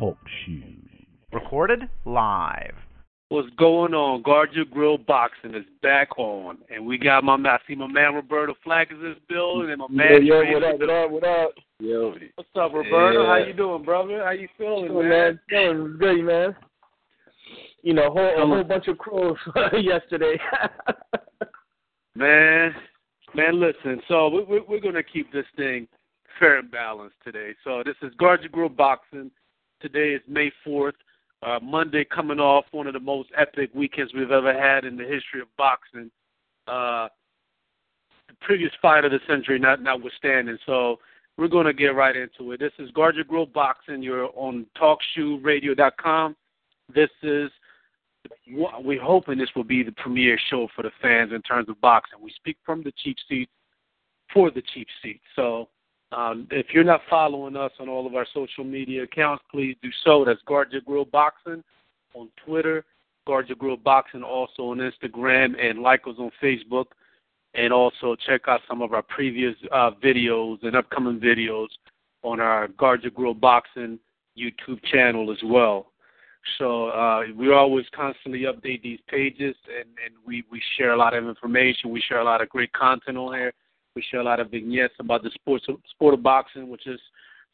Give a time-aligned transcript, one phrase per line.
[0.00, 0.62] Talk Shoe.
[1.30, 2.72] Recorded live.
[3.28, 4.22] What's going on?
[4.22, 6.56] Guard Your Grill Boxing is back on.
[6.74, 9.70] And we got my man, I see my man Roberto Flack is in this building,
[9.70, 11.50] and my man yo, Trey what is up, in what up, what up?
[11.80, 12.14] Yo.
[12.34, 13.24] What's up, Roberto?
[13.24, 13.28] Yeah.
[13.28, 14.24] How you doing, brother?
[14.24, 15.10] How you feeling, Cool, man?
[15.10, 15.40] man.
[15.50, 16.56] Feeling good, man.
[17.82, 19.36] You know, whole, a whole bunch of crows
[19.78, 20.38] yesterday.
[22.16, 22.74] Man,
[23.34, 24.00] man, listen.
[24.08, 25.86] So we, we, we're going to keep this thing
[26.38, 27.52] fair and balanced today.
[27.64, 29.30] So this is Guard Your Grill Boxing.
[29.80, 30.92] Today is May 4th.
[31.42, 35.04] Uh, Monday coming off one of the most epic weekends we've ever had in the
[35.04, 36.10] history of boxing.
[36.68, 37.08] Uh,
[38.28, 40.58] the previous fight of the century not notwithstanding.
[40.66, 40.98] So
[41.38, 42.60] we're going to get right into it.
[42.60, 44.02] This is Your Grill Boxing.
[44.02, 46.36] You're on TalkShoeRadio.com.
[46.94, 47.50] This is
[48.82, 52.18] we're hoping this will be the premier show for the fans in terms of boxing.
[52.20, 53.50] We speak from the cheap seats
[54.32, 55.24] for the cheap seats.
[55.34, 55.68] So
[56.12, 59.90] um, if you're not following us on all of our social media accounts, please do
[60.04, 60.24] so.
[60.24, 61.62] That's Guard Your Grill Boxing
[62.14, 62.84] on Twitter,
[63.26, 66.86] Guard Your Grill Boxing also on Instagram, and like us on Facebook.
[67.54, 71.66] And also check out some of our previous uh, videos and upcoming videos
[72.22, 73.98] on our Guard Your Grill Boxing
[74.38, 75.86] YouTube channel as well.
[76.58, 81.14] So uh, we always constantly update these pages, and, and we, we share a lot
[81.14, 81.90] of information.
[81.90, 83.52] We share a lot of great content on here.
[84.00, 86.98] We share a lot of vignettes about the sports sport of boxing, which is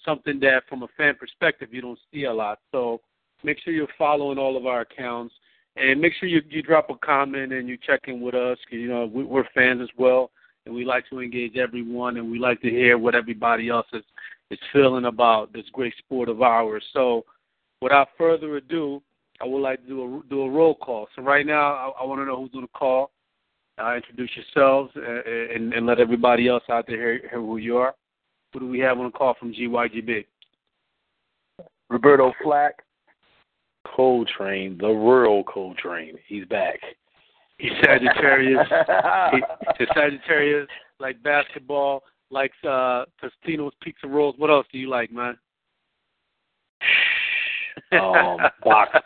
[0.05, 2.61] something that, from a fan perspective, you don't see a lot.
[2.71, 3.01] So
[3.43, 5.35] make sure you're following all of our accounts,
[5.75, 8.59] and make sure you, you drop a comment and you check in with us.
[8.71, 10.31] you know we, we're fans as well,
[10.67, 14.05] and we like to engage everyone, and we like to hear what everybody else is
[14.53, 16.85] is feeling about this great sport of ours.
[16.93, 17.25] So
[17.83, 19.03] without further ado,
[19.41, 21.09] I would like to do a do a roll call.
[21.17, 23.11] So right now, I, I want to know who's on the call.
[23.79, 27.77] Uh, introduce yourselves uh, and, and let everybody else out there hear, hear who you
[27.77, 27.95] are.
[28.53, 30.25] Who do we have on the call from GYGB?
[31.91, 32.83] Roberto Flack,
[33.87, 36.17] Coltrane, the real Coltrane.
[36.27, 36.81] He's back.
[37.59, 38.67] He's Sagittarius.
[39.33, 39.43] he,
[39.79, 44.35] he's Sagittarius, like basketball, likes uh, Totino's Pizza Rolls.
[44.39, 45.37] What else do you like, man?
[47.93, 48.99] um, box,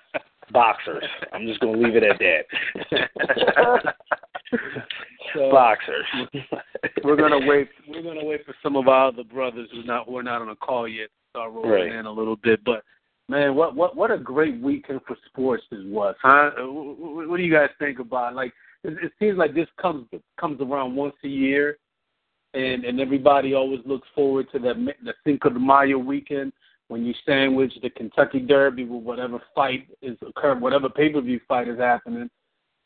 [0.52, 1.04] boxers.
[1.32, 3.94] I'm just gonna leave it at that.
[5.34, 6.06] So- boxers.
[7.04, 7.68] we're gonna wait.
[7.88, 10.48] We're gonna wait for some of our other brothers who's not who are not on
[10.48, 11.92] the call yet to start rolling Right.
[11.92, 12.64] in a little bit.
[12.64, 12.82] But
[13.28, 16.50] man, what what what a great weekend for sports this was, huh?
[16.58, 18.34] Uh, wh- wh- What do you guys think about?
[18.34, 18.52] Like,
[18.82, 20.06] it, it seems like this comes
[20.40, 21.76] comes around once a year,
[22.54, 24.74] and and everybody always looks forward to that
[25.04, 26.52] the Cinco de Mayo weekend
[26.88, 31.40] when you sandwich the Kentucky Derby with whatever fight is occurring, whatever pay per view
[31.46, 32.28] fight is happening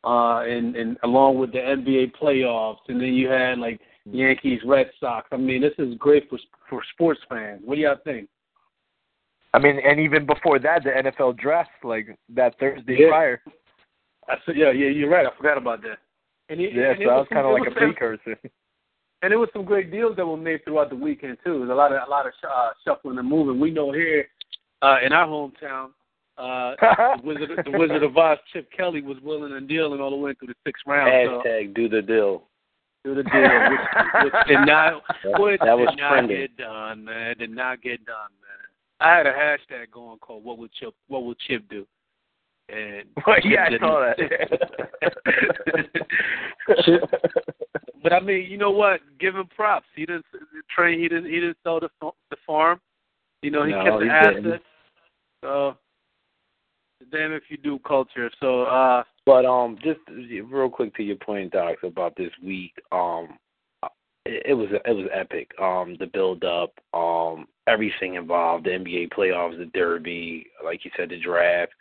[0.05, 4.91] uh, and and along with the NBA playoffs, and then you had like Yankees, Red
[5.01, 5.27] Sox.
[5.33, 6.39] I mean, this is great for
[6.69, 7.63] for sports fans.
[7.65, 8.29] What do y'all think?
[9.53, 13.09] I mean, and even before that, the NFL draft, like that Thursday Yeah.
[13.09, 13.43] prior.
[14.29, 15.27] I said, yeah, yeah, you're right.
[15.27, 15.99] I forgot about that.
[16.49, 18.39] And it, Yeah, and so it that was some- kind of like a precursor.
[19.23, 21.59] And there was some great deals that were made throughout the weekend too.
[21.59, 23.59] There's a lot of a lot of uh, shuffling and moving.
[23.61, 24.27] We know here
[24.83, 25.91] uh, in our hometown,
[26.39, 30.17] uh, the Wizard, the Wizard of Oz, Chip Kelly was willing and dealing all the
[30.17, 31.11] way through the sixth round.
[31.29, 32.43] So Hashtag do the deal.
[33.05, 35.03] do the deal, which, which did not,
[35.41, 36.37] which That was did not trending.
[36.39, 37.37] get done, man.
[37.39, 38.51] Did not get done, man.
[39.01, 41.87] I had a hashtag going called "What would Chip What would Chip do?"
[42.69, 44.13] And Well, yeah, I saw
[46.85, 47.03] Chip,
[48.03, 49.01] but I mean, you know what?
[49.19, 49.87] Give him props.
[49.95, 50.25] He didn't
[50.75, 50.99] train.
[50.99, 51.27] He didn't.
[51.27, 51.89] He didn't sell the
[52.31, 52.81] the farm.
[53.43, 54.37] You know, he No, kept the he assets.
[54.37, 54.63] didn't.
[55.43, 55.77] So,
[57.11, 58.31] damn if you do culture.
[58.41, 62.73] So, uh, But um, just real quick to your point, Doc, about this week.
[62.93, 63.39] Um,
[64.27, 65.51] it, it was it was epic.
[65.61, 71.11] Um, the build up, um, everything involved, the NBA playoffs, the Derby, like you said,
[71.11, 71.73] the draft,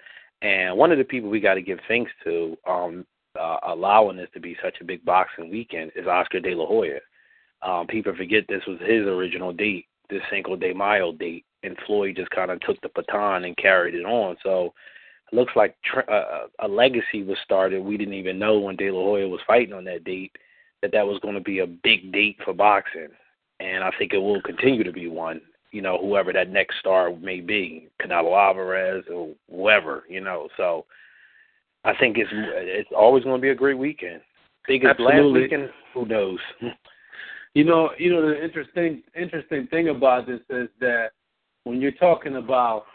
[0.41, 3.05] and one of the people we got to give thanks to, um,
[3.39, 6.99] uh, allowing this to be such a big boxing weekend is Oscar De La Hoya.
[7.61, 12.17] Um, people forget this was his original date, this Cinco de Mayo date, and Floyd
[12.17, 14.35] just kind of took the baton and carried it on.
[14.43, 14.73] So
[15.33, 17.83] looks like tr- uh, a legacy was started.
[17.83, 20.35] We didn't even know when De La Hoya was fighting on that date
[20.81, 23.09] that that was going to be a big date for boxing,
[23.59, 25.41] and I think it will continue to be one.
[25.71, 30.03] You know, whoever that next star may be, Canelo Alvarez or whoever.
[30.07, 30.85] You know, so
[31.83, 34.21] I think it's it's always going to be a great weekend.
[34.67, 36.39] Biggest last weekend, who knows?
[37.55, 41.09] You know, you know the interesting interesting thing about this is that
[41.65, 42.85] when you're talking about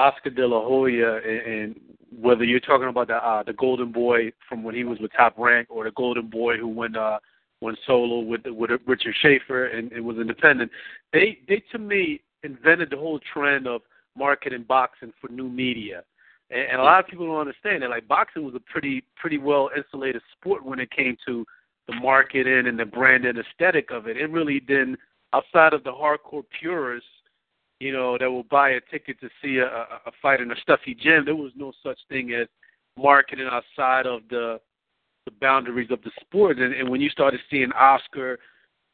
[0.00, 1.80] Oscar De La Hoya and, and
[2.18, 5.34] whether you're talking about the uh, the Golden Boy from when he was with Top
[5.38, 7.18] Rank or the Golden Boy who went uh,
[7.60, 10.70] went solo with with Richard Schaefer and, and was independent,
[11.12, 13.82] they they to me invented the whole trend of
[14.16, 16.02] marketing boxing for new media.
[16.50, 19.38] And, and a lot of people don't understand that like boxing was a pretty pretty
[19.38, 21.44] well insulated sport when it came to
[21.86, 24.16] the marketing and the brand and aesthetic of it.
[24.16, 24.98] It really didn't
[25.32, 27.08] outside of the hardcore purists,
[27.80, 30.94] you know, that will buy a ticket to see a, a, fight in a stuffy
[30.94, 31.24] gym.
[31.24, 32.46] There was no such thing as
[32.96, 34.60] marketing outside of the
[35.26, 36.58] the boundaries of the sport.
[36.58, 38.38] And, and when you started seeing Oscar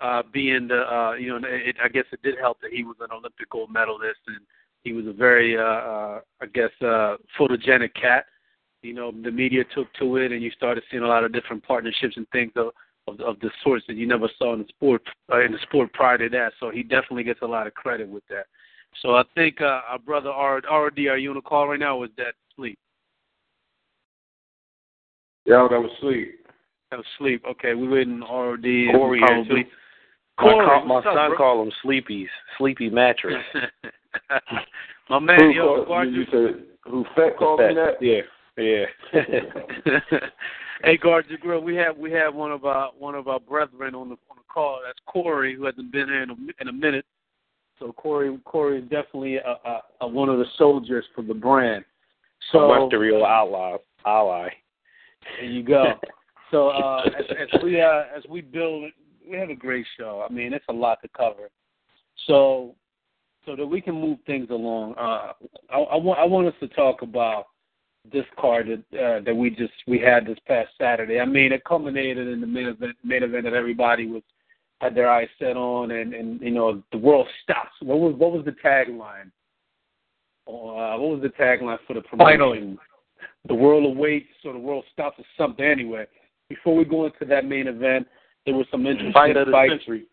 [0.00, 2.96] uh, being the, uh, you know, it, I guess it did help that he was
[3.00, 4.38] an Olympic gold medalist and
[4.82, 8.26] he was a very, uh, uh, I guess, uh, photogenic cat.
[8.82, 11.64] You know, the media took to it, and you started seeing a lot of different
[11.64, 12.72] partnerships and things of
[13.08, 15.92] of, of the sorts that you never saw in the sport uh, in the sport
[15.92, 16.52] prior to that.
[16.60, 18.46] So he definitely gets a lot of credit with that.
[19.02, 21.98] So I think uh, our brother R- RD, are you on the call right now?
[21.98, 22.78] Or is that sleep?
[25.44, 26.46] Yeah, that was sleep.
[26.90, 27.44] That was sleep.
[27.48, 28.92] Okay, we waiting on RD.
[28.92, 29.62] Corey here, probably.
[29.64, 29.70] too.
[30.38, 31.36] Corey, my, my up, son bro?
[31.36, 32.28] call him Sleepy's
[32.58, 33.42] Sleepy Mattress.
[35.08, 36.24] My man, Who, yo, called, you you.
[36.32, 37.94] said, who fat called me that?
[38.00, 38.22] Yeah,
[38.58, 38.86] yeah.
[40.84, 41.60] hey, guard your grill.
[41.60, 44.44] We have we have one of our one of our brethren on the on the
[44.52, 44.80] call.
[44.84, 47.04] That's Corey, who hasn't been here in a, in a minute.
[47.78, 51.84] So Corey Corey is definitely a, a, a one of the soldiers for the brand.
[52.52, 53.76] So the real ally.
[54.04, 54.48] Ally.
[55.40, 55.94] there you go.
[56.52, 58.84] So uh, as, as we uh, as we build,
[59.28, 60.24] we have a great show.
[60.24, 61.50] I mean, it's a lot to cover.
[62.28, 62.76] So
[63.44, 65.32] so that we can move things along, uh,
[65.70, 67.46] I, I want I want us to talk about
[68.12, 71.20] this card that uh, that we just we had this past Saturday.
[71.20, 74.22] I mean, it culminated in the main event, main event that everybody was
[74.80, 77.72] had their eyes set on, and and you know the world stops.
[77.80, 79.30] What was what was the tagline?
[80.48, 82.38] Uh, what was the tagline for the promotion?
[82.38, 82.78] Finally.
[83.48, 85.64] the world awaits, or the world stops, or something.
[85.64, 86.06] Anyway,
[86.48, 88.06] before we go into that main event,
[88.44, 89.72] there was some interesting Fight of the fights.
[89.72, 90.06] century.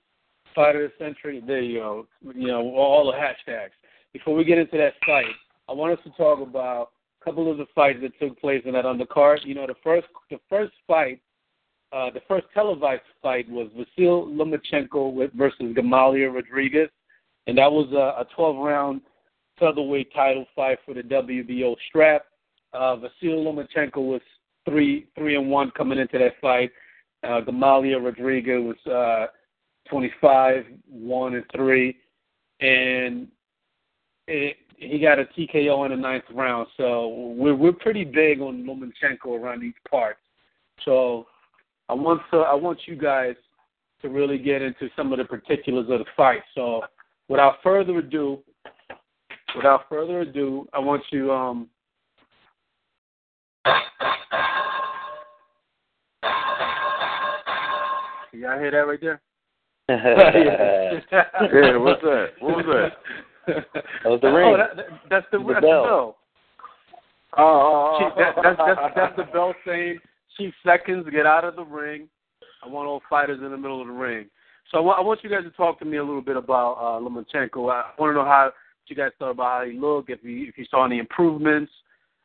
[0.55, 1.41] Fight of the century.
[1.45, 2.07] There you go.
[2.33, 3.71] You know all the hashtags.
[4.13, 5.25] Before we get into that fight,
[5.67, 8.73] I want us to talk about a couple of the fights that took place in
[8.73, 9.39] that undercard.
[9.45, 11.21] You know, the first the first fight,
[11.93, 16.89] uh, the first televised fight was Vasil Lomachenko with, versus Gamalier Rodriguez,
[17.45, 19.01] and that was a, a 12 round
[19.59, 22.25] featherweight title fight for the WBO strap.
[22.73, 24.21] Uh, Vasil Lomachenko was
[24.67, 26.71] three three and one coming into that fight.
[27.23, 29.27] Uh, Gamalier Rodriguez was uh,
[29.89, 31.95] 25 one and three,
[32.59, 33.27] and
[34.27, 36.67] it, he got a TKO in the ninth round.
[36.75, 40.19] So we're we're pretty big on Lomachenko around these parts.
[40.85, 41.27] So
[41.89, 43.35] I want to I want you guys
[44.01, 46.41] to really get into some of the particulars of the fight.
[46.55, 46.81] So
[47.27, 48.39] without further ado,
[49.55, 51.69] without further ado, I want you um
[58.33, 59.21] Y'all hear that right there?
[61.09, 62.27] Yeah, what's that?
[62.39, 62.65] What was
[63.45, 63.65] that?
[64.03, 64.53] That was the ring.
[64.53, 65.83] Oh, that, that, that's the, The that's bell.
[65.83, 66.17] the bell.
[67.37, 69.99] Oh, Chief, that, that's, that's, that's the bell saying,
[70.37, 72.07] Chief Seconds, get out of the ring.
[72.63, 74.27] I want all fighters in the middle of the ring.
[74.71, 77.71] So I want, you guys to talk to me a little bit about uh, Lomachenko.
[77.71, 78.51] I want to know how
[78.87, 81.71] you guys thought about how he looked, if you if you saw any improvements,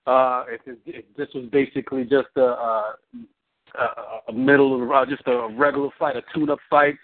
[0.07, 2.95] uh, if, it, if this was basically just a, a,
[4.29, 6.95] a- middle, of, uh, just a regular fight, a tune-up fight,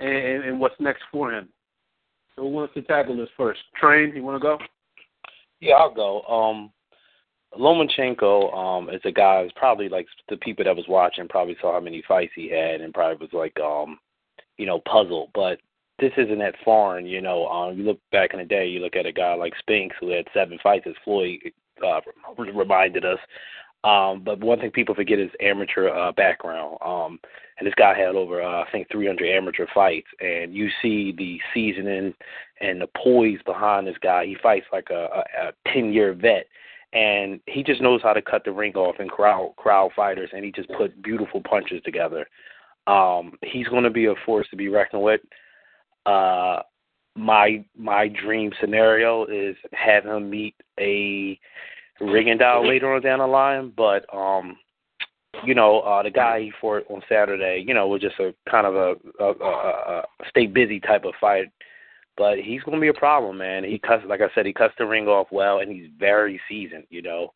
[0.00, 1.48] and, and what's next for him.
[2.34, 3.60] So who wants to tackle this first?
[3.80, 4.58] Train, you want to go?
[5.60, 6.22] Yeah, I'll go.
[6.22, 6.70] Um,
[7.58, 11.72] Lomachenko um, is a guy who's probably like the people that was watching probably saw
[11.74, 13.98] how many fights he had and probably was like, um,
[14.56, 15.30] you know, puzzled.
[15.34, 15.58] But
[15.98, 17.46] this isn't that foreign, you know.
[17.46, 20.10] Um, you look back in the day, you look at a guy like Spinks who
[20.10, 21.38] had seven fights, as Floyd
[21.84, 22.00] uh,
[22.36, 23.18] reminded us.
[23.84, 26.78] Um, but one thing people forget is amateur uh, background.
[26.84, 27.20] Um,
[27.58, 30.06] and this guy had over, uh, I think, 300 amateur fights.
[30.20, 32.14] And you see the seasoning
[32.60, 34.24] and the poise behind this guy.
[34.24, 36.46] He fights like a, a, a 10 year vet.
[36.94, 40.44] And he just knows how to cut the ring off and crowd crowd fighters, and
[40.44, 42.26] he just put beautiful punches together.
[42.86, 45.20] Um, he's going to be a force to be reckoned with.
[46.06, 46.60] Uh,
[47.16, 51.38] my my dream scenario is have him meet a
[52.00, 54.56] Rigondeaux later on down the line, but um,
[55.44, 58.66] you know, uh, the guy he fought on Saturday, you know, was just a kind
[58.66, 61.46] of a, a, a, a stay busy type of fight.
[62.16, 63.64] But he's going to be a problem, man.
[63.64, 66.84] He cuts, like I said, he cuts the ring off well, and he's very seasoned.
[66.88, 67.32] You know,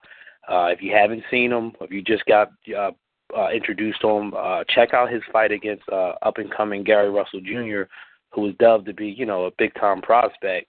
[0.48, 2.92] uh, if you haven't seen him, if you just got uh,
[3.36, 7.10] uh, introduced to him, uh, check out his fight against uh, up and coming Gary
[7.10, 7.90] Russell Jr.,
[8.30, 10.68] who was dubbed to be, you know, a big time prospect,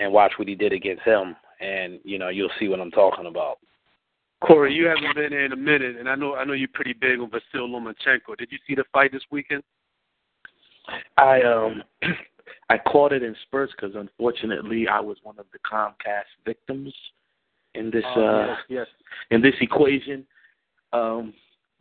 [0.00, 3.26] and watch what he did against him, and you know, you'll see what I'm talking
[3.26, 3.58] about.
[4.42, 7.20] Corey, you haven't been in a minute, and I know I know you're pretty big
[7.20, 8.36] on Vasil Lomachenko.
[8.38, 9.62] Did you see the fight this weekend?
[11.16, 11.82] I um
[12.70, 16.94] I caught it in spurts because unfortunately I was one of the Comcast victims
[17.74, 18.86] in this Oh, uh yes, yes.
[19.30, 20.26] in this equation.
[20.92, 21.32] Um,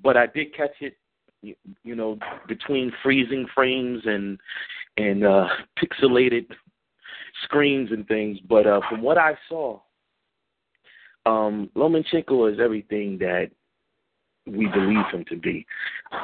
[0.01, 0.97] but I did catch it,
[1.41, 4.39] you, you know, between freezing frames and
[4.97, 5.47] and uh,
[5.79, 6.45] pixelated
[7.43, 8.37] screens and things.
[8.47, 9.79] But uh, from what I saw,
[11.25, 13.51] um, Lomachenko is everything that
[14.45, 15.65] we believe him to be.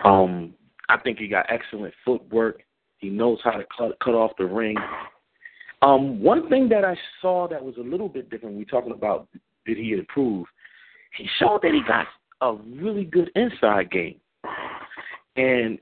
[0.03, 0.53] Um,
[0.89, 2.63] I think he got excellent footwork.
[2.97, 4.75] He knows how to cut cut off the ring.
[5.81, 9.27] Um, one thing that I saw that was a little bit different, we talking about
[9.65, 10.47] did he improve?
[11.17, 12.07] He showed that he got
[12.41, 14.19] a really good inside game.
[15.35, 15.77] And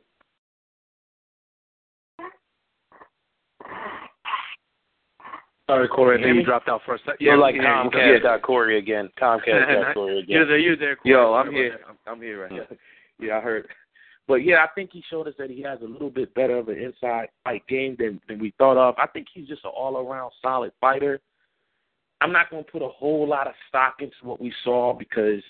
[5.67, 6.39] Sorry, Corey, I think me?
[6.41, 7.17] you dropped out for a second.
[7.19, 8.21] You're like yeah, you Comcast can.
[8.21, 9.09] got Corey again.
[9.19, 10.25] Comcast got Corey again.
[10.27, 10.95] You're there, you're there.
[10.95, 11.15] Corey.
[11.15, 11.79] Yo, I'm here.
[11.89, 12.65] I'm, I'm here right now.
[13.17, 13.69] Yeah, I heard.
[14.27, 16.69] But yeah, I think he showed us that he has a little bit better of
[16.69, 18.95] an inside fight game than than we thought of.
[18.97, 21.19] I think he's just an all around solid fighter.
[22.21, 25.43] I'm not going to put a whole lot of stock into what we saw because,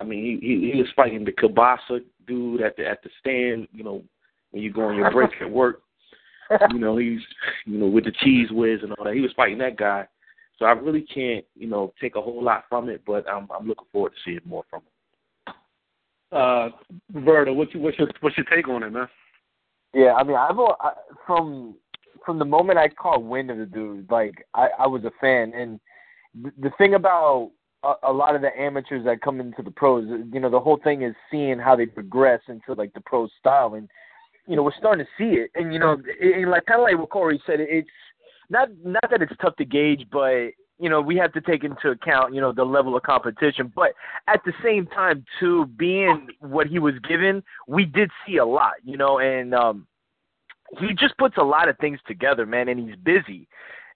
[0.00, 3.66] I mean, he he, he was fighting the Kabasa dude at the at the stand.
[3.72, 4.02] You know,
[4.52, 5.82] when you go on your break at work,
[6.70, 7.20] you know he's
[7.66, 9.14] you know with the cheese whiz and all that.
[9.14, 10.06] He was fighting that guy.
[10.58, 13.66] So I really can't you know take a whole lot from it, but I'm I'm
[13.66, 14.93] looking forward to seeing more from him.
[16.32, 16.70] Uh,
[17.12, 19.08] Roberto, what's your what's your what's your take on it, man?
[19.92, 20.92] Yeah, I mean, I've I,
[21.26, 21.76] from
[22.24, 25.52] from the moment I caught wind of the dude, like I, I was a fan.
[25.54, 25.80] And
[26.42, 27.50] th- the thing about
[27.82, 30.80] a, a lot of the amateurs that come into the pros, you know, the whole
[30.82, 33.88] thing is seeing how they progress into like the pro style, and
[34.46, 35.50] you know, we're starting to see it.
[35.54, 37.88] And you know, it, it, like kind of like what Corey said, it's
[38.50, 41.90] not not that it's tough to gauge, but you know, we have to take into
[41.90, 43.72] account, you know, the level of competition.
[43.74, 43.92] But
[44.26, 48.74] at the same time, too, being what he was given, we did see a lot,
[48.84, 49.86] you know, and um
[50.80, 53.46] he just puts a lot of things together, man, and he's busy.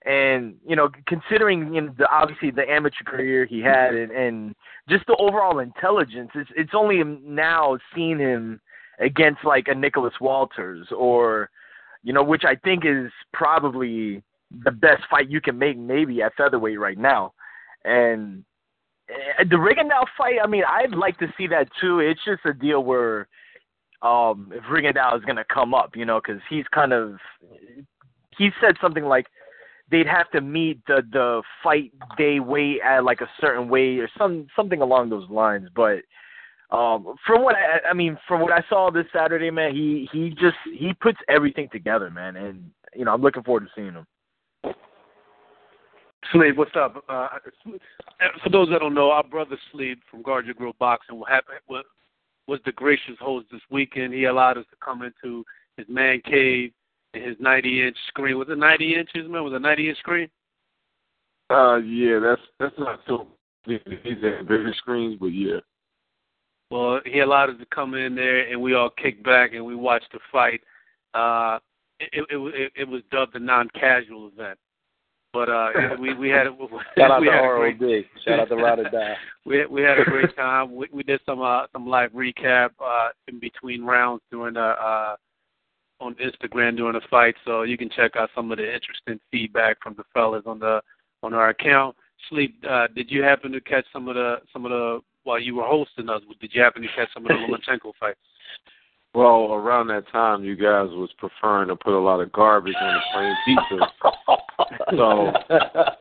[0.05, 4.55] And you know, considering you know, the obviously the amateur career he had, and, and
[4.87, 8.61] just the overall intelligence, it's it's only now seeing him
[8.99, 11.49] against like a Nicholas Walters or,
[12.03, 14.23] you know, which I think is probably
[14.63, 17.33] the best fight you can make maybe at featherweight right now.
[17.85, 18.43] And
[19.09, 21.99] eh, the Rigondeaux fight, I mean, I'd like to see that too.
[21.99, 23.27] It's just a deal where
[24.01, 27.19] um if Rigondeaux is going to come up, you know, cuz he's kind of
[28.37, 29.27] he said something like
[29.91, 34.09] they'd have to meet the the fight day weight at like a certain weight or
[34.17, 36.01] some something along those lines, but
[36.71, 40.29] um from what I I mean from what I saw this Saturday, man, he he
[40.29, 44.07] just he puts everything together, man, and you know, I'm looking forward to seeing him.
[46.31, 47.03] Slade, what's up?
[47.07, 47.27] Uh,
[48.43, 51.43] for those that don't know, our brother Slade from Guard Your Grill Boxing will have,
[51.67, 51.85] was,
[52.47, 54.13] was the gracious host this weekend.
[54.13, 55.43] He allowed us to come into
[55.77, 56.71] his man cave
[57.13, 58.37] and his 90 inch screen.
[58.37, 59.43] Was it 90 inches, man?
[59.43, 60.29] Was it 90 inch screen?
[61.49, 63.27] Uh, yeah, that's that's not so.
[63.65, 65.59] These are bigger screens, but yeah.
[66.69, 69.75] Well, he allowed us to come in there, and we all kicked back and we
[69.75, 70.61] watched the fight.
[71.15, 71.57] Uh,
[71.99, 74.59] it, it, it, it was dubbed a non-casual event,
[75.33, 75.69] but uh,
[75.99, 76.47] we we had
[76.97, 78.05] Shout out we to had great, ROD.
[78.25, 79.15] Shout out to Ride or Die.
[79.45, 80.75] we we had a great time.
[80.75, 85.15] We, we did some uh, some live recap uh, in between rounds during the uh,
[85.99, 89.77] on Instagram during the fight, so you can check out some of the interesting feedback
[89.81, 90.81] from the fellas on the
[91.21, 91.95] on our account.
[92.29, 95.55] Sleep, uh, did you happen to catch some of the some of the while you
[95.55, 96.21] were hosting us?
[96.41, 98.19] Did you happen to catch some of the Lomachenko fights?
[99.19, 102.93] Well, around that time, you guys was preferring to put a lot of garbage on
[102.93, 103.85] the plain pizza.
[104.91, 105.31] So,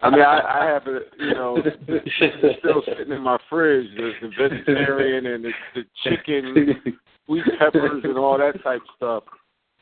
[0.02, 3.87] I mean, I, I have it, you know, it's still sitting in my fridge.
[3.96, 6.82] There's the vegetarian and the, the chicken,
[7.26, 9.25] sweet peppers, and all that type of stuff.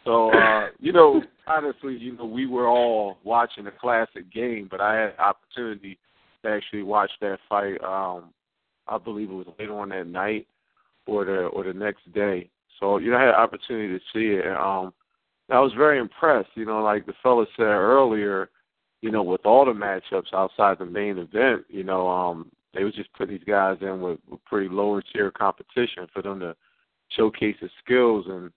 [0.04, 4.80] So, uh, you know, honestly, you know, we were all watching a classic game, but
[4.80, 5.98] I had opportunity
[6.42, 7.82] to actually watch that fight.
[7.82, 8.30] Um,
[8.88, 10.46] I believe it was later on that night
[11.06, 12.50] or the or the next day.
[12.80, 14.46] So you know, I had opportunity to see it.
[14.46, 14.92] And, um,
[15.50, 16.50] I was very impressed.
[16.54, 18.50] You know, like the fella said earlier,
[19.02, 22.94] you know, with all the matchups outside the main event, you know, um, they was
[22.94, 26.56] just putting these guys in with, with pretty lower tier competition for them to
[27.10, 28.26] showcase his skills.
[28.28, 28.50] And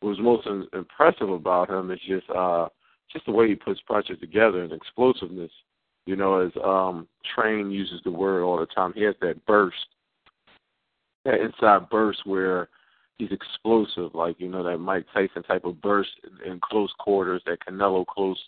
[0.00, 2.68] what was most in, impressive about him is just uh,
[3.12, 5.50] just the way he puts punches together and explosiveness.
[6.06, 9.76] You know, as um, Train uses the word all the time, he has that burst,
[11.24, 12.68] that inside burst where
[13.18, 16.10] he's explosive, like you know that Mike Tyson type of burst
[16.44, 18.38] in, close quarters, that Canelo close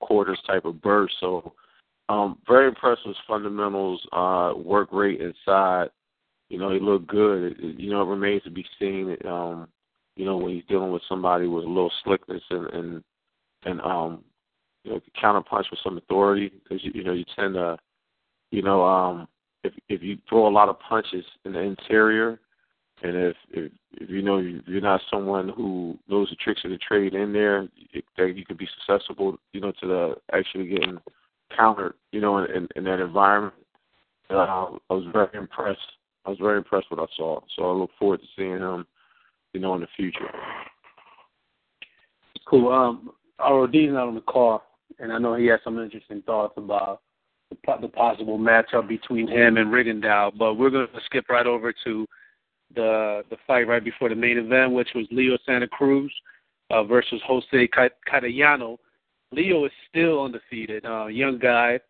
[0.00, 1.14] quarters type of burst.
[1.20, 1.52] So,
[2.08, 5.88] um, very impressed with fundamentals, uh, work rate inside.
[6.48, 7.52] You know, he looked good.
[7.58, 9.16] It, you know, it remains to be seen.
[9.26, 9.68] Um,
[10.16, 13.04] you know, when he's dealing with somebody with a little slickness and and
[13.64, 14.24] and um
[14.84, 17.78] you know, counter punch with some authority because you, you know you tend to,
[18.50, 19.28] you know, um,
[19.64, 22.40] if if you throw a lot of punches in the interior,
[23.02, 26.78] and if if, if you know you're not someone who knows the tricks of the
[26.78, 30.98] trade in there, it, that you could be susceptible, you know, to the actually getting
[31.56, 33.54] countered, you know, in, in, in that environment.
[34.30, 35.80] Uh, I was very impressed.
[36.24, 37.40] I was very impressed with what I saw.
[37.56, 38.86] So I look forward to seeing him,
[39.52, 40.30] you know, in the future.
[42.46, 42.72] Cool.
[42.72, 44.62] Um, ROD's not on the call,
[44.98, 47.00] and I know he has some interesting thoughts about
[47.50, 50.32] the, the possible matchup between him and Rigondeaux.
[50.38, 52.06] But we're going to skip right over to
[52.74, 56.12] the the fight right before the main event, which was Leo Santa Cruz
[56.70, 57.68] uh, versus Jose
[58.06, 58.78] Cayetano.
[59.32, 60.84] Leo is still undefeated.
[60.84, 61.80] Uh, young guy.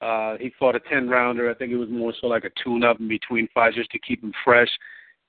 [0.00, 1.50] Uh, he fought a 10 rounder.
[1.50, 3.98] I think it was more so like a tune up in between fights just to
[3.98, 4.68] keep him fresh.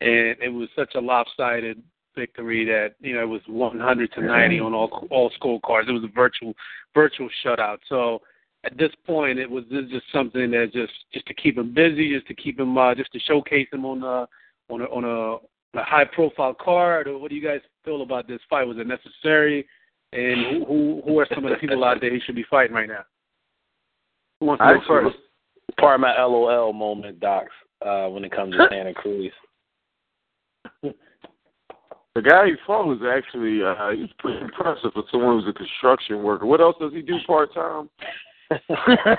[0.02, 1.82] And it was such a lopsided
[2.16, 5.88] victory that you know it was 100 to 90 on all all scorecards.
[5.88, 6.54] It was a virtual
[6.94, 7.78] virtual shutout.
[7.88, 8.22] So
[8.66, 11.74] at this point, it was this is just something that just just to keep him
[11.74, 14.28] busy, just to keep him uh, just to showcase him on a
[14.70, 17.08] on a on a, a high profile card.
[17.08, 18.64] Or what do you guys feel about this fight?
[18.64, 19.68] Was it necessary?
[20.14, 22.88] And who who are some of the people out there he should be fighting right
[22.88, 23.04] now?
[24.40, 25.18] Who wants to go first?
[25.80, 27.52] Part of my LOL moment, Docs,
[27.86, 29.32] uh, when it comes to Santa Cruz.
[30.82, 35.54] The guy he fought was actually uh, he was pretty impressive for someone who's a
[35.54, 36.46] construction worker.
[36.46, 37.90] What else does he do part time?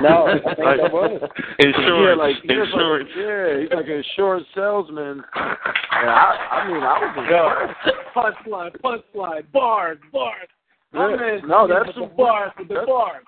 [0.03, 1.31] no, I think like, that was.
[1.59, 5.23] Yeah, like, he was like yeah, he's like an insurance salesman.
[5.35, 8.07] And I, I mean, I was impressed.
[8.15, 10.49] punchline, punchline, bars, bars.
[10.93, 11.17] My Yeah.
[11.17, 13.25] man No, that's the what- bars the that's- bars.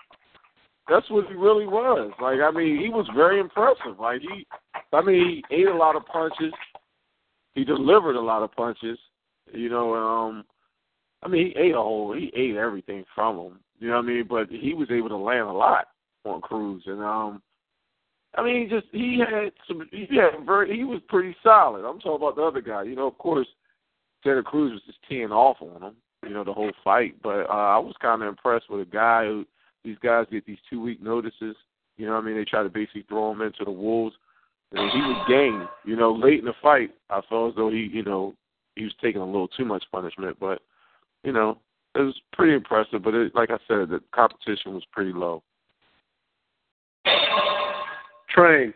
[0.88, 2.12] That's what he really was.
[2.18, 3.98] Like, I mean, he was very impressive.
[4.00, 4.46] Like he,
[4.92, 6.54] I mean, he ate a lot of punches.
[7.54, 8.98] He delivered a lot of punches.
[9.52, 10.44] You know, um,
[11.22, 13.58] I mean, he ate a whole, he ate everything from him.
[13.78, 14.26] You know what I mean?
[14.28, 15.88] But he was able to land a lot
[16.25, 17.42] on Cruz, and um,
[18.37, 21.85] I mean, he just he had some, he had very, he was pretty solid.
[21.85, 22.83] I'm talking about the other guy.
[22.83, 23.46] You know, of course,
[24.22, 25.96] Santa Cruz was just teeing off on him.
[26.24, 27.14] You know, the whole fight.
[27.22, 29.44] But uh, I was kind of impressed with a guy who
[29.85, 31.57] these guys get these two week notices.
[31.96, 32.37] You know what I mean?
[32.37, 34.14] They try to basically throw him into the wolves.
[34.72, 35.66] And he was game.
[35.85, 38.35] You know, late in the fight, I felt as though he, you know,
[38.76, 40.37] he was taking a little too much punishment.
[40.38, 40.61] But,
[41.24, 41.59] you know,
[41.98, 43.02] it was pretty impressive.
[43.02, 45.42] But it, like I said, the competition was pretty low.
[48.30, 48.72] Train.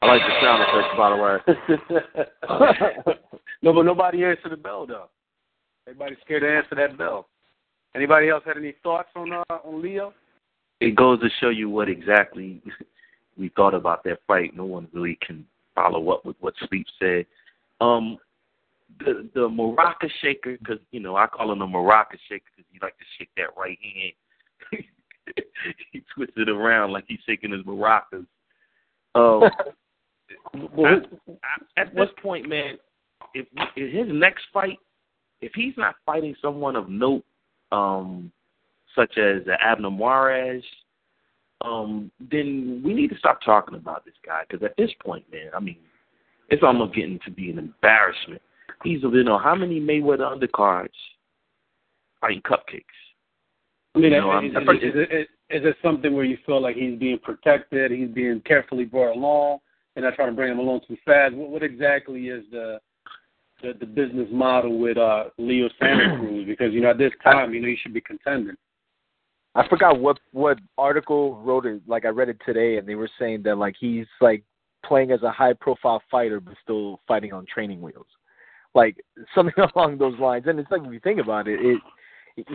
[0.00, 3.14] I like the sound effects, by the way.
[3.62, 5.08] no, but nobody answered the bell though.
[5.88, 7.28] Everybody's scared to answer that bell.
[7.96, 10.14] Anybody else had any thoughts on uh, on Leo?
[10.80, 12.62] It goes to show you what exactly
[13.38, 14.56] we thought about that fight.
[14.56, 15.44] No one really can
[15.74, 17.26] follow up with what Sleep said.
[17.80, 18.18] Um,
[19.00, 22.78] the the maraca shaker, because you know I call him a maraca shaker because he
[22.82, 24.84] like to shake that right hand.
[25.92, 28.26] he twists it around like he's shaking his maracas.
[29.14, 29.44] Um,
[30.54, 31.00] I,
[31.42, 32.78] I, at this point, man,
[33.34, 34.78] if, if his next fight,
[35.40, 37.24] if he's not fighting someone of note,
[37.72, 38.32] um,
[38.94, 40.62] such as uh, Abner Juarez,
[41.62, 45.50] um, then we need to stop talking about this guy because at this point, man,
[45.54, 45.78] I mean,
[46.48, 48.40] it's almost getting to be an embarrassment.
[48.84, 50.88] He's you know how many Mayweather undercards
[52.20, 52.84] fighting cupcakes.
[53.94, 56.60] I mean, You know, is, I'm- is, is, it, is it something where you feel
[56.60, 59.58] like he's being protected, he's being carefully brought along,
[59.96, 61.34] and not trying to bring him along too fast?
[61.34, 62.78] What, what exactly is the,
[63.62, 66.46] the the business model with uh Leo Santa Cruz?
[66.46, 68.56] Because you know at this time, you know, you should be contending.
[69.54, 71.82] I forgot what what article wrote it.
[71.88, 74.44] Like I read it today, and they were saying that like he's like
[74.88, 78.06] playing as a high profile fighter, but still fighting on training wheels,
[78.74, 78.96] like
[79.34, 80.46] something along those lines.
[80.46, 81.78] And it's like if you think about it, it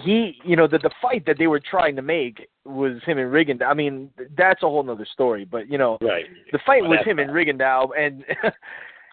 [0.02, 3.32] he you know the the fight that they were trying to make was him and
[3.32, 3.66] Rigondeaux.
[3.66, 5.46] I mean that's a whole nother story.
[5.46, 6.26] But you know Right.
[6.52, 8.24] the fight Well, was him and Rigondeaux, and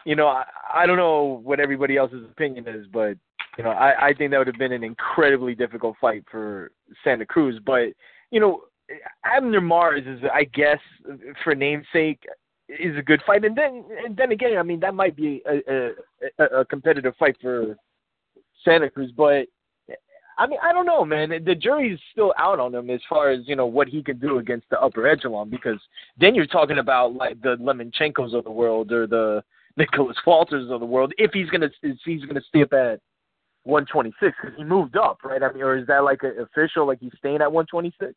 [0.05, 3.17] you know I, I don't know what everybody else's opinion is, but
[3.57, 6.71] you know I, I think that would have been an incredibly difficult fight for
[7.03, 7.59] Santa Cruz.
[7.65, 7.89] But
[8.31, 8.61] you know
[9.25, 10.79] Abner Mares is, I guess,
[11.43, 12.25] for namesake,
[12.79, 15.91] is a good fight, and then and then again, I mean that might be a
[16.39, 17.77] a, a, competitive fight for
[18.63, 19.45] Santa Cruz, but.
[20.37, 21.29] I mean, I don't know, man.
[21.45, 24.39] The jury's still out on him as far as you know what he can do
[24.39, 25.51] against the upper echelon.
[25.51, 25.77] Because
[26.19, 29.43] then you're talking about like the Lomachenkos of the world or the
[29.77, 31.13] Nicholas Walters of the world.
[31.17, 33.01] If he's gonna, if he's gonna stay up at
[33.63, 35.43] 126, because he moved up, right?
[35.43, 36.87] I mean, or is that like official?
[36.87, 38.13] Like he's staying at 126?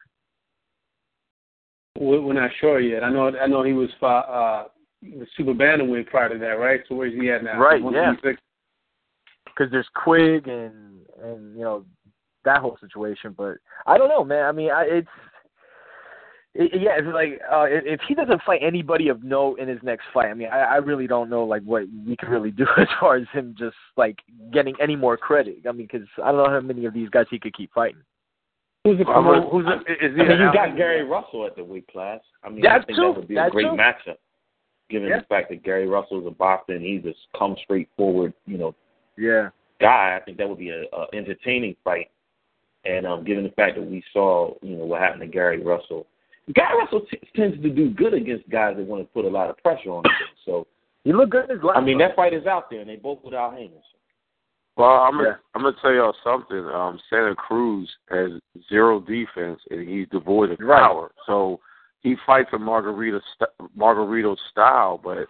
[1.98, 3.04] We're not sure yet.
[3.04, 4.64] I know I know he was uh
[5.02, 6.80] the super bantamweight prior to that, right?
[6.88, 7.59] So where's he at now?
[7.59, 8.14] Right, yeah.
[9.44, 11.85] because there's Quigg and and you know
[12.44, 13.35] that whole situation.
[13.37, 14.44] But I don't know, man.
[14.44, 15.09] I mean, I, it's
[16.54, 20.04] it, yeah, it's like uh, if he doesn't fight anybody of note in his next
[20.12, 22.88] fight, I mean, I, I really don't know like what we can really do as
[23.00, 24.18] far as him just like
[24.52, 25.59] getting any more credit.
[25.68, 28.02] I mean, because I don't know how many of these guys he could keep fighting.
[28.85, 30.77] Who's the Well, who's a, is he I mean, you got?
[30.77, 32.20] Gary Russell at the weight class.
[32.44, 33.09] I mean, That's I think true.
[33.12, 33.77] that would be That's a great true.
[33.77, 34.16] matchup,
[34.90, 35.20] given Yeah.
[35.20, 38.59] the fact that Gary Russell is a boxer and he's a come straight forward, you
[38.59, 38.75] know,
[39.16, 39.49] Yeah.
[39.81, 40.16] guy.
[40.20, 42.11] I think that would be a, a entertaining fight.
[42.85, 46.07] And um, given the fact that we saw, you know, what happened to Gary Russell,
[46.55, 49.49] Gary Russell t- tends to do good against guys that want to put a lot
[49.49, 50.12] of pressure on him.
[50.44, 50.66] So,
[51.05, 51.79] He looked good in his last.
[51.79, 53.83] I mean, that fight is out there, and they both without hangers.
[54.76, 55.37] Well, I'm gonna Yeah.
[55.54, 56.66] I'm gonna tell y'all something.
[56.66, 58.32] Um, Santa Cruz has
[58.68, 60.80] zero defense and he's devoid of Right.
[60.80, 61.12] power.
[61.26, 61.60] So
[62.00, 65.28] he fights a Margarita st- Margarito style, but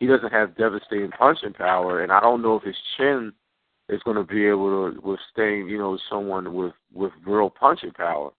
[0.00, 2.02] he doesn't have devastating punching power.
[2.02, 3.32] And I don't know if his chin
[3.88, 8.32] is going to be able to withstand, you know, someone with with real punching power.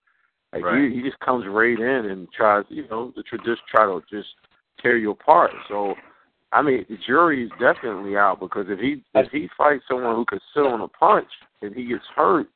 [0.54, 0.89] Like Right.
[0.89, 4.30] he, he just comes right in and tries, you know, to just try to just
[4.82, 5.52] tear you apart.
[5.67, 5.96] So
[6.52, 10.26] I mean, the jury is definitely out because if he if he fights someone who
[10.26, 11.28] can sit on a punch
[11.62, 12.48] and he gets hurt,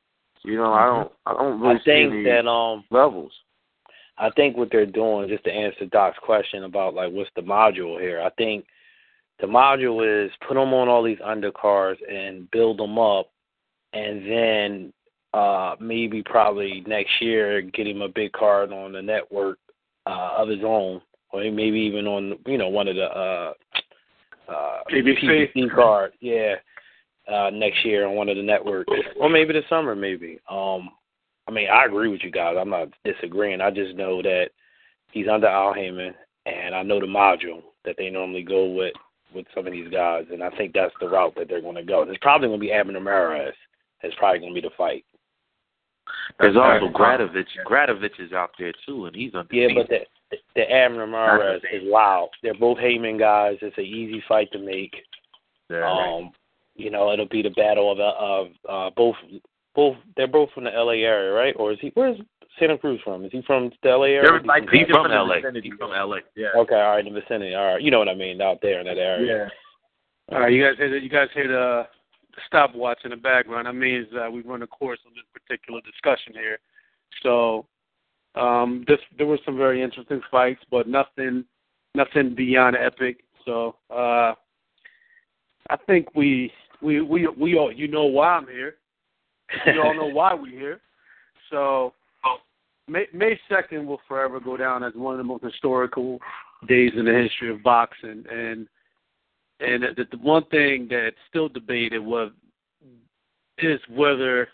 [0.43, 3.31] you know, I don't I don't really I see think any that um levels.
[4.17, 7.99] I think what they're doing, just to answer Doc's question about like what's the module
[7.99, 8.65] here, I think
[9.39, 13.29] the module is put them on all these undercards and build them up,
[13.93, 14.93] and then
[15.33, 19.57] uh maybe probably next year get him a big card on the network
[20.05, 21.01] uh of his own,
[21.31, 23.53] or maybe even on you know one of the uh
[24.51, 25.49] uh PBC.
[25.55, 26.55] PBC card, yeah,
[27.31, 30.39] uh next year on one of the networks, or maybe the summer, maybe.
[30.49, 30.89] Um,
[31.47, 32.55] I mean, I agree with you guys.
[32.59, 33.61] I'm not disagreeing.
[33.61, 34.49] I just know that
[35.11, 36.13] he's under Al Haymon,
[36.45, 38.93] and I know the module that they normally go with
[39.33, 41.83] with some of these guys, and I think that's the route that they're going to
[41.83, 42.03] go.
[42.03, 43.53] It's probably going to be Abner Ramirez.
[44.01, 45.05] It's probably going to be the fight.
[46.39, 46.93] There's also right.
[46.93, 47.45] Gradovich.
[47.65, 49.53] Gradovich is out there too, and he's under.
[49.53, 49.99] Yeah, but the
[50.55, 52.29] the Abner Ramirez is wild.
[52.43, 53.57] They're both Haymon guys.
[53.61, 54.93] It's an easy fight to make.
[56.19, 56.31] Um,
[56.75, 59.15] you know, it'll be the battle of of uh, both
[59.75, 59.95] both.
[60.17, 60.97] They're both from the L.A.
[61.03, 61.55] area, right?
[61.57, 61.91] Or is he?
[61.93, 62.19] Where's
[62.59, 63.23] Santa Cruz from?
[63.25, 64.09] Is he from the L.A.
[64.09, 64.31] area?
[64.33, 65.61] or he like- from- he's from He's from the LA.
[65.61, 66.17] He's from LA.
[66.35, 66.47] Yeah.
[66.57, 67.55] Okay, all right, in the vicinity.
[67.55, 69.49] All right, you know what I mean, out there in that area.
[70.29, 70.35] Yeah.
[70.35, 71.87] All right, you guys hear the, you guys hear the
[72.47, 73.67] stopwatch in the background.
[73.67, 76.57] That means uh, we run a course on this particular discussion here.
[77.23, 77.65] So
[78.35, 81.45] um, this there were some very interesting fights, but nothing
[81.95, 83.23] nothing beyond epic.
[83.45, 84.33] So uh,
[85.69, 88.75] I think we we we we all you know why I'm here.
[89.65, 90.81] You all know why we're here.
[91.49, 91.93] So
[92.87, 96.17] May May second will forever go down as one of the most historical
[96.65, 98.67] days in the history of boxing and
[99.59, 102.31] and the, the one thing that's still debated was
[103.57, 104.47] is whether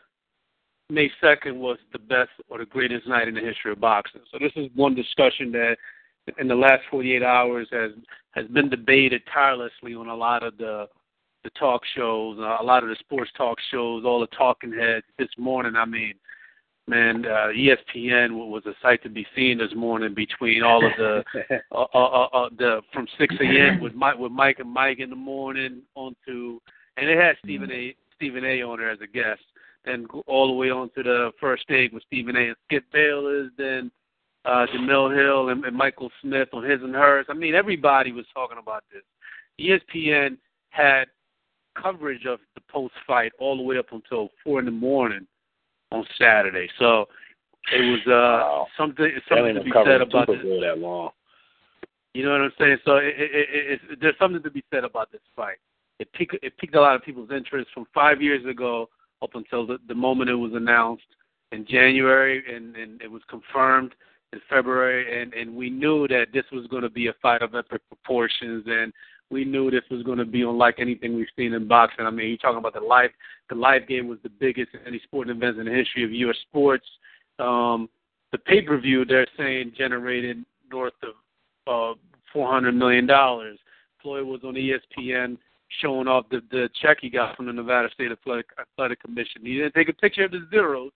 [0.90, 4.22] May second was the best or the greatest night in the history of boxing.
[4.32, 5.76] So this is one discussion that
[6.40, 7.92] in the last 48 hours has
[8.32, 10.88] has been debated tirelessly on a lot of the
[11.44, 15.06] the talk shows, a lot of the sports talk shows, all the talking heads.
[15.18, 16.14] This morning, I mean,
[16.88, 21.24] man, uh, ESPN was a sight to be seen this morning between all of the
[21.72, 23.82] uh, uh, uh, uh, the from 6 a.m.
[23.82, 26.62] with Mike with Mike and Mike in the morning on to,
[26.96, 27.96] and it had Stephen A.
[28.16, 28.62] Stephen A.
[28.62, 29.42] on there as a guest.
[29.88, 32.48] Then all the way on to the First Take with Stephen A.
[32.48, 33.50] and Skip Bayless.
[33.58, 33.90] Then
[34.46, 37.26] uh, Jemele Hill and, and Michael Smith on his and hers.
[37.30, 39.04] I mean, everybody was talking about this.
[39.60, 40.38] ESPN
[40.70, 41.06] had
[41.82, 45.26] coverage of the post fight all the way up until four in the morning
[45.92, 46.68] on Saturday.
[46.80, 47.08] So
[47.74, 48.68] it was uh Wow.
[48.78, 50.38] something something to be said about this.
[50.42, 51.12] That long.
[52.14, 52.78] You know what I'm saying?
[52.84, 55.58] So it, it, it, it, there's something to be said about this fight.
[56.00, 58.90] It piqued, it piqued a lot of people's interest from five years ago
[59.22, 61.04] up until the, the moment it was announced
[61.52, 63.96] in January, and, and it was confirmed
[64.34, 67.56] in February, and, and we knew that this was going to be a fight of
[67.56, 68.92] epic proportions, and
[69.30, 72.06] we knew this was going to be unlike anything we've seen in boxing.
[72.06, 73.12] I mean, you're talking about the live,
[73.50, 76.38] the live game was the biggest in any sporting events in the history of U.S.
[76.50, 76.86] sports.
[77.40, 77.90] Um,
[78.32, 81.98] the pay-per-view, they're saying, generated north of uh,
[82.34, 83.58] four hundred million dollars.
[84.02, 85.38] Floyd was on ESPN
[85.82, 89.42] showing off the the check he got from the Nevada State Athletic Athletic Commission.
[89.44, 90.92] He didn't take a picture of the zeros,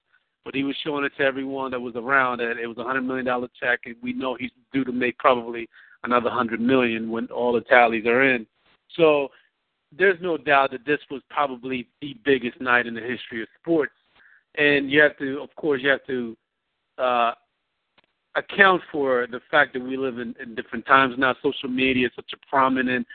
[0.45, 3.01] but he was showing it to everyone that was around that it was a hundred
[3.01, 5.67] million dollar check, and we know he's due to make probably
[6.03, 8.45] another hundred million when all the tallies are in.
[8.95, 9.29] So
[9.97, 13.93] there's no doubt that this was probably the biggest night in the history of sports,
[14.55, 16.37] and you have to, of course, you have to
[16.97, 17.33] uh,
[18.35, 21.35] account for the fact that we live in, in different times now.
[21.43, 23.05] Social media is such a prominent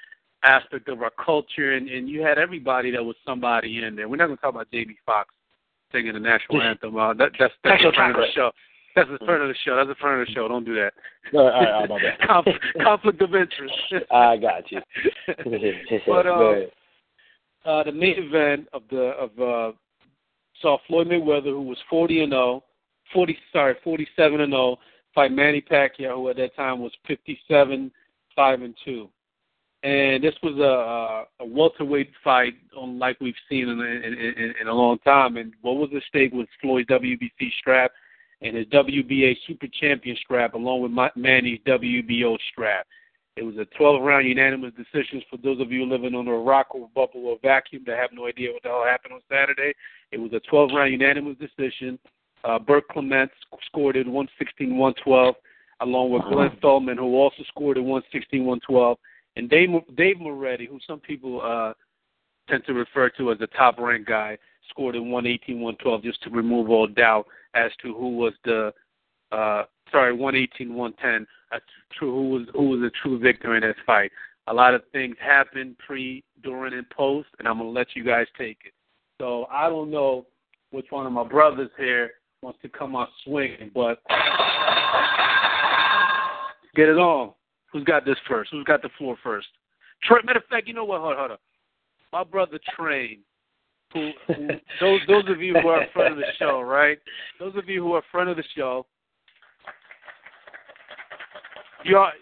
[0.47, 4.09] aspect of our culture, and, and you had everybody that was somebody in there.
[4.09, 5.33] We're not going to talk about Jamie Foxx
[5.93, 6.97] singing the national anthem.
[6.97, 8.51] Uh, that, that's that's the front of the show.
[8.95, 9.77] That's the front of the show.
[9.77, 10.49] That's the front of the show.
[10.49, 10.93] Don't do that.
[11.33, 13.75] No, all right, all right, Conf- conflict of interest.
[14.11, 14.81] I got you.
[16.07, 16.55] but uh,
[17.67, 19.77] uh, the main event of the of uh,
[20.63, 22.65] saw Floyd Mayweather, who was 40 and 0,
[23.13, 24.79] 40 sorry 47 and 0,
[25.15, 27.91] fight Manny Pacquiao, who at that time was 57
[28.35, 29.09] 5 and 2
[29.87, 34.99] and this was a, a welterweight fight, unlike we've seen in, in, in, a long
[34.99, 35.37] time.
[35.37, 37.93] And what was the stake was Floyd's WBC strap
[38.43, 42.85] and his WBA Super Champion strap, along with Manny's WBO strap.
[43.37, 45.23] It was a 12-round unanimous decision.
[45.31, 48.27] For those of you living under a rock or bubble or vacuum that have no
[48.27, 49.73] idea what the hell happened on Saturday,
[50.11, 51.97] it was a 12-round unanimous decision.
[52.43, 53.35] Uh, Burt Clements
[53.67, 55.35] scored it 116-112,
[55.81, 58.97] along with Glenn Feldman, who also scored it 116-112
[59.37, 61.73] and Dave Dave Moretti, who some people uh,
[62.49, 64.39] tend to refer to as the top ranked guy,
[64.71, 68.73] scored in 118, 112 just to remove all doubt as to who was the
[69.33, 71.61] uh, sorry 118, 110 as
[71.99, 74.11] to who was who was the true victor in this fight.
[74.49, 78.27] A lot of things happened pre, during, and post, and I'm gonna let you guys
[78.39, 78.73] take it.
[79.21, 80.27] So I don't know
[80.71, 83.99] which one of my brothers here wants to come on swinging, but
[86.77, 87.33] get it on.
[87.77, 88.53] Who's got this first?
[88.53, 89.49] Who's got the floor first?
[90.03, 91.03] Trey, matter of fact, you know what?
[91.03, 91.37] Hold, hold on.
[92.11, 93.19] My brother Train,
[93.93, 94.49] who, who
[94.81, 96.99] those those of you who are in front of the show, right?
[97.39, 98.87] Those of you who are in front of the show,
[101.85, 102.15] you are,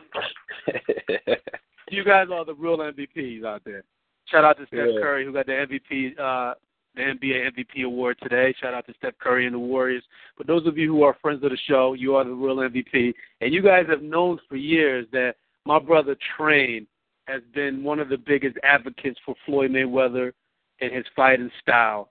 [1.90, 3.84] you guys are the real MVPs out there.
[4.26, 5.00] Shout out to Steph yeah.
[5.00, 6.54] Curry who got the MVP uh
[6.96, 8.52] the NBA MVP award today.
[8.60, 10.02] Shout out to Steph Curry and the Warriors.
[10.36, 13.14] But those of you who are friends of the show, you are the real MVP.
[13.40, 15.34] And you guys have known for years that
[15.66, 16.86] my brother Train
[17.26, 20.32] has been one of the biggest advocates for Floyd Mayweather
[20.80, 22.10] and his fighting style.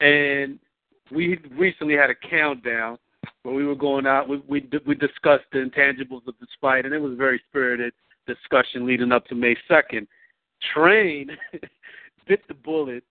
[0.00, 0.58] And
[1.10, 2.98] we recently had a countdown
[3.42, 4.28] where we were going out.
[4.28, 7.92] We we, we discussed the intangibles of this fight, and it was a very spirited
[8.26, 10.06] discussion leading up to May second.
[10.74, 11.28] Train
[12.26, 13.04] bit the bullet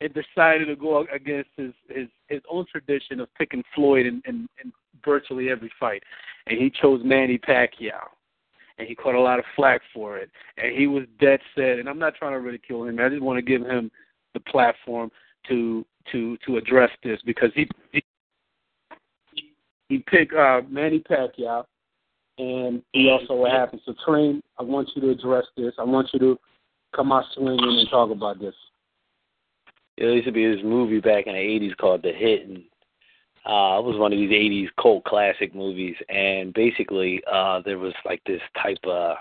[0.00, 4.46] and decided to go against his his his own tradition of picking Floyd in, in,
[4.62, 6.02] in virtually every fight,
[6.46, 8.08] and he chose Manny Pacquiao
[8.78, 10.30] and he caught a lot of flack for it.
[10.56, 11.78] And he was dead set.
[11.78, 12.98] And I'm not trying to ridicule him.
[13.00, 13.90] I just want to give him
[14.34, 15.10] the platform
[15.48, 18.02] to to to address this because he he,
[19.88, 21.64] he picked uh, Manny Pacquiao,
[22.38, 23.82] and he also what happened.
[23.84, 25.74] So, Train, I want you to address this.
[25.78, 26.38] I want you to
[26.94, 28.54] come out swinging and talk about this.
[29.96, 32.62] There used to be this movie back in the '80s called The Hit, and
[33.46, 37.94] uh, it was one of these '80s cult classic movies, and basically, uh, there was
[38.04, 39.16] like this type of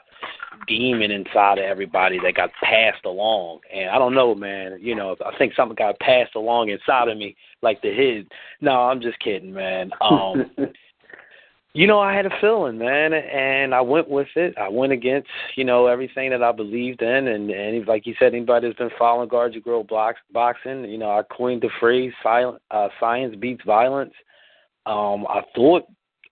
[0.68, 3.60] demon inside of everybody that got passed along.
[3.74, 4.78] And I don't know, man.
[4.82, 8.32] You know, I think something got passed along inside of me, like the hid.
[8.62, 9.92] No, I'm just kidding, man.
[10.02, 10.52] Um,
[11.78, 14.58] you know, I had a feeling, man, and I went with it.
[14.58, 18.34] I went against, you know, everything that I believed in, and and like you said,
[18.34, 22.12] anybody that's been following Guard Your Grill box, boxing, you know, I coined the phrase
[22.24, 24.14] "silent uh, science beats violence."
[24.88, 25.84] Um, I thought,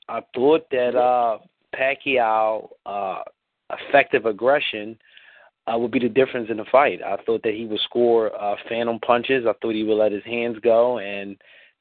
[0.09, 1.37] I thought that uh,
[1.75, 3.21] Pacquiao uh,
[3.69, 4.97] effective aggression
[5.67, 7.03] uh, would be the difference in the fight.
[7.03, 9.45] I thought that he would score uh, phantom punches.
[9.47, 11.37] I thought he would let his hands go and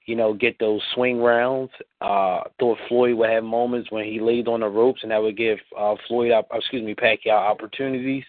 [0.06, 1.70] you know, get those swing rounds.
[2.00, 5.36] Uh, thought Floyd would have moments when he laid on the ropes, and that would
[5.36, 8.24] give uh, Floyd, excuse me, Pacquiao opportunities.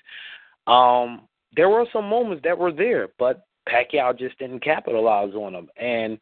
[0.67, 1.21] Um,
[1.55, 5.67] there were some moments that were there, but Pacquiao just didn't capitalize on them.
[5.77, 6.17] And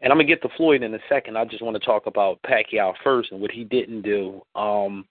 [0.00, 1.36] and I'm gonna get to Floyd in a second.
[1.36, 4.42] I just want to talk about Pacquiao first and what he didn't do.
[4.54, 5.06] Um,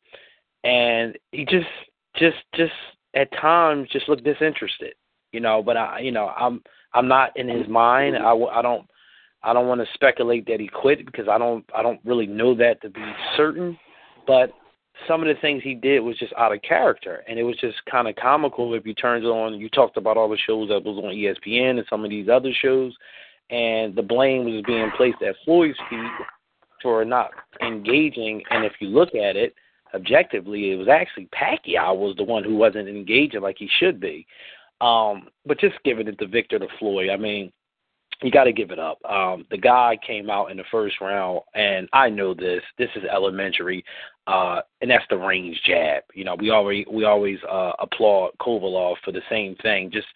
[0.63, 1.67] and he just,
[2.15, 2.73] just, just
[3.13, 4.93] at times just looked disinterested,
[5.31, 5.61] you know.
[5.61, 6.61] But I, you know, I'm,
[6.93, 8.15] I'm not in his mind.
[8.15, 8.87] I, I don't
[9.47, 12.53] I don't want to speculate that he quit because I don't I don't really know
[12.55, 13.01] that to be
[13.37, 13.79] certain,
[14.27, 14.51] but
[15.07, 17.77] some of the things he did was just out of character and it was just
[17.89, 20.97] kind of comical if you turned on you talked about all the shows that was
[20.97, 22.93] on ESPN and some of these other shows
[23.51, 26.11] and the blame was being placed at Floyd's feet
[26.81, 27.29] for not
[27.61, 29.53] engaging and if you look at it
[29.93, 34.25] objectively it was actually Pacquiao was the one who wasn't engaging like he should be.
[34.81, 37.51] Um but just giving it to Victor to Floyd I mean
[38.21, 38.97] you got to give it up.
[39.05, 42.61] Um, the guy came out in the first round, and I know this.
[42.77, 43.83] This is elementary,
[44.25, 46.03] uh, and that's the range jab.
[46.13, 49.91] You know, we already we always uh, applaud Kovalev for the same thing.
[49.91, 50.07] Just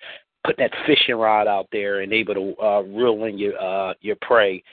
[0.44, 4.18] put that fishing rod out there and able to uh, reel in your uh, your
[4.22, 4.64] prey.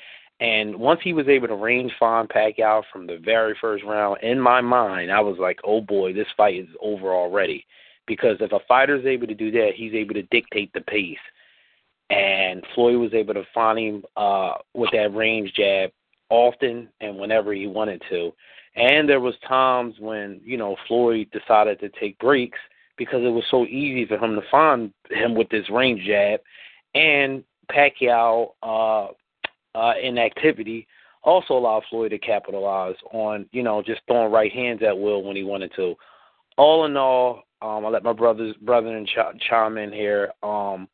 [0.41, 4.39] And once he was able to range find Pacquiao from the very first round, in
[4.39, 7.67] my mind, I was like, "Oh boy, this fight is over already."
[8.09, 11.19] because if a fighter is able to do that, he's able to dictate the pace.
[12.11, 15.91] And Floyd was able to find him uh, with that range jab
[16.31, 18.33] often and whenever he wanted to.
[18.77, 22.59] And there was times when you know Floyd decided to take breaks
[22.97, 26.41] because it was so easy for him to find him with this range jab,
[26.95, 29.09] and Pacquiao uh,
[29.75, 30.87] uh, inactivity
[31.23, 35.37] also allowed Floyd to capitalize on you know just throwing right hands at will when
[35.37, 35.95] he wanted to.
[36.57, 40.33] All in all, um, I let my brothers brother and ch- chime in here.
[40.43, 40.89] Um,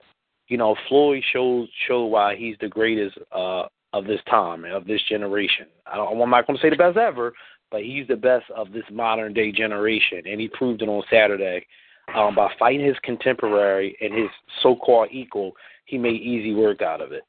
[0.48, 5.00] you know, Floyd shows show why he's the greatest uh, of this time of this
[5.08, 5.66] generation.
[5.86, 7.32] I don't, I'm not going to say the best ever,
[7.70, 11.66] but he's the best of this modern day generation, and he proved it on Saturday
[12.14, 14.28] um, by fighting his contemporary and his
[14.62, 15.52] so-called equal.
[15.86, 17.22] He made easy work out of it.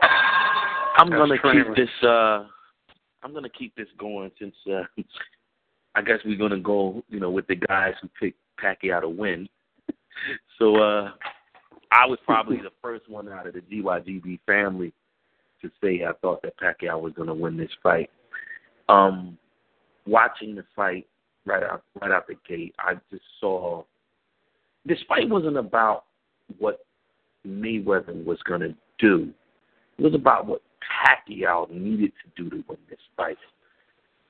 [0.00, 1.88] I'm gonna keep this.
[2.02, 2.46] uh
[3.22, 4.82] I'm gonna keep this going since uh
[5.94, 9.48] I guess we're gonna go, you know, with the guys who picked Pacquiao to win.
[10.58, 11.10] so uh
[11.92, 14.92] I was probably the first one out of the GYGB family
[15.62, 18.10] to say I thought that Pacquiao was gonna win this fight.
[18.88, 19.38] Um
[20.06, 21.06] watching the fight
[21.44, 23.84] right out right out the gate, I just saw
[24.84, 26.04] this fight wasn't about
[26.58, 26.84] what
[27.46, 29.32] Mayweather was gonna do.
[29.98, 33.38] It was about what Pacquiao needed to do to win this fight.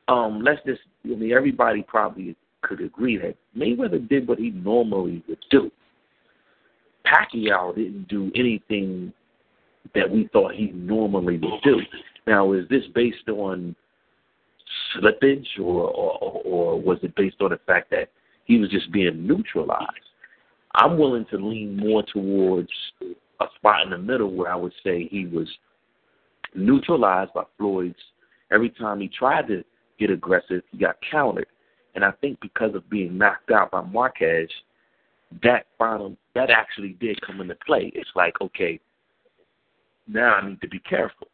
[0.09, 5.23] Um, let's just, I mean, everybody probably could agree that Mayweather did what he normally
[5.29, 5.71] would do.
[7.07, 9.12] Pacquiao didn't do anything
[9.95, 11.81] that we thought he normally would do.
[12.27, 13.77] Now, is this based on
[14.95, 18.11] slippage, or, or or was it based on the fact that
[18.45, 19.90] he was just being neutralized?
[20.75, 22.69] I'm willing to lean more towards
[23.40, 25.49] a spot in the middle where I would say he was
[26.55, 27.97] neutralized by Floyd's.
[28.53, 29.64] Every time he tried to
[29.99, 31.47] get aggressive, he got countered.
[31.95, 34.49] And I think because of being knocked out by Marquez,
[35.42, 37.90] that final that actually did come into play.
[37.94, 38.79] It's like, okay,
[40.07, 41.29] now I need to be careful.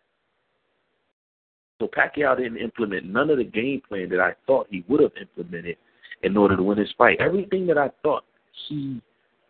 [1.81, 5.13] So Pacquiao didn't implement none of the game plan that I thought he would have
[5.21, 5.77] implemented
[6.23, 7.21] in order to win his fight.
[7.21, 8.25] Everything that I thought
[8.69, 9.03] he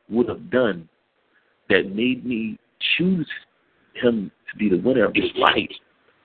[0.09, 0.89] would have done
[1.69, 2.59] that made me
[2.97, 3.29] choose
[3.95, 5.71] him to be the winner of this fight.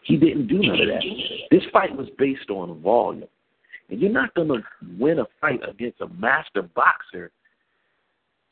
[0.04, 1.04] He didn't do none of that.
[1.52, 3.28] This fight was based on volume.
[3.90, 4.62] And you're not going to
[4.98, 7.32] win a fight against a master boxer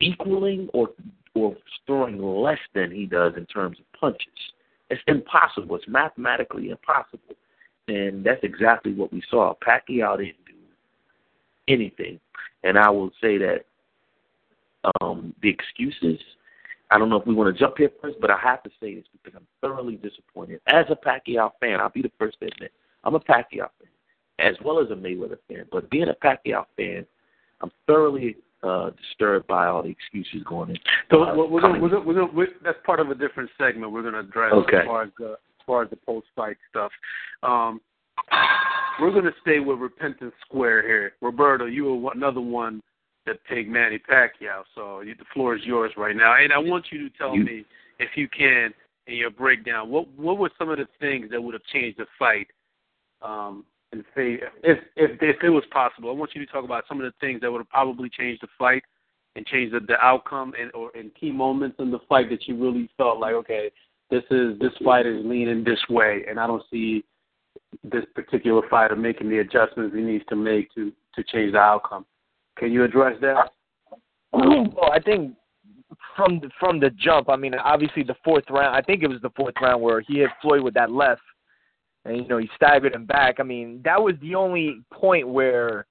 [0.00, 0.90] equaling or
[1.34, 1.54] or
[1.86, 4.26] throwing less than he does in terms of punches.
[4.88, 5.76] It's impossible.
[5.76, 7.34] It's mathematically impossible.
[7.88, 9.54] And that's exactly what we saw.
[9.54, 10.54] Pacquiao didn't do
[11.68, 12.18] anything.
[12.64, 13.64] And I will say that
[15.00, 16.18] um, the excuses
[16.90, 18.94] I don't know if we want to jump here first, but I have to say
[18.94, 20.60] this because I'm thoroughly disappointed.
[20.68, 23.88] As a Pacquiao fan, I'll be the first to admit I'm a Pacquiao fan,
[24.38, 25.64] as well as a Mayweather fan.
[25.72, 27.04] But being a Pacquiao fan,
[27.60, 30.76] I'm thoroughly uh, disturbed by all the excuses going in.
[31.10, 33.92] So uh, we're, gonna, we're, gonna, we're gonna, we're, that's part of a different segment
[33.92, 34.78] we're going to address Okay.
[34.78, 36.92] as far as the as far as the post fight stuff.
[37.42, 37.80] Um,
[39.00, 41.12] we're going to stay with Repentance Square here.
[41.20, 42.80] Roberto, you were another one
[43.26, 46.36] that picked Manny Pacquiao, so you, the floor is yours right now.
[46.40, 47.64] And I want you to tell You- me,
[47.98, 48.72] if you can,
[49.06, 52.06] in your breakdown, what what were some of the things that would have changed the
[52.18, 52.48] fight?
[53.22, 53.64] Um,
[54.16, 57.12] if if if it was possible, I want you to talk about some of the
[57.20, 58.82] things that would have probably changed the fight
[59.36, 62.56] and changed the, the outcome and or in key moments in the fight that you
[62.56, 63.70] really felt like, okay,
[64.10, 67.04] this is this fight is leaning this way, and I don't see
[67.84, 72.06] this particular fighter making the adjustments he needs to make to to change the outcome.
[72.56, 73.50] Can you address that?
[74.32, 75.34] Well, I think
[76.16, 78.74] from the, from the jump, I mean, obviously the fourth round.
[78.74, 81.22] I think it was the fourth round where he hit Floyd with that left,
[82.06, 83.36] and you know he staggered him back.
[83.38, 85.86] I mean, that was the only point where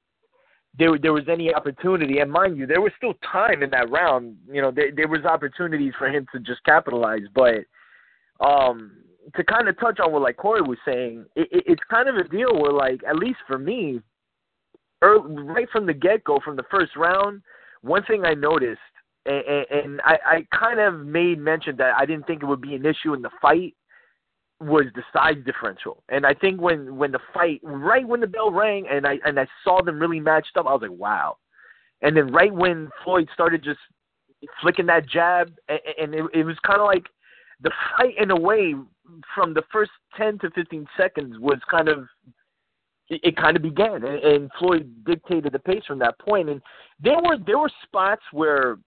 [0.77, 2.19] there there was any opportunity.
[2.19, 4.37] And mind you, there was still time in that round.
[4.51, 7.23] You know, there there was opportunities for him to just capitalize.
[7.33, 7.65] But
[8.39, 8.91] um,
[9.35, 12.15] to kind of touch on what like Corey was saying, it, it, it's kind of
[12.15, 14.01] a deal where like at least for me,
[15.01, 17.41] early, right from the get go, from the first round,
[17.81, 18.79] one thing I noticed,
[19.25, 22.61] and, and, and I, I kind of made mention that I didn't think it would
[22.61, 23.75] be an issue in the fight,
[24.59, 26.03] was the size differential.
[26.09, 29.39] And I think when when the fight, right when the bell rang, and I and
[29.39, 31.37] I saw them really matched up, I was like, wow.
[32.01, 33.79] And then right when Floyd started just
[34.61, 37.05] flicking that jab, and, and it, it was kind of like
[37.61, 38.75] the fight in a way
[39.33, 42.05] from the first 10 to 15 seconds was kind of
[43.09, 46.47] it, it kind of began and, and Floyd dictated the pace from that point.
[46.47, 46.61] point and
[46.99, 48.77] there were there were spots where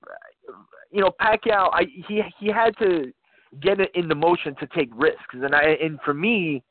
[0.90, 3.12] you know Pacquiao I he he had to
[3.60, 5.34] get it in the motion to take risks.
[5.34, 6.62] And I and for me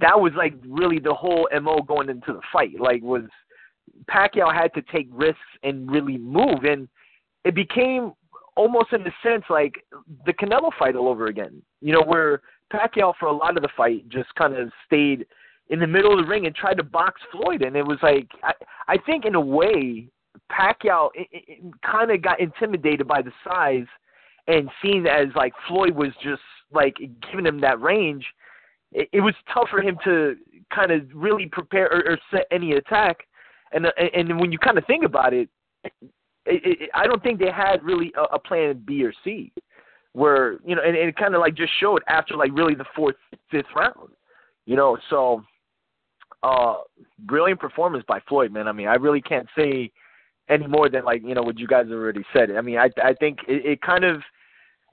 [0.00, 2.80] that was like really the whole MO going into the fight.
[2.80, 3.24] Like was
[4.10, 6.88] Pacquiao had to take risks and really move, and
[7.44, 8.12] it became
[8.56, 9.84] almost in a sense like
[10.24, 11.62] the Canelo fight all over again.
[11.80, 12.42] You know, where
[12.72, 15.26] Pacquiao for a lot of the fight just kind of stayed
[15.68, 18.28] in the middle of the ring and tried to box Floyd, and it was like
[18.42, 18.52] I
[18.88, 20.08] I think in a way
[20.50, 21.10] Pacquiao
[21.84, 23.86] kind of got intimidated by the size
[24.48, 26.42] and seen as like Floyd was just
[26.72, 26.96] like
[27.30, 28.24] giving him that range.
[28.92, 30.36] It, it was tough for him to
[30.74, 33.18] kind of really prepare or, or set any attack,
[33.72, 35.48] and and when you kind of think about it,
[35.84, 35.92] it,
[36.46, 39.52] it I don't think they had really a, a plan B or C,
[40.12, 42.86] where you know, and, and it kind of like just showed after like really the
[42.94, 43.16] fourth,
[43.50, 44.10] fifth round,
[44.64, 44.96] you know.
[45.10, 45.42] So,
[46.42, 46.76] uh,
[47.20, 48.68] brilliant performance by Floyd, man.
[48.68, 49.90] I mean, I really can't say
[50.48, 52.50] any more than like you know what you guys already said.
[52.56, 54.22] I mean, I I think it, it kind of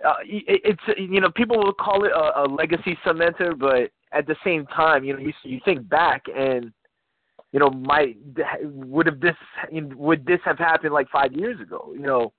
[0.05, 4.27] uh, it, it's you know people will call it a, a legacy cementer, but at
[4.27, 6.71] the same time, you know, you you think back and
[7.53, 8.17] you know, might
[8.63, 9.35] would have this
[9.71, 11.91] would this have happened like five years ago?
[11.93, 12.33] You know,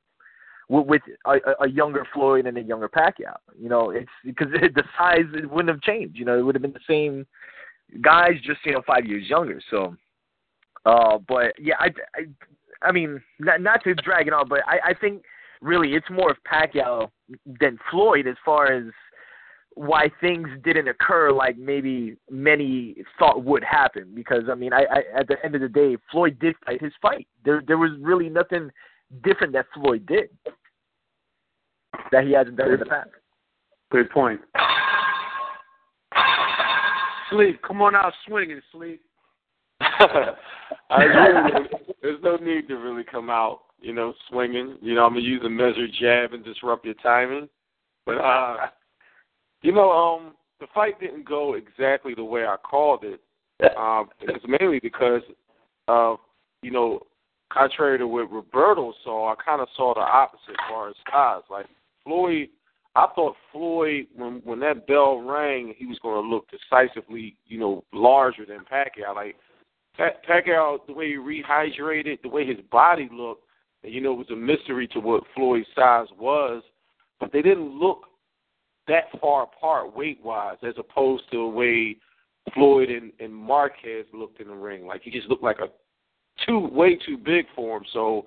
[0.69, 3.37] with, with a, a younger Floyd and a younger Pacquiao.
[3.59, 6.19] You know, it's because it, the size it wouldn't have changed.
[6.19, 7.27] You know, it would have been the same
[8.03, 9.61] guys, just you know, five years younger.
[9.71, 9.97] So,
[10.85, 14.91] uh, but yeah, I, I, I mean, not not to drag it on, but I,
[14.91, 15.23] I think
[15.65, 17.11] really it's more of Pacquiao
[17.61, 18.85] than Floyd as far as
[19.77, 24.13] why things didn't occur like maybe many thought would happen.
[24.15, 26.93] Because I mean, I, I at the end of the day, Floyd did fight his
[27.03, 27.27] fight.
[27.45, 28.71] There there was really nothing
[29.25, 30.29] different that Floyd did
[32.13, 33.11] that he hasn't done in the past.
[33.91, 34.41] Good point.
[37.31, 39.01] Sleep, come on out swinging, sleep.
[39.81, 41.69] I really,
[42.03, 44.77] there's no need to really come out, you know, swinging.
[44.81, 47.49] You know, I'm gonna use a measured jab and disrupt your timing.
[48.07, 48.57] But uh,
[49.63, 53.21] you know, um, the fight didn't go exactly the way I called it.
[53.77, 55.23] Um, it's mainly because
[55.89, 56.19] of,
[56.63, 57.01] you know,
[57.53, 61.43] contrary to what Roberto saw, I kind of saw the opposite as far as size.
[61.51, 61.67] Like
[62.05, 62.49] Floyd,
[62.97, 67.59] I thought Floyd, when when that bell rang, he was going to look decisively, you
[67.59, 69.15] know, larger than Pacquiao.
[69.15, 69.37] Like
[69.99, 73.44] Pacquiao, the way he rehydrated, the way his body looked,
[73.85, 76.63] you know, it was a mystery to what Floyd's size was.
[77.21, 78.03] But they didn't look
[78.89, 81.97] that far apart weight wise, as opposed to the way
[82.53, 84.87] Floyd and, and Marquez looked in the ring.
[84.87, 85.69] Like he just looked like a
[86.47, 87.85] too way too big for him.
[87.93, 88.27] So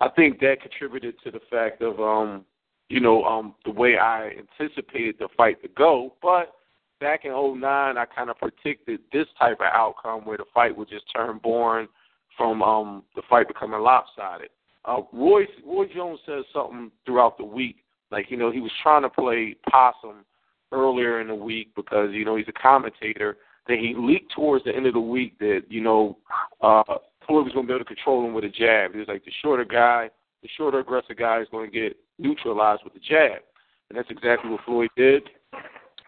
[0.00, 2.44] I think that contributed to the fact of um,
[2.88, 6.14] you know, um the way I anticipated the fight to go.
[6.20, 6.54] But
[7.00, 10.88] back in '09, I kind of predicted this type of outcome where the fight would
[10.88, 11.88] just turn boring
[12.36, 14.50] from um the fight becoming lopsided.
[14.84, 17.76] Uh, Roy Roy Jones says something throughout the week,
[18.10, 20.24] like you know he was trying to play possum
[20.72, 23.38] earlier in the week because you know he's a commentator.
[23.66, 26.18] Then he leaked towards the end of the week that you know
[26.60, 26.82] uh,
[27.26, 28.92] Floyd was going to be able to control him with a jab.
[28.92, 30.10] He was like the shorter guy,
[30.42, 33.40] the shorter aggressive guy is going to get neutralized with the jab,
[33.88, 35.22] and that's exactly what Floyd did.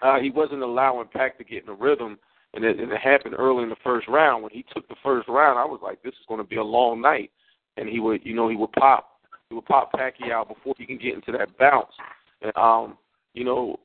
[0.02, 2.18] Uh, he wasn't allowing Pac to get in the rhythm,
[2.52, 4.42] and it, and it happened early in the first round.
[4.42, 6.62] When he took the first round, I was like, this is going to be a
[6.62, 7.30] long night,
[7.76, 9.08] and he would, you know, he would pop,
[9.48, 11.92] he would pop Pacquiao before he can get into that bounce.
[12.42, 12.98] And um,
[13.34, 13.78] you know,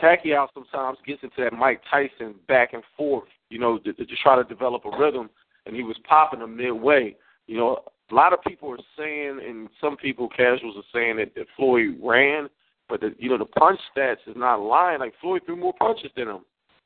[0.00, 4.36] Pacquiao sometimes gets into that Mike Tyson back and forth, you know, to, to try
[4.36, 5.30] to develop a rhythm
[5.68, 7.14] and he was popping them midway.
[7.46, 7.78] You know,
[8.10, 11.98] a lot of people are saying, and some people, casuals, are saying that, that Floyd
[12.02, 12.48] ran,
[12.88, 15.00] but the, you know the punch stats is not lying.
[15.00, 16.40] Like Floyd threw more punches than him.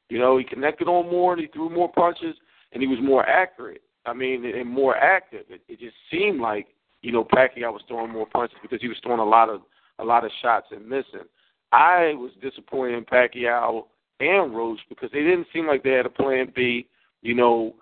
[0.08, 2.34] You know, he connected on more, and he threw more punches,
[2.72, 3.82] and he was more accurate.
[4.06, 5.44] I mean, and more active.
[5.48, 6.68] It, it just seemed like
[7.02, 9.62] you know Pacquiao was throwing more punches because he was throwing a lot of
[9.98, 11.26] a lot of shots and missing.
[11.72, 13.84] I was disappointed in Pacquiao
[14.20, 16.86] and Roach because they didn't seem like they had a plan B.
[17.22, 17.74] You know,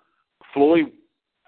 [0.53, 0.91] Floyd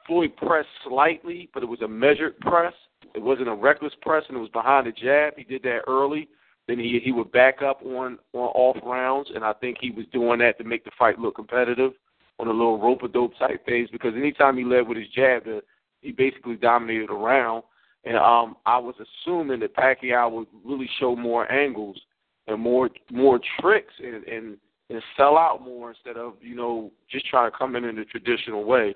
[0.08, 2.74] Floyd pressed slightly, but it was a measured press.
[3.14, 5.34] It wasn't a reckless press, and it was behind the jab.
[5.38, 6.28] He did that early.
[6.68, 10.06] Then he he would back up on on off rounds, and I think he was
[10.12, 11.92] doing that to make the fight look competitive
[12.40, 13.90] on a little rope a dope type phase.
[13.92, 15.62] Because anytime he led with his jab, the,
[16.02, 17.64] he basically dominated a round.
[18.06, 22.00] And um, I was assuming that Pacquiao would really show more angles
[22.48, 24.58] and more more tricks and, and
[24.90, 28.06] and sell out more instead of you know just trying to come in in the
[28.06, 28.94] traditional way.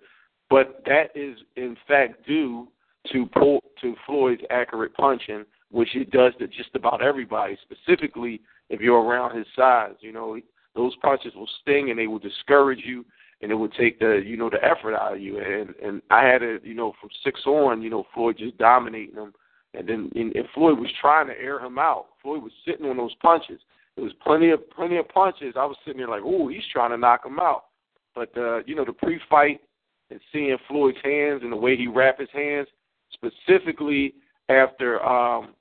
[0.50, 2.68] But that is in fact due
[3.14, 7.58] to pull, to Floyd's accurate punching, which he does to just about everybody.
[7.64, 10.38] Specifically, if you're around his size, you know
[10.76, 13.06] those punches will sting and they will discourage you,
[13.42, 15.40] and it would take the you know the effort out of you.
[15.40, 19.16] And and I had it you know from six on, you know Floyd just dominating
[19.16, 19.34] him,
[19.74, 22.08] and then and, and Floyd was trying to air him out.
[22.22, 23.60] Floyd was sitting on those punches.
[23.96, 25.56] There was plenty of plenty of punches.
[25.58, 27.66] I was sitting there like, oh, he's trying to knock him out.
[28.16, 29.62] But uh, you know, the pre-fight
[30.10, 32.68] and seeing Floyd's hands and the way he wrapped his hands,
[33.14, 34.14] specifically
[34.50, 35.54] after um,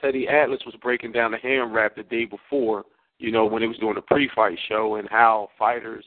[0.00, 2.84] Teddy Atlas was breaking down the hand wrap the day before,
[3.18, 6.04] you know, when he was doing the pre-fight show and how fighters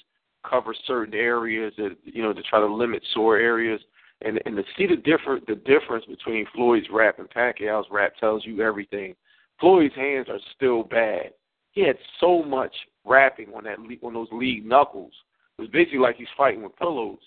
[0.50, 3.80] cover certain areas that you know to try to limit sore areas
[4.22, 8.46] and and to see the different the difference between Floyd's rap and Pacquiao's rap tells
[8.46, 9.16] you everything.
[9.60, 11.32] Floyd's hands are still bad.
[11.72, 12.74] He had so much
[13.06, 15.14] rapping on that on those lead knuckles.
[15.58, 17.20] It was basically like he's fighting with pillows.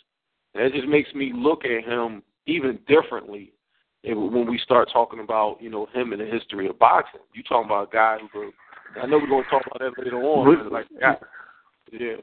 [0.54, 3.52] And it just makes me look at him even differently
[4.04, 7.20] when we start talking about you know him and the history of boxing.
[7.32, 8.52] You talking about a guy who
[9.00, 10.70] I know we're going to talk about that later on.
[10.70, 12.16] Like, yeah.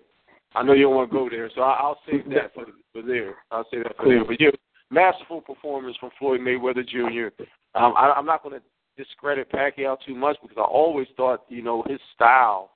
[0.53, 3.01] I know you don't want to go there, so I, I'll save that for, for
[3.01, 3.35] there.
[3.51, 4.25] I'll say that for there.
[4.25, 4.49] But yeah,
[4.89, 7.43] masterful performance from Floyd Mayweather Jr.
[7.73, 11.61] Um, I, I'm not going to discredit Pacquiao too much because I always thought you
[11.61, 12.71] know his style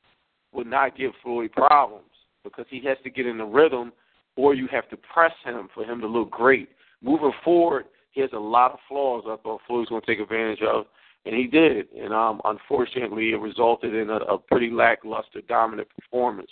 [0.54, 2.10] would not give Floyd problems
[2.44, 3.92] because he has to get in the rhythm,
[4.38, 6.70] or you have to press him for him to look great.
[7.02, 10.62] Moving forward, he has a lot of flaws I thought Floyd's going to take advantage
[10.62, 10.86] of,
[11.26, 11.92] and he did.
[11.92, 16.50] And um, unfortunately, it resulted in a, a pretty lackluster, dominant performance.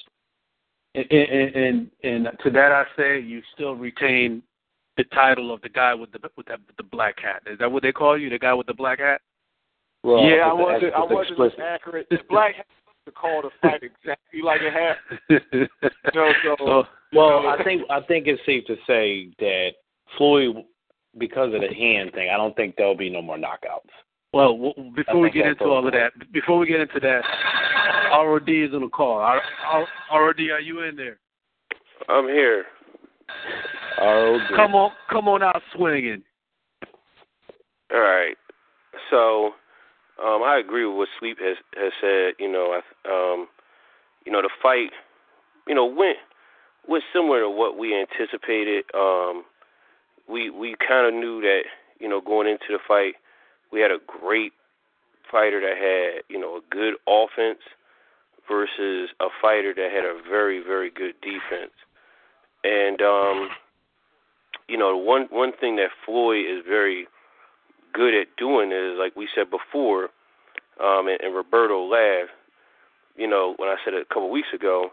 [0.95, 4.43] And, and and and to that I say, you still retain
[4.97, 7.41] the title of the guy with the with that with the black hat.
[7.51, 9.21] Is that what they call you, the guy with the black hat?
[10.03, 10.93] Well, yeah, I wasn't.
[10.93, 11.59] I wasn't explicit.
[11.59, 12.07] accurate.
[12.09, 12.65] The black hat
[13.05, 15.41] to call the fight exactly like it happened.
[15.51, 16.83] you know, so,
[17.13, 19.71] well, you know, I think I think it's safe to say that
[20.17, 20.63] Floyd,
[21.17, 23.91] because of the hand thing, I don't think there'll be no more knockouts.
[24.33, 27.21] Well, before we get into all of that, before we get into that,
[28.11, 29.19] ROD is on the call.
[29.19, 31.19] ROD, are you in there?
[32.09, 32.65] I'm here.
[34.01, 34.41] ROD.
[34.55, 36.23] Come on, come on out swinging.
[37.93, 38.35] All right.
[39.11, 39.51] So,
[40.23, 42.33] um, I agree with what Sleep has has said.
[42.39, 43.47] You know, um,
[44.25, 44.89] you know, the fight,
[45.67, 46.17] you know, went
[46.87, 48.85] was similar to what we anticipated.
[48.95, 49.43] Um,
[50.27, 51.61] we we kind of knew that,
[51.99, 53.13] you know, going into the fight
[53.73, 54.53] we had a great
[55.31, 57.59] fighter that had, you know, a good offense
[58.47, 61.73] versus a fighter that had a very, very good defense.
[62.63, 63.49] And um,
[64.69, 67.07] you know, one one thing that Floyd is very
[67.93, 70.09] good at doing is, like we said before,
[70.81, 72.31] um, and, and Roberto laughed.
[73.17, 74.89] You know, when I said it a couple weeks ago,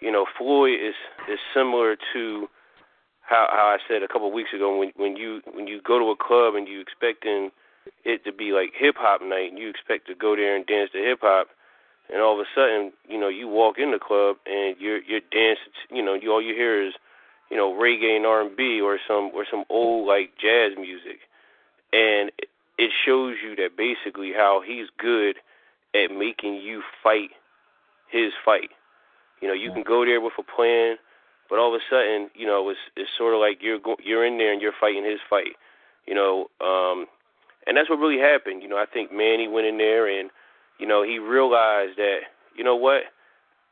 [0.00, 0.94] you know, Floyd is
[1.30, 2.48] is similar to
[3.22, 5.98] how how I said a couple of weeks ago when when you when you go
[5.98, 7.50] to a club and you expecting
[8.04, 10.90] it to be like hip hop night, and you expect to go there and dance
[10.92, 11.48] to hip hop,
[12.12, 15.24] and all of a sudden, you know, you walk in the club and you're you're
[15.32, 15.72] dancing.
[15.90, 16.94] You know, you all you hear is,
[17.50, 21.20] you know, reggae and R and B or some or some old like jazz music,
[21.92, 22.30] and
[22.78, 25.36] it shows you that basically how he's good
[25.94, 27.30] at making you fight
[28.10, 28.70] his fight.
[29.40, 30.96] You know, you can go there with a plan,
[31.48, 34.24] but all of a sudden, you know, it's it's sort of like you're go, you're
[34.24, 35.56] in there and you're fighting his fight.
[36.06, 37.06] You know, um,
[37.66, 38.62] and that's what really happened.
[38.62, 40.30] You know, I think Manny went in there and,
[40.78, 43.02] you know, he realized that, you know what,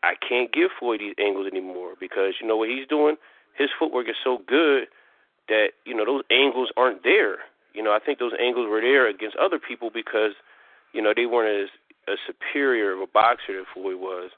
[0.02, 3.16] I can't give Floyd these angles anymore because you know what he's doing.
[3.56, 4.88] His footwork is so good
[5.48, 7.38] that you know those angles aren't there.
[7.72, 10.32] You know, I think those angles were there against other people because
[10.92, 11.70] you know they weren't as
[12.08, 14.30] a superior of a boxer that Floyd was.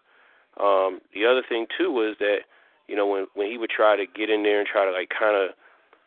[0.60, 2.44] Um, the other thing too was that
[2.86, 5.08] you know when when he would try to get in there and try to like
[5.08, 5.56] kind of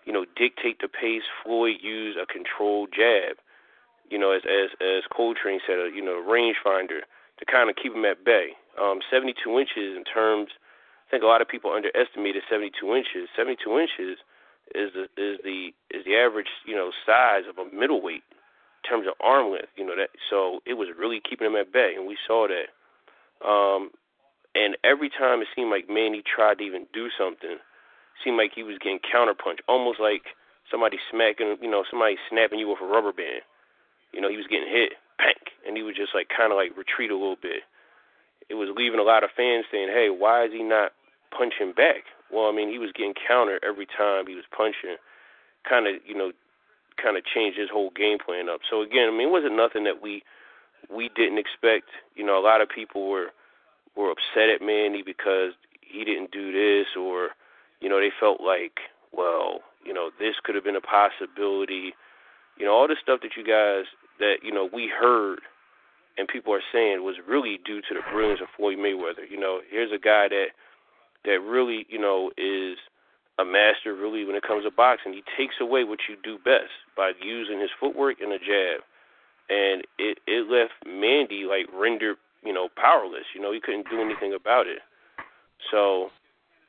[0.07, 1.27] you know, dictate the pace.
[1.43, 3.35] Floyd used a controlled jab,
[4.09, 7.03] you know, as as as Coltrane said, a, you know, rangefinder
[7.37, 8.55] to kind of keep him at bay.
[8.81, 10.49] Um, 72 inches in terms,
[11.07, 13.27] I think a lot of people underestimated 72 inches.
[13.35, 14.17] 72 inches
[14.73, 19.07] is the is the is the average, you know, size of a middleweight in terms
[19.07, 19.75] of arm length.
[19.75, 22.71] You know that, so it was really keeping him at bay, and we saw that.
[23.45, 23.91] Um,
[24.55, 27.57] and every time it seemed like Manny tried to even do something,
[28.23, 30.35] seemed like he was getting counterpunched, almost like
[30.69, 33.41] somebody smacking, you know, somebody snapping you with a rubber band.
[34.13, 36.77] You know, he was getting hit, pank, and he would just like kind of like
[36.77, 37.63] retreat a little bit.
[38.49, 40.93] It was leaving a lot of fans saying, "Hey, why is he not
[41.35, 44.97] punching back?" Well, I mean, he was getting countered every time he was punching.
[45.67, 46.31] Kind of, you know,
[47.01, 48.61] kind of changed his whole game plan up.
[48.69, 50.23] So again, I mean, it wasn't nothing that we
[50.89, 51.89] we didn't expect.
[52.15, 53.31] You know, a lot of people were
[53.95, 57.29] were upset at Manny because he didn't do this or
[57.81, 58.79] you know, they felt like,
[59.11, 61.93] well, you know, this could have been a possibility.
[62.57, 63.85] You know, all the stuff that you guys
[64.19, 65.39] that you know we heard
[66.17, 69.29] and people are saying was really due to the brilliance of Floyd Mayweather.
[69.29, 70.47] You know, here's a guy that
[71.25, 72.77] that really, you know, is
[73.39, 75.13] a master really when it comes to boxing.
[75.13, 78.81] He takes away what you do best by using his footwork and a jab.
[79.49, 83.29] And it it left Mandy like rendered, you know, powerless.
[83.35, 84.79] You know, he couldn't do anything about it.
[85.71, 86.09] So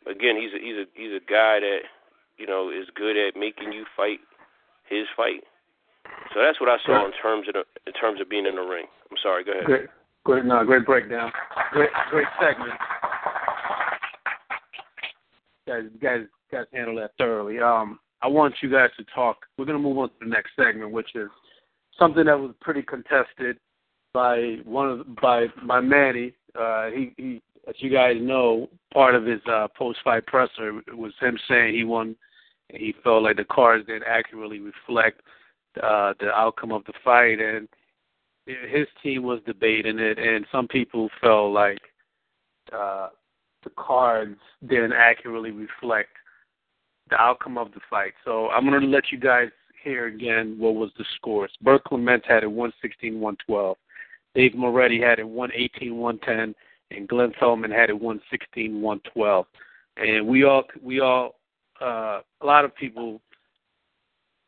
[0.07, 1.81] again, he's a, he's a he's a guy that
[2.39, 4.21] you know, is good at making you fight
[4.89, 5.43] his fight.
[6.33, 8.63] So that's what I saw in terms of the, in terms of being in the
[8.63, 8.87] ring.
[9.11, 9.45] I'm sorry.
[9.45, 9.65] Go ahead.
[9.65, 9.87] Great,
[10.25, 11.31] great, no, great breakdown.
[11.73, 12.73] Great, great segment.
[15.67, 16.21] Guys, guys,
[16.51, 17.59] guys handle that thoroughly.
[17.59, 19.39] Um, I want you guys to talk.
[19.59, 21.29] We're to move on to the next segment, which is
[21.99, 23.59] something that was pretty contested
[24.15, 26.35] by one of by by Manny.
[26.59, 31.39] Uh, he, he, as you guys know, part of his uh, post-fight presser was him
[31.49, 32.17] saying he won.
[32.71, 35.21] And he felt like the cards didn't accurately reflect
[35.83, 37.69] uh, the outcome of the fight, and
[38.47, 41.81] his team was debating it, and some people felt like
[42.73, 43.09] uh,
[43.65, 46.11] the cards didn't accurately reflect
[47.11, 48.13] the outcome of the fight.
[48.25, 49.49] So I'm going to let you guys
[49.83, 51.51] hear again what was the scores.
[51.63, 53.75] Burt Clement had it 116-112.
[54.35, 56.55] Dave Moretti had it 118-110,
[56.91, 59.45] and Glenn Feldman had it 116-112.
[59.97, 61.37] And we all, we all,
[61.81, 63.21] uh, a lot of people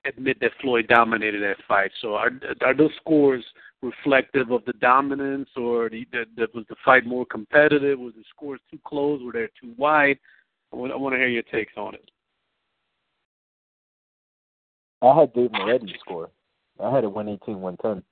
[0.05, 1.91] admit that Floyd dominated that fight.
[2.01, 2.31] So are
[2.63, 3.45] are those scores
[3.83, 7.99] reflective of the dominance, or the, the, the, was the fight more competitive?
[7.99, 9.21] Was the scores too close?
[9.23, 10.19] Were they too wide?
[10.73, 12.11] I want, I want to hear your takes on it.
[15.03, 16.31] I had Dave Moretti score.
[16.79, 18.03] I had it 118, 110.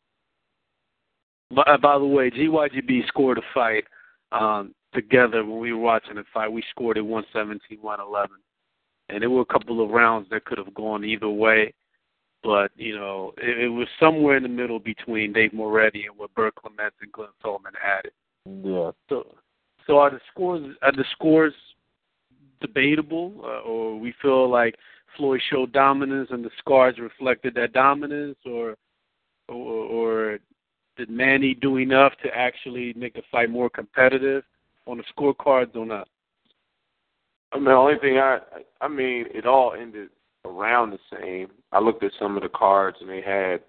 [1.55, 3.85] By, by the way, GYGB scored a fight
[4.33, 6.53] um, together when we were watching the fight.
[6.53, 8.37] We scored it 117, 111.
[9.11, 11.73] And there were a couple of rounds that could have gone either way.
[12.43, 16.35] But, you know, it, it was somewhere in the middle between Dave Moretti and what
[16.35, 17.29] Burt Clements and Glenn
[17.83, 18.13] had it.
[18.47, 18.93] Yeah.
[19.09, 19.35] So,
[19.87, 21.55] so are the scores are the scores
[22.61, 24.77] debatable, uh, or we feel like
[25.17, 28.77] Floyd showed dominance and the scars reflected that dominance, or,
[29.49, 30.39] or, or
[30.99, 34.43] did Manny do enough to actually make the fight more competitive
[34.87, 36.09] on the scorecards or not?
[37.53, 38.41] I mean, the only thing I,
[38.83, 40.09] I mean, it all ended
[40.45, 41.49] around the same.
[41.73, 43.61] I looked at some of the cards and they had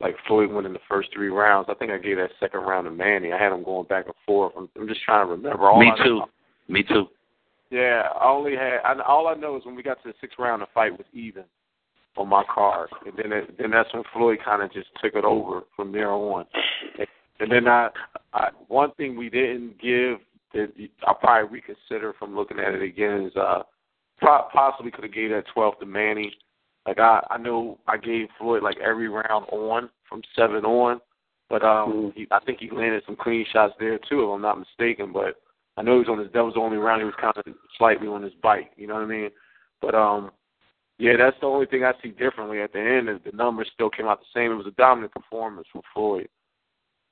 [0.00, 1.68] like Floyd winning the first three rounds.
[1.70, 3.32] I think I gave that second round to Manny.
[3.32, 4.52] I had him going back and forth.
[4.56, 5.68] I'm, I'm just trying to remember.
[5.68, 6.18] All Me I too.
[6.18, 6.28] Know,
[6.68, 7.06] Me too.
[7.70, 8.78] yeah, I only had.
[8.84, 11.06] I, all I know is when we got to the sixth round, the fight was
[11.12, 11.44] even
[12.16, 15.24] on my card, and then it, then that's when Floyd kind of just took it
[15.24, 16.44] over from there on.
[17.40, 17.88] And, then I,
[18.32, 20.18] I, one thing we didn't give
[20.54, 20.72] that
[21.06, 23.62] I'll probably reconsider from looking at it again is uh
[24.20, 26.32] possibly could have gave that 12 to Manny.
[26.86, 31.00] Like I, I know I gave Floyd like every round on from seven on,
[31.48, 32.08] but um, Mm-hmm.
[32.18, 35.12] he, I think he landed some clean shots there too, if I'm not mistaken.
[35.12, 35.36] But
[35.76, 36.32] I know he was on his.
[36.32, 37.44] That was the only round he was kind of
[37.78, 38.70] slightly on his bike.
[38.76, 39.30] You know what I mean?
[39.80, 40.30] But um,
[41.02, 43.08] yeah, that's the only thing I see differently at the end.
[43.08, 44.52] Is the numbers still came out the same.
[44.52, 46.28] It was a dominant performance from Floyd.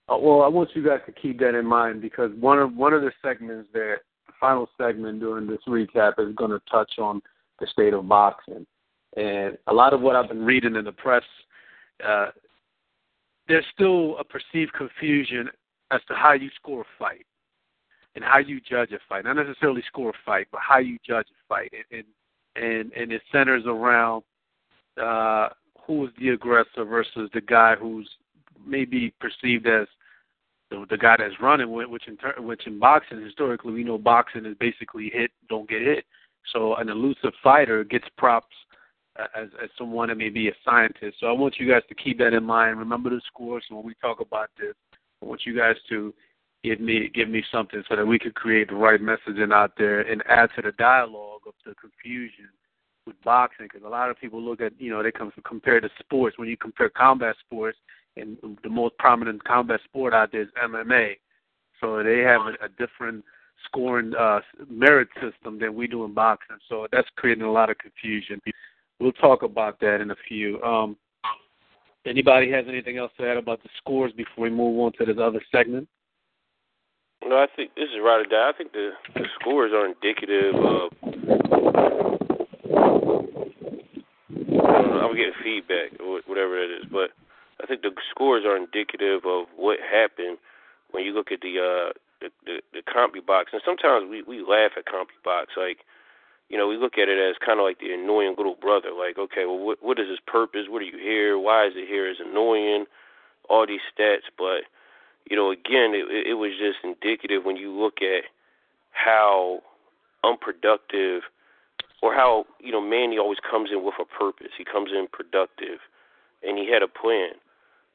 [0.08, 2.92] Uh, well, I want you guys to keep that in mind because one of one
[2.92, 3.96] of the segments that
[4.28, 7.20] the final segment during this recap is going to touch on
[7.58, 8.64] the state of boxing,
[9.16, 11.24] and a lot of what I've been reading in the press,
[12.06, 12.26] uh,
[13.48, 15.48] there's still a perceived confusion
[15.90, 17.26] as to how you score a fight
[18.14, 19.24] and how you judge a fight.
[19.24, 22.06] Not necessarily score a fight, but how you judge a fight, and and
[22.56, 24.22] and, and it centers around
[25.00, 25.48] uh,
[25.86, 28.08] who is the aggressor versus the guy who's
[28.66, 29.86] maybe perceived as
[30.70, 34.46] the, the guy that's running, which in ter- which in boxing historically we know boxing
[34.46, 36.04] is basically hit, don't get hit.
[36.52, 38.54] So an elusive fighter gets props
[39.18, 41.16] as as someone that may be a scientist.
[41.20, 42.78] So I want you guys to keep that in mind.
[42.78, 44.74] Remember the scores when we talk about this.
[45.22, 46.14] I want you guys to
[46.62, 50.00] give me give me something so that we could create the right messaging out there
[50.00, 52.48] and add to the dialogue of the confusion
[53.06, 55.90] with boxing because a lot of people look at you know they come compare the
[55.98, 57.78] sports when you compare combat sports
[58.16, 61.16] and the most prominent combat sport out there is MMA.
[61.80, 63.24] So they have a, a different
[63.66, 66.56] scoring uh, merit system than we do in boxing.
[66.68, 68.40] So that's creating a lot of confusion.
[68.98, 70.62] We'll talk about that in a few.
[70.62, 70.96] Um,
[72.06, 75.22] anybody has anything else to add about the scores before we move on to this
[75.22, 75.88] other segment?
[77.24, 78.48] No, I think this is right or die.
[78.48, 80.90] I think the, the scores are indicative of.
[85.10, 87.10] I'm getting feedback or whatever that is, but
[87.62, 90.38] I think the scores are indicative of what happened
[90.92, 93.52] when you look at the uh the the, the CompuBox.
[93.52, 95.78] And sometimes we we laugh at CompuBox, like
[96.48, 98.90] you know we look at it as kind of like the annoying little brother.
[98.96, 100.66] Like, okay, well, what what is its purpose?
[100.68, 101.38] What are you here?
[101.38, 102.08] Why is it here?
[102.08, 102.86] It's annoying.
[103.48, 104.62] All these stats, but
[105.28, 108.24] you know, again, it, it was just indicative when you look at
[108.92, 109.60] how
[110.24, 111.22] unproductive
[112.02, 114.52] or how you know Manny always comes in with a purpose.
[114.56, 115.80] He comes in productive,
[116.42, 117.32] and he had a plan.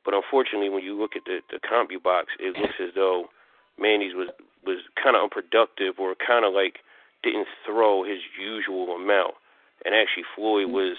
[0.03, 3.29] But unfortunately, when you look at the the CompuBox, it looks as though
[3.79, 4.29] Manny's was
[4.65, 6.79] was kind of unproductive or kind of like
[7.23, 9.33] didn't throw his usual amount.
[9.83, 10.97] and actually Floyd was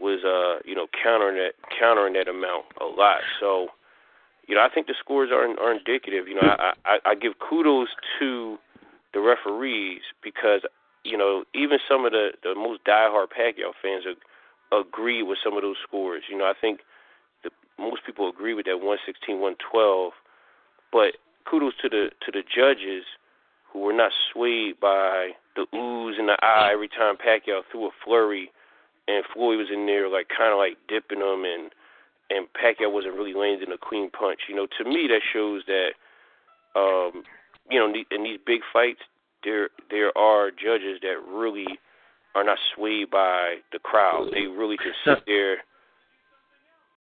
[0.00, 3.20] was uh you know countering that countering that amount a lot.
[3.40, 3.68] So
[4.46, 6.28] you know I think the scores are are indicative.
[6.28, 7.88] You know I I, I give kudos
[8.18, 8.58] to
[9.12, 10.62] the referees because
[11.04, 15.56] you know even some of the the most diehard Pacquiao fans are, agree with some
[15.56, 16.24] of those scores.
[16.30, 16.80] You know I think
[17.42, 20.12] the most people agree with that 116 112,
[20.92, 21.16] but
[21.48, 23.04] kudos to the to the judges
[23.72, 27.90] who were not swayed by the oohs and the ah every time Pacquiao threw a
[28.04, 28.50] flurry
[29.06, 31.70] and Floyd was in there like kind of like dipping him and
[32.30, 34.40] and Pacquiao wasn't really landing a clean punch.
[34.48, 35.90] You know, to me that shows that
[36.76, 37.22] um
[37.70, 39.00] you know in these big fights
[39.44, 41.66] there there are judges that really
[42.34, 44.30] are not swayed by the crowd.
[44.32, 45.58] They really just sit there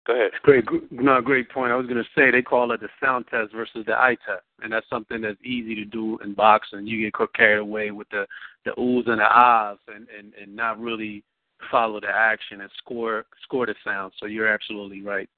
[0.06, 0.30] Go ahead.
[0.42, 1.72] Great, no, great point.
[1.72, 4.44] I was going to say they call it the sound test versus the eye test,
[4.62, 6.86] and that's something that's easy to do in boxing.
[6.86, 8.26] You get carried away with the
[8.64, 11.22] the oohs and the ahs, and and and not really
[11.70, 14.12] follow the action and score score the sound.
[14.18, 15.28] So you're absolutely right.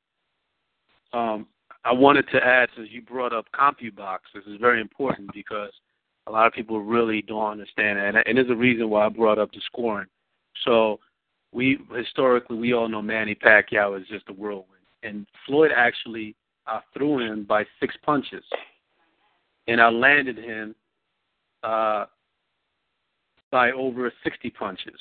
[1.12, 1.46] Um,
[1.84, 5.72] I wanted to add, since you brought up CompuBox, this is very important because
[6.26, 9.08] a lot of people really don't understand it, and, and there's a reason why I
[9.08, 10.06] brought up the scoring.
[10.64, 11.00] So
[11.52, 14.68] we historically we all know Manny Pacquiao is just a whirlwind,
[15.02, 18.44] and Floyd actually I threw him by six punches,
[19.66, 20.76] and I landed him
[21.64, 22.06] uh,
[23.50, 25.00] by over 60 punches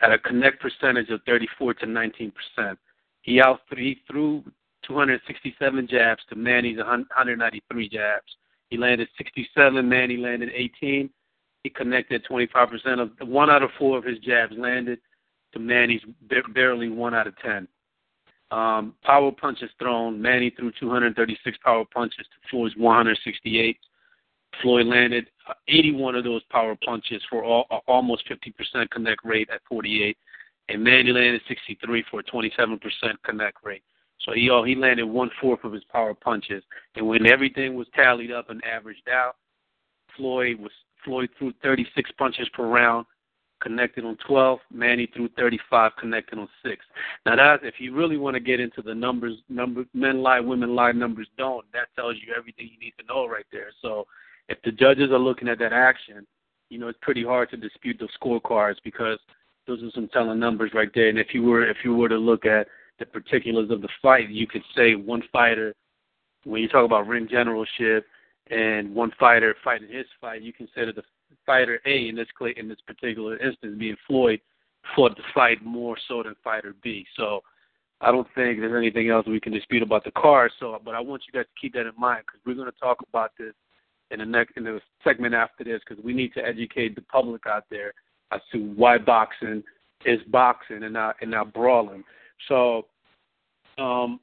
[0.00, 2.78] at a connect percentage of 34 to 19 percent.
[3.22, 4.42] He out he threw
[4.86, 8.36] 267 jabs to Manny's 193 jabs.
[8.68, 9.88] He landed 67.
[9.88, 11.08] Manny landed 18.
[11.62, 14.98] He connected 25 percent of one out of four of his jabs landed
[15.52, 16.02] to Manny's
[16.54, 17.68] barely one out of ten.
[18.50, 20.20] Um, power punches thrown.
[20.20, 23.78] Manny threw 236 power punches to Floyd's 168.
[24.60, 29.48] Floyd landed uh, 81 of those power punches for all, uh, almost 50% connect rate
[29.52, 30.16] at 48,
[30.68, 32.78] and Manny landed 63 for a 27%
[33.24, 33.82] connect rate.
[34.24, 36.62] So he he landed one fourth of his power punches,
[36.94, 39.34] and when everything was tallied up and averaged out,
[40.16, 40.70] Floyd was
[41.04, 43.06] Floyd threw 36 punches per round,
[43.60, 44.58] connected on 12.
[44.72, 46.84] Manny threw 35, connected on six.
[47.26, 50.76] Now that if you really want to get into the numbers, number men lie, women
[50.76, 51.64] lie, numbers don't.
[51.72, 53.70] That tells you everything you need to know right there.
[53.80, 54.06] So
[54.52, 56.26] if the judges are looking at that action,
[56.68, 59.18] you know it's pretty hard to dispute those scorecards because
[59.66, 61.08] those are some telling numbers right there.
[61.08, 62.66] And if you were if you were to look at
[62.98, 65.74] the particulars of the fight, you could say one fighter,
[66.44, 68.06] when you talk about ring generalship,
[68.50, 71.02] and one fighter fighting his fight, you consider the
[71.46, 74.40] fighter A in this in this particular instance being Floyd
[74.94, 77.06] fought the fight more so than fighter B.
[77.16, 77.40] So
[78.00, 80.50] I don't think there's anything else we can dispute about the card.
[80.58, 82.78] So, but I want you guys to keep that in mind because we're going to
[82.80, 83.54] talk about this
[84.12, 87.46] in the next in the segment after this because we need to educate the public
[87.46, 87.92] out there
[88.32, 89.62] as to why boxing
[90.04, 92.04] is boxing and not and not brawling.
[92.48, 92.86] So,
[93.78, 94.20] um,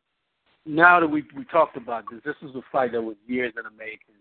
[0.66, 3.64] now that we we talked about this, this was a fight that was years in
[3.64, 4.16] the making.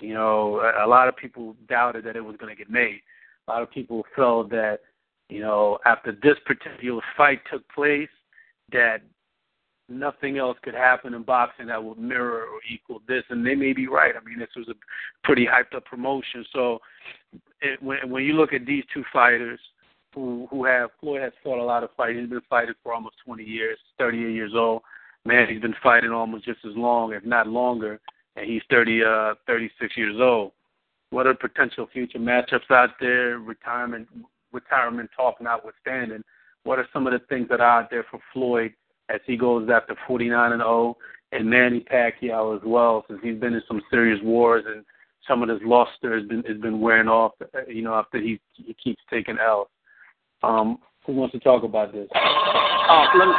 [0.00, 3.00] You know, a, a lot of people doubted that it was going to get made.
[3.48, 4.80] A lot of people felt that,
[5.30, 8.08] you know, after this particular fight took place,
[8.72, 8.98] that
[9.88, 13.72] nothing else could happen in boxing that would mirror or equal this, and they may
[13.72, 14.14] be right.
[14.16, 14.74] I mean, this was a
[15.24, 16.44] pretty hyped up promotion.
[16.52, 16.78] So,
[17.60, 19.60] it, when when you look at these two fighters,
[20.14, 22.18] who who have Floyd has fought a lot of fights.
[22.18, 24.82] He's been fighting for almost 20 years, 38 years old.
[25.24, 28.00] Man, he's been fighting almost just as long, if not longer
[28.36, 30.52] and he's 30, uh, 36 years old.
[31.10, 33.38] What are potential future matchups out there?
[33.38, 34.08] Retirement,
[34.52, 36.22] retirement talk notwithstanding,
[36.64, 38.74] what are some of the things that are out there for Floyd
[39.08, 40.96] as he goes after 49 and 0,
[41.32, 44.84] and Manny Pacquiao as well, since he's been in some serious wars and
[45.26, 47.32] some of his luster has been has been wearing off.
[47.42, 49.68] Uh, you know, after he he keeps taking L.
[50.42, 52.08] Um, who wants to talk about this?
[52.14, 53.34] Uh, let, me,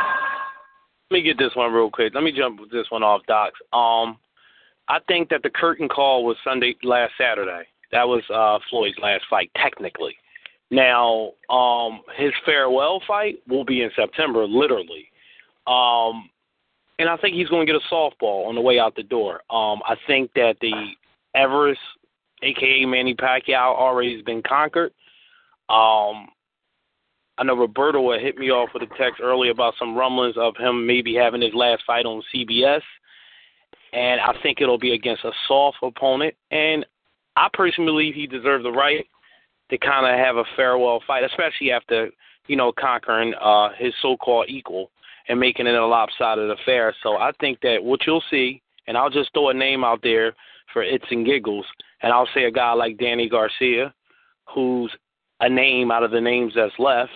[1.10, 2.14] let me get this one real quick.
[2.14, 3.60] Let me jump this one off, Docs.
[3.72, 4.18] Um,
[4.90, 7.64] I think that the curtain call was Sunday last Saturday.
[7.92, 10.16] That was uh Floyd's last fight technically.
[10.72, 15.10] Now, um his farewell fight will be in September literally.
[15.68, 16.30] Um
[17.00, 19.42] and I think he's going to get a softball on the way out the door.
[19.50, 20.74] Um I think that the
[21.36, 21.82] Everest
[22.44, 24.92] aka Manny Pacquiao already has been conquered.
[25.70, 26.30] Um
[27.40, 30.56] I know Roberto had hit me off with a text earlier about some rumblings of
[30.58, 32.82] him maybe having his last fight on CBS
[33.94, 36.36] and I think it'll be against a soft opponent.
[36.52, 36.86] And
[37.36, 39.06] I personally believe he deserves the right
[39.70, 42.10] to kind of have a farewell fight, especially after
[42.48, 44.92] you know conquering uh, his so-called equal
[45.30, 46.96] and making it a lopsided affair.
[47.04, 50.34] So I think that what you'll see, and I'll just throw a name out there
[50.74, 51.66] for its and giggles,
[52.02, 53.94] and I'll say a guy like Danny Garcia,
[54.54, 54.92] who's
[55.40, 57.12] a name out of the names that's left.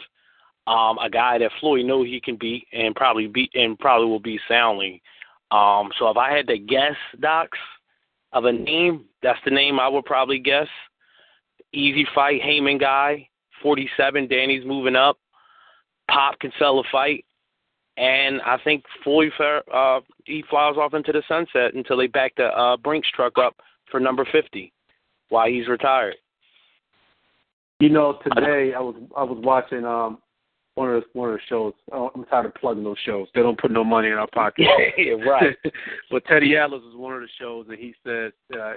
[0.67, 4.19] um, a guy that Floyd know he can beat and probably beat and probably will
[4.19, 5.01] beat soundly.
[5.49, 7.57] Um, so if I had to guess, Docs,
[8.31, 10.67] of a name, that's the name I would probably guess.
[11.73, 13.27] Easy fight, Haymon guy,
[13.61, 14.27] 47.
[14.27, 15.17] Danny's moving up.
[16.09, 17.25] Pop can sell a fight.
[17.97, 22.45] And I think Floyd uh, he flies off into the sunset until they back the
[22.45, 23.55] uh, Brinks truck up
[23.89, 24.71] for number 50
[25.29, 26.15] while he's retired.
[27.79, 30.19] You know, today I was I was watching um
[30.75, 31.73] one of the, one of the shows.
[31.91, 33.27] Oh, I'm tired of plugging those shows.
[33.33, 34.67] They don't put no money in our pocket.
[34.97, 35.55] yeah, right.
[36.11, 38.73] but Teddy Atlas is one of the shows, and he says, uh,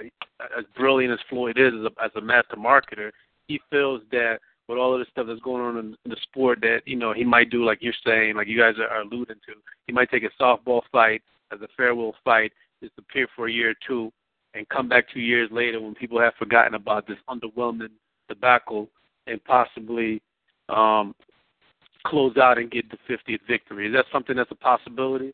[0.57, 3.11] as brilliant as Floyd is as a, as a master marketer,
[3.47, 6.59] he feels that with all of the stuff that's going on in, in the sport,
[6.61, 9.37] that you know he might do like you're saying, like you guys are, are alluding
[9.45, 9.53] to.
[9.87, 12.51] He might take a softball fight as a farewell fight,
[12.81, 14.11] disappear for a year or two,
[14.53, 17.89] and come back two years later when people have forgotten about this underwhelming
[18.27, 18.89] debacle
[19.27, 20.21] and possibly
[20.69, 21.13] um,
[22.05, 23.87] close out and get the 50th victory.
[23.87, 25.33] Is that something that's a possibility?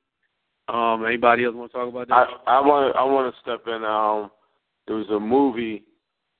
[0.67, 2.13] Um, anybody else want to talk about that?
[2.47, 3.84] I, I want I want to step in.
[3.84, 4.32] Um,
[4.88, 5.84] there was a movie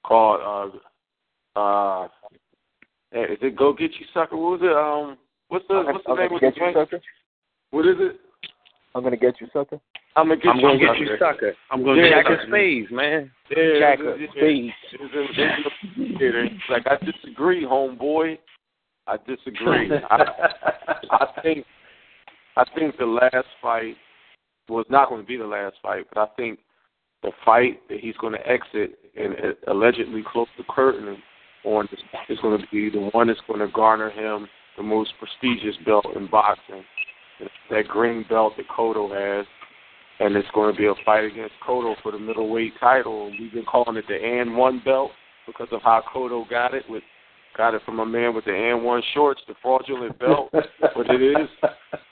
[0.05, 0.71] called
[1.55, 2.07] uh, uh,
[3.14, 4.38] is it Go Get You Sucker?
[4.38, 4.72] What was it?
[4.76, 5.18] Um,
[5.49, 6.76] what's the what's the I'm name of the get you, joint?
[6.78, 7.01] sucker.
[7.72, 8.20] What is it?
[8.95, 9.80] I'm gonna get you, sucker.
[10.16, 10.62] I'm gonna get I'm you.
[10.64, 11.03] gonna get sucker.
[11.03, 11.53] you sucker.
[11.72, 13.32] I'm going to Yeah, Jack get of spades, man.
[13.55, 14.74] Yeah, Jack of spades.
[14.93, 16.43] It was in, it was in the theater.
[16.45, 18.38] It's Like I disagree, homeboy.
[19.07, 19.91] I disagree.
[20.12, 20.24] I,
[21.12, 21.66] I think
[22.57, 23.95] I think the last fight
[24.70, 26.59] was not going to be the last fight, but I think
[27.24, 31.18] the fight that he's going to exit and uh, allegedly close the curtain
[31.64, 31.88] on
[32.30, 34.47] is, going to be the one that's going to garner him
[34.78, 36.84] the most prestigious belt in boxing.
[37.70, 39.45] That green belt that Cotto has,
[40.20, 43.32] and it's going to be a fight against Cotto for the middleweight title.
[43.39, 45.12] We've been calling it the and one belt
[45.47, 47.03] because of how Cotto got it with
[47.57, 50.49] got it from a man with the and one shorts, the fraudulent belt.
[50.51, 51.49] but it is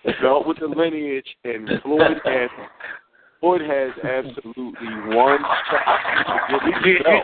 [0.04, 2.50] the belt with the lineage, and Floyd has
[3.39, 5.39] Floyd has absolutely one
[5.72, 6.50] shot.
[6.50, 7.24] to get get, belt.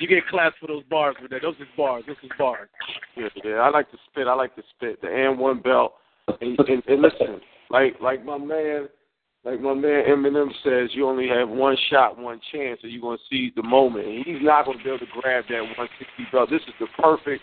[0.00, 1.42] You get class for those bars with that.
[1.42, 2.04] Those is bars.
[2.06, 2.68] This is bars.
[3.16, 4.26] Yeah, yeah, I like to spit.
[4.26, 5.00] I like to spit.
[5.02, 5.94] The and one belt.
[6.40, 7.40] And, and, and listen,
[7.70, 8.88] like like my man,
[9.44, 13.18] like my man Eminem says, you only have one shot, one chance, and you're gonna
[13.30, 14.06] seize the moment.
[14.06, 16.50] And he's not gonna be able to grab that 160 belt.
[16.50, 17.42] This is the perfect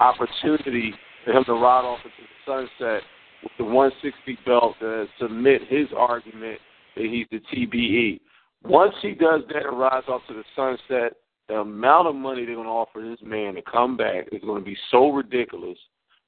[0.00, 0.94] opportunity
[1.24, 3.02] for him to ride off into the sunset
[3.42, 6.58] with the 160 belt to submit his argument
[6.96, 8.20] that he's the TBE.
[8.64, 11.16] Once he does that and rides off to the sunset,
[11.48, 14.62] the amount of money they're going to offer this man to come back is going
[14.62, 15.78] to be so ridiculous.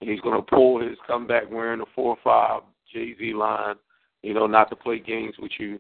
[0.00, 2.62] And he's going to pull his comeback wearing the four or five
[2.92, 3.74] Jay Z line,
[4.22, 5.78] you know, not to play games with you.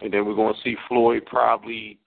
[0.00, 1.98] And then we're going to see Floyd probably,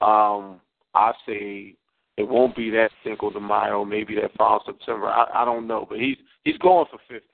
[0.00, 0.60] um,
[0.94, 1.74] I say
[2.16, 5.08] it won't be that Cinco de Mayo, maybe that fall September.
[5.08, 7.26] I, I don't know, but he's he's going for fifty,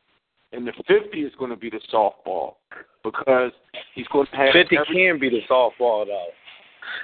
[0.52, 2.54] and the fifty is going to be the softball
[3.04, 3.52] because
[3.94, 6.28] he's going to have 50 every, can be the softball, though.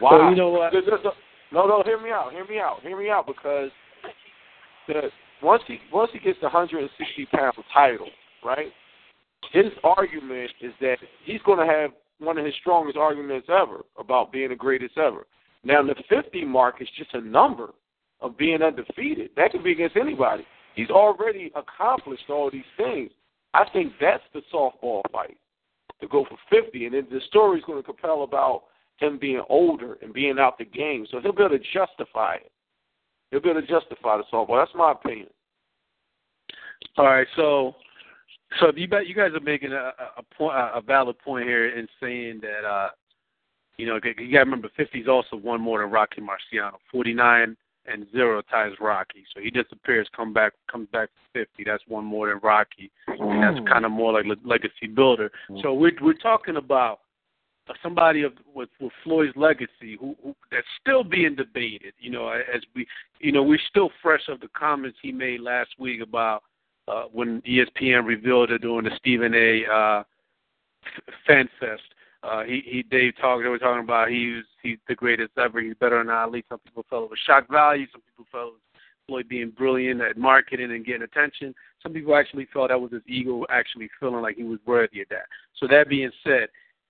[0.01, 0.11] Wow.
[0.11, 0.73] So you know what?
[1.55, 2.33] No, no, hear me out.
[2.33, 2.81] Hear me out.
[2.83, 3.71] Hear me out because
[4.89, 5.03] the
[5.41, 8.09] once he once he gets the 160 pound title,
[8.45, 8.73] right?
[9.53, 14.33] His argument is that he's going to have one of his strongest arguments ever about
[14.33, 15.27] being the greatest ever.
[15.63, 17.71] Now the 50 mark is just a number
[18.21, 19.31] of being undefeated.
[19.37, 20.45] That could be against anybody.
[20.75, 23.13] He's already accomplished all these things.
[23.53, 25.37] I think that's the softball fight
[26.01, 28.65] to go for 50, and then the story's going to compel about
[28.99, 32.51] him being older and being out the game, so he'll be able to justify it.
[33.31, 34.61] He'll be able to justify the softball.
[34.61, 35.29] That's my opinion.
[36.97, 37.75] All right, so
[38.61, 41.89] so you bet you guys are making a, a point, a valid point here in
[42.01, 42.91] saying that uh,
[43.77, 46.77] you know you got to remember 50's also one more than Rocky Marciano.
[46.93, 51.65] 49 and zero ties Rocky, so he disappears, come back, comes back to 50.
[51.65, 55.31] That's one more than Rocky, and that's kind of more like le- legacy builder.
[55.63, 57.01] So we're we're talking about
[57.83, 61.95] somebody of with, with Floyd's legacy who, who that's still being debated.
[61.99, 62.87] You know, as we
[63.21, 66.43] you know we're still fresh of the comments he made last week about
[66.89, 69.65] uh, when ESPN revealed it during the Stephen A.
[69.73, 70.03] Uh,
[71.27, 71.83] Fan Fest.
[72.23, 73.43] Uh, he he Dave talked.
[73.43, 75.61] They were talking about he's he's the greatest ever.
[75.61, 76.45] He's better than Ali.
[76.49, 77.87] Some people felt it was shock value.
[77.93, 78.61] Some people felt it was
[79.07, 81.55] Floyd being brilliant at marketing and getting attention.
[81.83, 85.09] Some people actually felt that was his ego actually feeling like he was worthy of
[85.11, 85.27] that.
[85.57, 86.49] So that being said,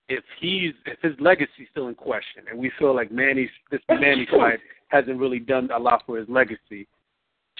[0.08, 4.26] if he's if his legacy's still in question, and we feel like Manny's this Manny
[4.30, 6.86] fight hasn't really done a lot for his legacy,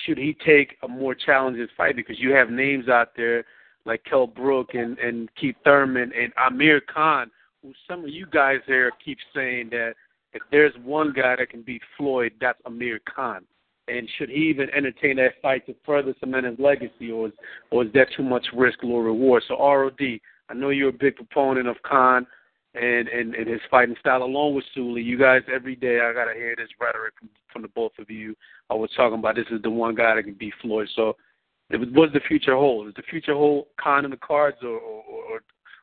[0.04, 1.96] should he take a more challenging fight?
[1.96, 3.44] Because you have names out there
[3.86, 7.30] like Kell Brook and and Keith Thurman and Amir Khan,
[7.62, 9.94] who some of you guys here keep saying that
[10.32, 13.44] if there's one guy that can beat Floyd, that's Amir Khan.
[13.86, 17.32] And should he even entertain that fight to further cement his legacy, or is,
[17.70, 19.42] or is that too much risk, low reward?
[19.46, 20.00] So ROD,
[20.48, 22.26] I know you're a big proponent of Khan
[22.74, 25.02] and, and, and his fighting style, along with Suli.
[25.02, 28.34] You guys, every day, I gotta hear this rhetoric from, from the both of you.
[28.70, 30.88] I was talking about this is the one guy that can beat Floyd.
[30.94, 31.16] So,
[31.70, 32.88] it was, what does the future hold?
[32.88, 35.40] Is the future hold Khan in the cards, or or, or,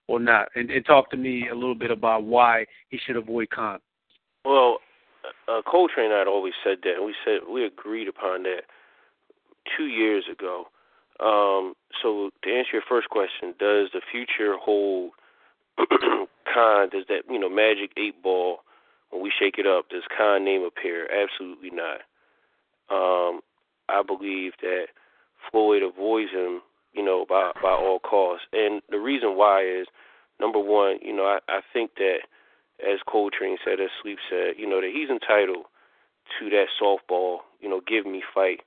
[0.07, 0.49] or not?
[0.55, 3.79] And, and talk to me a little bit about why he should avoid Khan.
[4.45, 4.77] Well,
[5.47, 8.61] uh, Coltrane and I had always said that, and we said we agreed upon that
[9.77, 10.65] two years ago.
[11.21, 15.11] Um, so to answer your first question, does the future hold
[15.77, 16.89] Khan?
[16.89, 18.59] Does that you know magic eight ball
[19.11, 19.89] when we shake it up?
[19.89, 21.07] Does Khan name appear?
[21.11, 22.01] Absolutely not.
[22.89, 23.41] Um,
[23.87, 24.87] I believe that
[25.51, 26.61] Floyd avoids him,
[26.93, 29.87] you know, by by all costs, and the reason why is
[30.39, 32.21] number one, you know, I, I think that
[32.81, 35.65] as Coltrane said, as Sleep said, you know, that he's entitled
[36.39, 38.61] to that softball, you know, give me fight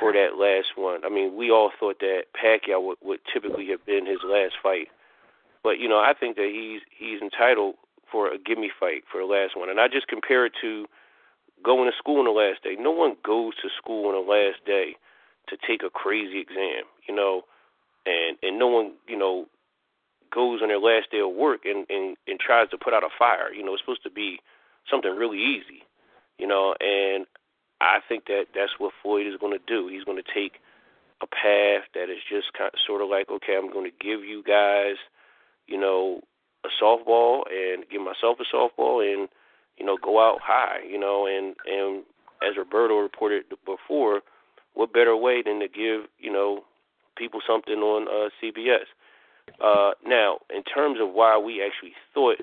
[0.00, 1.04] for that last one.
[1.04, 4.88] I mean, we all thought that Pacquiao would, would typically have been his last fight,
[5.62, 7.74] but you know, I think that he's he's entitled
[8.10, 9.68] for a give me fight for the last one.
[9.68, 10.86] And I just compare it to
[11.62, 12.76] going to school on the last day.
[12.78, 14.96] No one goes to school on the last day
[15.48, 17.42] to take a crazy exam, you know,
[18.06, 19.46] and and no one, you know,
[20.32, 23.08] goes on their last day of work and, and, and tries to put out a
[23.18, 23.52] fire.
[23.52, 24.40] You know, it's supposed to be
[24.90, 25.84] something really easy,
[26.38, 27.26] you know, and
[27.84, 29.88] I think that that's what Floyd is going to do.
[29.88, 30.60] He's going to take
[31.20, 34.24] a path that is just kind of sort of like, okay, I'm going to give
[34.24, 34.96] you guys,
[35.66, 36.22] you know,
[36.64, 39.28] a softball and give myself a softball and,
[39.76, 42.04] you know, go out high, you know, and, and
[42.42, 44.22] as Roberto reported before,
[44.72, 46.64] what better way than to give, you know,
[47.16, 48.86] people something on uh, CBS.
[49.62, 52.38] Uh, now, in terms of why we actually thought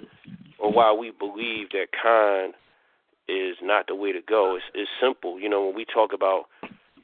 [0.59, 2.53] or why we believe that Khan
[3.31, 5.39] is not the way to go, it's, it's simple.
[5.39, 6.45] You know, when we talk about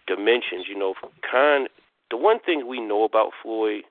[0.08, 0.94] dimensions, you know,
[1.30, 1.68] Khan,
[2.12, 3.84] the one thing we know about Floyd,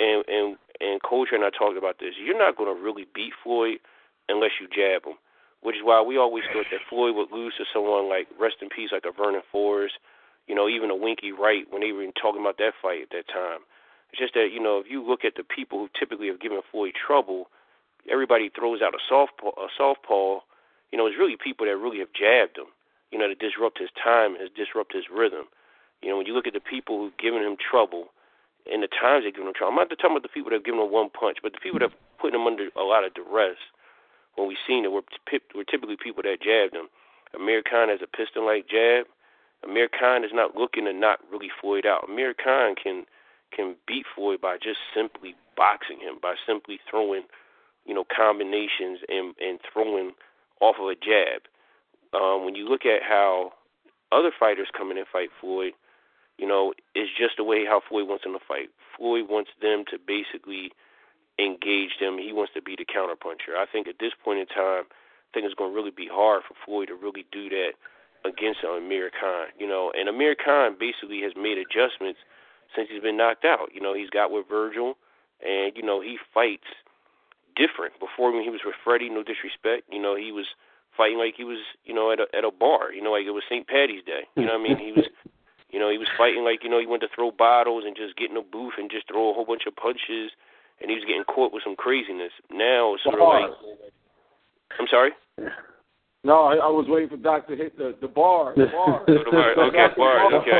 [0.00, 3.32] and and and Coltrane and I talked about this, you're not going to really beat
[3.42, 3.78] Floyd
[4.28, 5.18] unless you jab him,
[5.62, 8.68] which is why we always thought that Floyd would lose to someone like rest in
[8.68, 9.94] peace, like a Vernon Forrest,
[10.46, 13.10] you know, even a Winky Wright when they were even talking about that fight at
[13.10, 13.60] that time.
[14.10, 16.60] It's just that you know if you look at the people who typically have given
[16.70, 17.50] Floyd trouble,
[18.10, 19.52] everybody throws out a softball.
[19.58, 20.40] A softball,
[20.90, 22.70] you know, it's really people that really have jabbed him.
[23.10, 25.48] You know, to disrupt his time, has disrupt his rhythm.
[26.02, 28.12] You know, when you look at the people who've given him trouble,
[28.70, 29.72] and the times they've given him trouble.
[29.72, 31.80] I'm not talking about the people that have given him one punch, but the people
[31.80, 33.56] that have put him under a lot of duress.
[34.36, 35.08] When we've seen it, we're,
[35.54, 36.92] we're typically people that jabbed him.
[37.34, 39.06] Amir Khan has a piston-like jab.
[39.64, 42.08] Amir Khan is not looking to knock really Floyd out.
[42.08, 43.04] Amir Khan can
[43.50, 47.22] can beat Floyd by just simply boxing him, by simply throwing,
[47.86, 50.12] you know, combinations and and throwing
[50.60, 51.42] off of a jab.
[52.14, 53.52] Um, when you look at how
[54.12, 55.72] other fighters come in and fight Floyd,
[56.38, 58.70] you know, it's just the way how Floyd wants them to fight.
[58.96, 60.70] Floyd wants them to basically
[61.38, 62.18] engage them.
[62.18, 63.56] He wants to be the counterpuncher.
[63.56, 66.42] I think at this point in time, I think it's going to really be hard
[66.46, 67.72] for Floyd to really do that
[68.24, 69.48] against Amir Khan.
[69.58, 72.20] You know, and Amir Khan basically has made adjustments
[72.74, 73.70] since he's been knocked out.
[73.74, 74.94] You know, he's got with Virgil,
[75.44, 76.70] and you know he fights
[77.58, 77.98] different.
[77.98, 80.46] Before when he was with Freddie, no disrespect, you know he was
[80.98, 82.92] fighting like he was, you know, at a at a bar.
[82.92, 83.66] You know, like it was St.
[83.66, 84.26] Patty's Day.
[84.36, 84.78] You know what I mean?
[84.78, 85.06] He was,
[85.70, 88.18] you know, he was fighting like you know he went to throw bottles and just
[88.18, 90.34] get in a booth and just throw a whole bunch of punches,
[90.82, 92.34] and he was getting caught with some craziness.
[92.50, 93.50] Now it's sort of like,
[94.78, 95.12] I'm sorry.
[96.24, 98.52] No, I, I was waiting for Doc to hit the the bar.
[98.56, 99.06] The bar.
[99.06, 99.54] Oh, the bar.
[99.70, 100.34] Okay, bar.
[100.34, 100.50] Okay.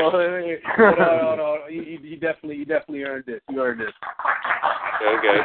[0.79, 1.67] no, no, no.
[1.69, 3.41] You, you definitely, you definitely earned this.
[3.49, 3.91] You earned this.
[5.03, 5.37] Okay.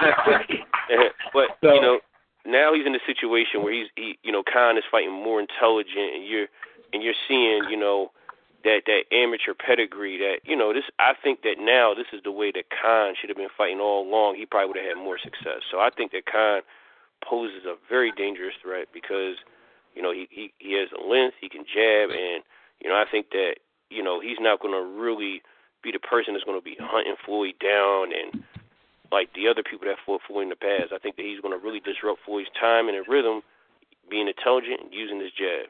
[1.32, 2.00] but so, you know,
[2.46, 6.14] now he's in a situation where he's, he, you know, Khan is fighting more intelligent,
[6.14, 6.46] and you're,
[6.92, 8.10] and you're seeing, you know,
[8.64, 10.18] that that amateur pedigree.
[10.18, 10.84] That you know, this.
[10.98, 14.06] I think that now this is the way that Khan should have been fighting all
[14.06, 14.36] along.
[14.36, 15.62] He probably would have had more success.
[15.70, 16.62] So I think that Khan
[17.22, 19.36] poses a very dangerous threat because
[19.94, 22.42] you know he he, he has a length, he can jab, and
[22.80, 25.42] you know I think that you know he's not going to really
[25.82, 28.42] be the person that's going to be hunting Floyd down and
[29.10, 30.92] like the other people that fought Floyd in the past.
[30.94, 33.40] I think that he's going to really disrupt Floyd's time and his rhythm,
[34.10, 35.68] being intelligent using his jab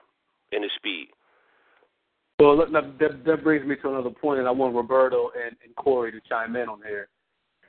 [0.53, 1.09] and his speed.
[2.39, 6.12] Well, that, that brings me to another point, and I want Roberto and, and Corey
[6.12, 7.09] to chime in on here.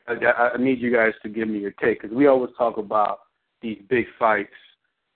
[0.07, 3.19] I, I need you guys to give me your take because we always talk about
[3.61, 4.53] these big fights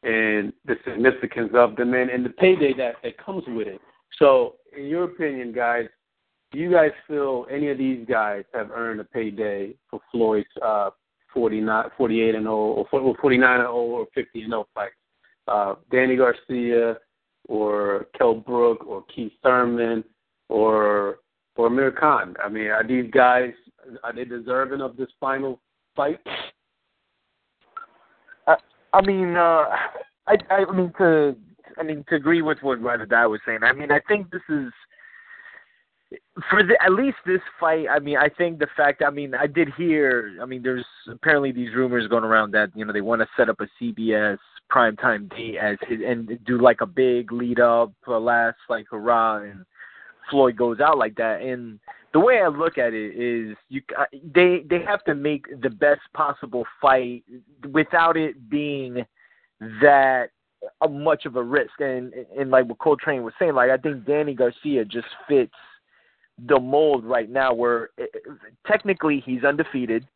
[0.04, 3.82] and the significance of them and, and the payday that, that comes with it.
[4.20, 5.86] So, in your opinion, guys,
[6.54, 10.92] do you guys feel any of these guys have earned a payday for Floyd's uh,
[11.34, 12.88] 49, 48 and 0, or
[13.20, 14.94] 49 and 0, or 50 and 0 fights?
[15.48, 16.98] Uh, Danny Garcia,
[17.48, 20.04] or Kell Brook or Keith Thurman
[20.50, 21.18] or
[21.56, 22.36] or Amir Khan?
[22.44, 23.52] I mean, are these guys
[24.04, 25.60] are they deserving of this final
[25.96, 26.20] fight?
[28.48, 28.56] I,
[28.94, 29.66] I mean, uh,
[30.28, 31.36] I I mean to
[31.78, 33.60] I mean to agree with what Dad was saying.
[33.64, 34.72] I mean, I think this is
[36.50, 39.48] for the, at least this fight, I mean, I think the fact, I mean, I
[39.48, 43.22] did hear, I mean, there's apparently these rumors going around that you know they want
[43.22, 44.38] to set up a CBS
[44.72, 49.38] primetime date as his, and do like a big lead up, a last like hurrah,
[49.38, 49.66] and
[50.30, 51.42] Floyd goes out like that.
[51.42, 51.80] And
[52.14, 55.70] the way I look at it is, you uh, they they have to make the
[55.70, 57.24] best possible fight
[57.72, 59.06] without it being
[59.82, 60.30] that
[60.82, 61.80] uh, much of a risk.
[61.80, 65.54] And and like what Coltrane was saying, like I think Danny Garcia just fits
[66.48, 68.10] the mold right now where it,
[68.68, 70.08] technically he's undefeated.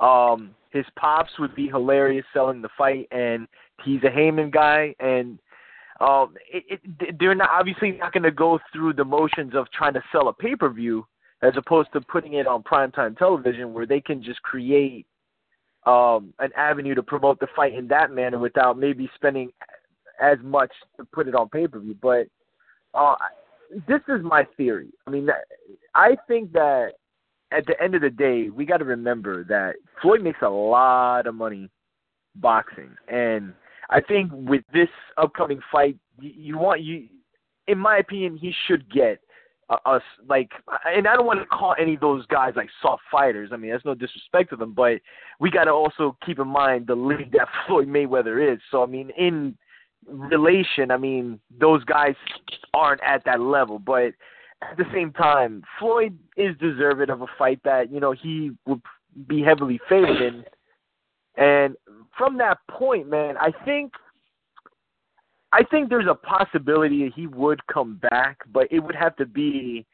[0.00, 3.48] Um, his pops would be hilarious selling the fight, and
[3.84, 5.38] he's a Haymon guy, and
[6.00, 9.94] um, it, it, they're not obviously not going to go through the motions of trying
[9.94, 11.06] to sell a pay per view
[11.42, 15.06] as opposed to putting it on primetime television where they can just create
[15.86, 19.50] um, an avenue to promote the fight in that manner without maybe spending
[20.20, 21.96] as much to put it on pay per view.
[22.00, 22.26] But
[22.94, 23.14] uh,
[23.88, 24.88] this is my theory.
[25.06, 25.28] I mean,
[25.94, 26.92] I think that
[27.52, 31.26] at the end of the day, we got to remember that Floyd makes a lot
[31.26, 31.70] of money
[32.34, 33.52] boxing, and
[33.90, 37.08] I think with this upcoming fight, you, you want you,
[37.68, 39.20] in my opinion, he should get
[39.84, 40.50] us like,
[40.86, 43.50] and I don't want to call any of those guys like soft fighters.
[43.52, 45.00] I mean, that's no disrespect to them, but
[45.40, 48.60] we got to also keep in mind the league that Floyd Mayweather is.
[48.70, 49.56] So I mean, in
[50.06, 52.14] relation, I mean, those guys
[52.74, 53.78] aren't at that level.
[53.78, 54.12] But
[54.62, 58.80] at the same time, Floyd is deserving of a fight that, you know, he would
[59.26, 60.44] be heavily favored in.
[61.36, 61.76] And
[62.16, 63.92] from that point, man, I think
[65.52, 69.26] I think there's a possibility that he would come back, but it would have to
[69.26, 69.86] be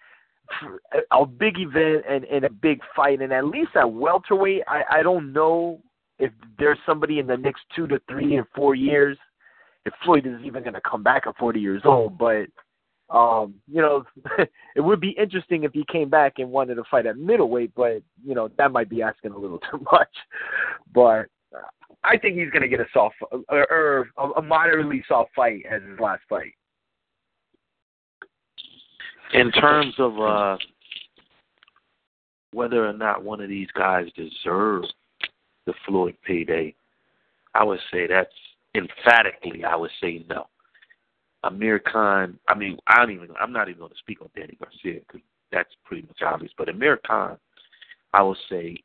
[1.10, 3.20] a big event and, and a big fight.
[3.20, 5.80] And at least at welterweight, I, I don't know
[6.18, 9.18] if there's somebody in the next two to three or four years–
[9.84, 12.18] if Floyd is even going to come back at 40 years old.
[12.18, 12.46] But
[13.10, 14.04] um, you know,
[14.76, 17.74] it would be interesting if he came back and wanted to fight at middleweight.
[17.74, 20.08] But you know, that might be asking a little too much.
[20.94, 21.26] But
[22.04, 23.16] I think he's going to get a soft
[23.48, 26.54] or, or a moderately soft fight as his last fight.
[29.34, 30.58] In terms of uh,
[32.52, 34.92] whether or not one of these guys deserves
[35.64, 36.74] the Floyd payday,
[37.54, 38.28] I would say that's
[38.74, 40.46] emphatically, I would say no.
[41.44, 44.56] Amir Khan, I mean, I don't even, I'm not even going to speak on Danny
[44.60, 45.20] Garcia because
[45.50, 46.52] that's pretty much obvious.
[46.56, 47.36] But Amir Khan,
[48.12, 48.76] I would say,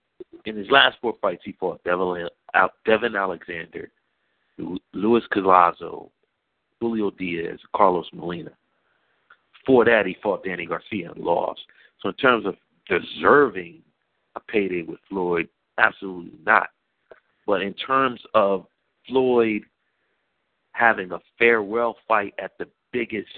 [0.45, 3.91] in his last four fights, he fought Devon, Alexander,
[4.93, 6.09] Luis Collazo,
[6.81, 8.51] Julio Diaz, Carlos Molina.
[9.59, 11.61] Before that, he fought Danny Garcia and lost.
[12.01, 12.55] So in terms of
[12.87, 13.81] deserving
[14.35, 16.69] a payday with Floyd, absolutely not.
[17.45, 18.65] But in terms of
[19.07, 19.61] Floyd
[20.77, 23.29] having a farewell fight at the biggest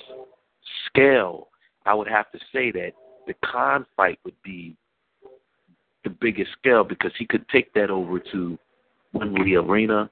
[0.86, 1.48] scale,
[1.86, 2.92] I would have to say that
[3.28, 4.76] the Khan fight would be
[6.04, 8.58] the biggest scale because he could take that over to
[9.14, 10.10] Wembley Arena,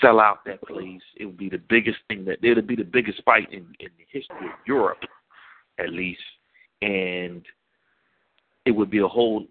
[0.00, 1.00] sell out that place.
[1.16, 3.90] It would be the biggest thing that it would be the biggest fight in, in
[3.98, 5.00] the history of Europe,
[5.78, 6.20] at least,
[6.82, 7.44] and
[8.66, 9.46] it would be a whole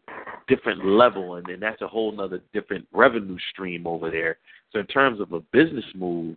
[0.47, 4.37] different level, and then that's a whole other different revenue stream over there.
[4.71, 6.35] So in terms of a business move,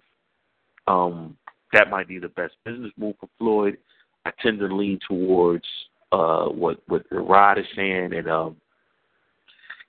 [0.86, 1.36] um,
[1.72, 3.78] that might be the best business move for Floyd.
[4.24, 5.64] I tend to lean towards
[6.12, 8.56] uh, what what Rod is saying, and um,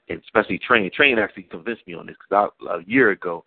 [0.09, 0.89] and especially Train.
[0.93, 3.43] Train actually convinced me on this because a year ago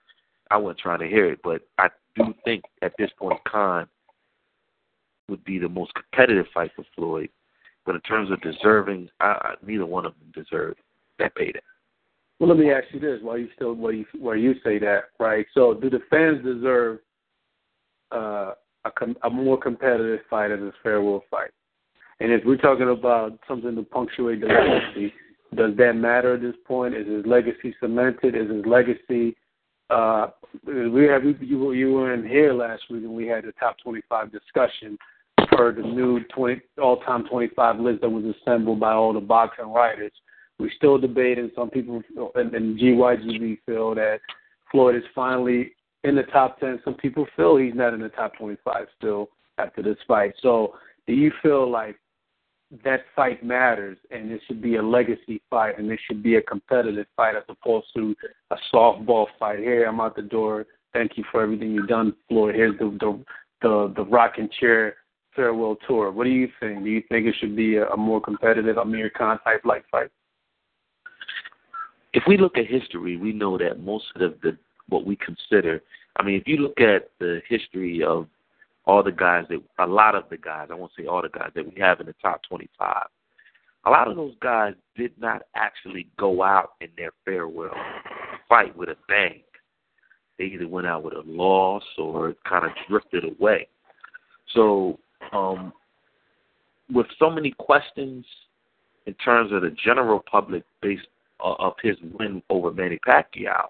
[0.50, 3.88] I wasn't trying to hear it, but I do think at this point Khan
[5.28, 7.30] would be the most competitive fight for Floyd.
[7.84, 10.76] But in terms of deserving, I, I, neither one of them deserve
[11.18, 11.60] that payday.
[12.38, 15.04] Well, let me ask you this: while you still, while you, while you say that,
[15.18, 15.46] right?
[15.54, 16.98] So, do the fans deserve
[18.12, 18.52] uh,
[18.84, 18.90] a,
[19.24, 21.50] a more competitive fight as a farewell fight.
[22.20, 25.12] And if we're talking about something to punctuate the legacy,
[25.54, 26.94] does that matter at this point?
[26.94, 28.34] Is his legacy cemented?
[28.34, 29.36] Is his legacy?
[29.90, 30.28] Uh,
[30.66, 34.32] we have you, you were in here last week and we had the top 25
[34.32, 34.98] discussion
[35.50, 40.12] for the new 20 all-time 25 list that was assembled by all the boxing writers.
[40.58, 41.50] We're still debating.
[41.54, 42.02] Some people
[42.34, 44.20] and, and GYGB feel that
[44.72, 45.72] Floyd is finally
[46.06, 46.80] in the top 10.
[46.84, 49.28] Some people feel he's not in the top 25 still
[49.58, 50.34] after this fight.
[50.40, 50.74] So,
[51.06, 51.96] do you feel like
[52.84, 56.42] that fight matters and it should be a legacy fight and it should be a
[56.42, 58.14] competitive fight as opposed to
[58.50, 59.58] a softball fight?
[59.58, 60.66] Here, I'm out the door.
[60.92, 62.54] Thank you for everything you've done, Floyd.
[62.54, 63.24] Here's the the,
[63.62, 64.96] the the rocking chair
[65.34, 66.10] farewell tour.
[66.10, 66.84] What do you think?
[66.84, 70.10] Do you think it should be a, a more competitive Amir Khan type like fight?
[72.14, 74.56] If we look at history, we know that most of the
[74.88, 75.82] what we consider.
[76.16, 78.26] I mean, if you look at the history of
[78.86, 81.50] all the guys that a lot of the guys, I won't say all the guys
[81.54, 83.06] that we have in the top 25.
[83.84, 87.74] A lot of those guys did not actually go out in their farewell
[88.48, 89.42] fight with a bang.
[90.38, 93.68] They either went out with a loss or kind of drifted away.
[94.54, 94.98] So,
[95.32, 95.72] um,
[96.92, 98.24] with so many questions
[99.06, 101.06] in terms of the general public based
[101.44, 103.66] uh, of his win over Manny Pacquiao,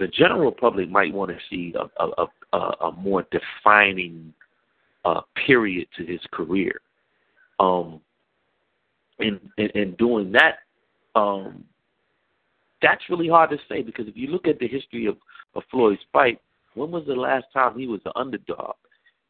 [0.00, 4.32] the general public might want to see a, a, a, a more defining
[5.04, 6.80] uh, period to his career.
[7.60, 8.00] Um,
[9.18, 10.60] in, in, in doing that,
[11.14, 11.64] um,
[12.80, 15.18] that's really hard to say because if you look at the history of,
[15.54, 16.40] of Floyd's fight,
[16.74, 18.76] when was the last time he was the underdog?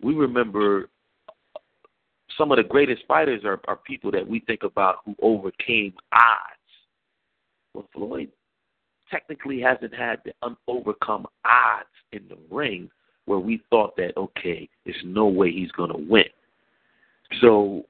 [0.01, 0.89] We remember
[2.39, 6.61] some of the greatest fighters are, are people that we think about who overcame odds.
[7.75, 8.31] Well, Floyd
[9.11, 10.33] technically hasn't had to
[10.67, 12.91] overcome odds in the ring
[13.27, 16.25] where we thought that okay, there's no way he's going to win.
[17.41, 17.85] So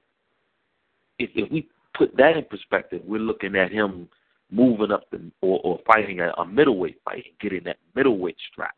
[1.17, 1.67] if if we
[1.97, 4.07] put that in perspective, we're looking at him
[4.51, 8.75] moving up the, or, or fighting a, a middleweight fight getting that middleweight strap.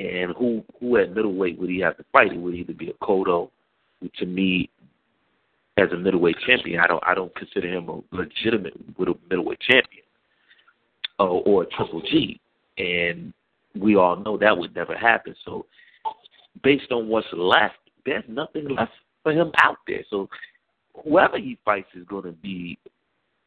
[0.00, 2.32] And who who at middleweight would he have to fight?
[2.32, 3.50] It would either be a Cotto,
[4.00, 4.70] who to me,
[5.76, 10.03] as a middleweight champion, I don't I don't consider him a legitimate middleweight champion,
[11.18, 12.40] uh, or Triple G.
[12.78, 13.32] And
[13.78, 15.34] we all know that would never happen.
[15.44, 15.66] So,
[16.62, 18.92] based on what's left, there's nothing left
[19.22, 20.04] for him out there.
[20.10, 20.28] So,
[21.04, 22.78] whoever he fights is going to be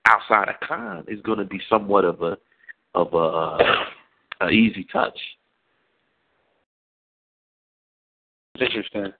[0.05, 2.37] outside of Khan is going to be somewhat of a
[2.95, 5.17] of a, a easy touch.
[8.59, 9.13] Interesting.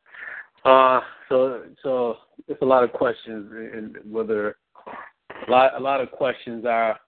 [0.65, 2.17] Uh, so so
[2.47, 4.57] it's a lot of questions, and whether
[5.47, 6.99] a lot a lot of questions are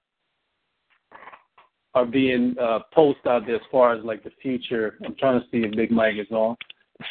[1.99, 4.95] are being uh, posted out there as far as like the future.
[5.05, 6.55] I'm trying to see if Big Mike is on.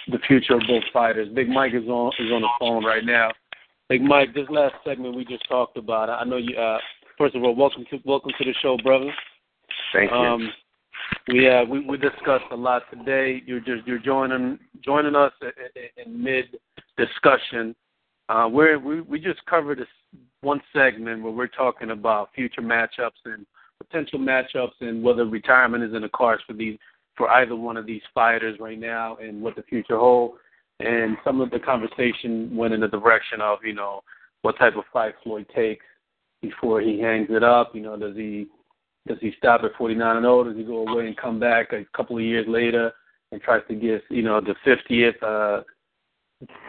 [0.08, 1.28] The future of both fighters.
[1.34, 3.30] Big Mike is on is on the phone right now.
[3.88, 6.10] Big Mike, this last segment we just talked about.
[6.10, 6.56] I know you.
[6.56, 6.78] Uh,
[7.16, 9.10] first of all, welcome to welcome to the show, brother.
[9.94, 10.16] Thank you.
[10.16, 10.52] Um,
[11.28, 13.42] we uh, we we discussed a lot today.
[13.46, 16.58] You're just you're joining joining us in, in mid
[16.98, 17.74] discussion.
[18.28, 19.86] Uh, we're, we we just covered this
[20.42, 23.46] one segment where we're talking about future matchups and
[23.88, 26.78] potential matchups and whether retirement is in the cards for these
[27.16, 30.34] for either one of these fighters right now and what the future holds.
[30.80, 34.02] And some of the conversation went in the direction of you know
[34.42, 35.84] what type of fight Floyd takes
[36.40, 37.74] before he hangs it up.
[37.74, 38.46] You know, does he
[39.06, 40.44] does he stop at 49 and 0?
[40.44, 42.92] Does he go away and come back a couple of years later
[43.32, 45.62] and tries to get you know the 50th uh,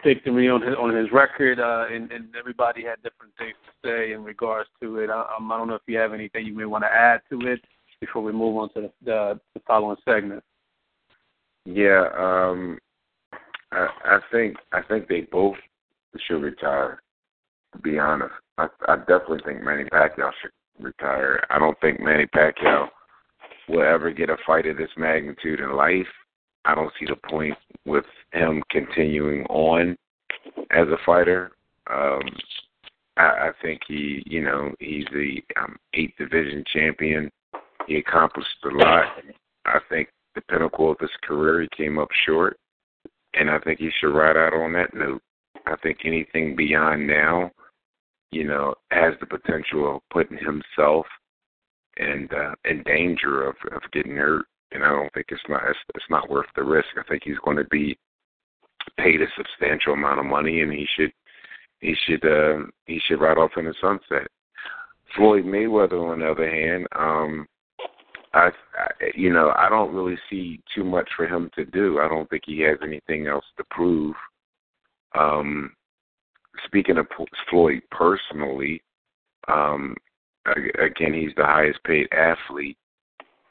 [0.04, 1.60] victory on his on his record?
[1.60, 5.10] Uh, and, and everybody had different things to say in regards to it.
[5.10, 7.60] I, I don't know if you have anything you may want to add to it
[8.02, 10.44] before we move on to the, the, the following segment.
[11.66, 12.80] Yeah, um,
[13.72, 15.58] I, I think I think they both
[16.28, 17.02] should retire.
[17.74, 21.46] To be honest, I, I definitely think Manny Pacquiao should retire.
[21.50, 22.88] I don't think Manny Pacquiao
[23.68, 26.08] will ever get a fight of this magnitude in life.
[26.72, 27.56] I don't see the point
[27.86, 29.98] with him continuing on
[30.72, 31.52] as a fighter.
[31.90, 32.22] Um,
[33.18, 37.30] I, I think he, you know, he's the um, eighth division champion.
[37.88, 39.06] He accomplished a lot.
[39.66, 42.58] I think the pinnacle of his career, he came up short,
[43.34, 45.22] and I think he should ride out on that note.
[45.66, 47.52] I think anything beyond now
[48.32, 51.06] you know, has the potential of putting himself
[51.98, 54.46] and uh, in danger of of getting hurt.
[54.72, 56.90] And I don't think it's not it's, it's not worth the risk.
[56.98, 57.98] I think he's going to be
[58.98, 61.12] paid a substantial amount of money, and he should
[61.80, 64.28] he should uh, he should ride off in the sunset.
[65.16, 67.48] Floyd Mayweather, on the other hand, um,
[68.34, 72.00] I, I you know I don't really see too much for him to do.
[72.00, 74.16] I don't think he has anything else to prove.
[75.18, 75.72] Um,
[76.66, 77.08] speaking of
[77.50, 78.82] Floyd personally,
[79.48, 79.96] um,
[80.46, 82.78] again, he's the highest paid athlete,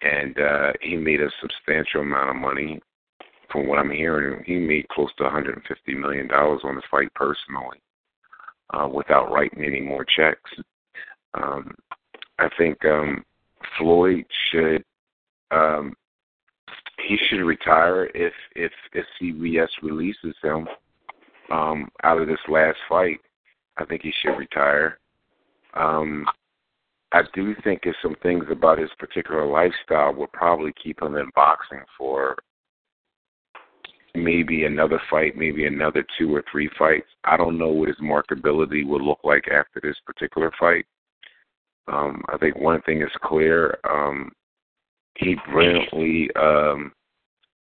[0.02, 2.80] and uh, he made a substantial amount of money.
[3.50, 7.78] From what I'm hearing, he made close to 150 million dollars on the fight personally,
[8.74, 10.50] uh, without writing any more checks.
[11.32, 11.74] Um,
[12.38, 13.24] I think um,
[13.78, 14.84] Floyd should
[15.50, 15.94] um,
[17.06, 20.68] he should retire if if if CBS releases him
[21.50, 23.18] um, out of this last fight.
[23.78, 24.98] I think he should retire.
[25.74, 26.26] Um,
[27.12, 31.30] I do think there's some things about his particular lifestyle will probably keep him in
[31.34, 32.36] boxing for
[34.14, 37.06] maybe another fight, maybe another two or three fights.
[37.24, 40.86] I don't know what his markability will look like after this particular fight.
[41.86, 43.78] Um, I think one thing is clear.
[43.88, 44.30] Um,
[45.16, 46.92] he brilliantly um,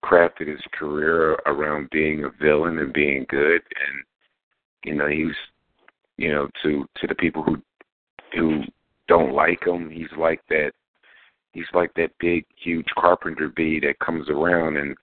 [0.04, 4.04] crafted his career around being a villain and being good, and
[4.84, 5.34] you know he's
[6.16, 7.60] you know to to the people who
[8.34, 8.62] who
[9.12, 10.72] don't like him, he's like that.
[11.52, 14.96] He's like that big, huge carpenter bee that comes around and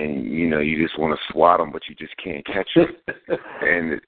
[0.00, 2.88] and you know you just want to swat him, but you just can't catch him.
[3.62, 4.00] and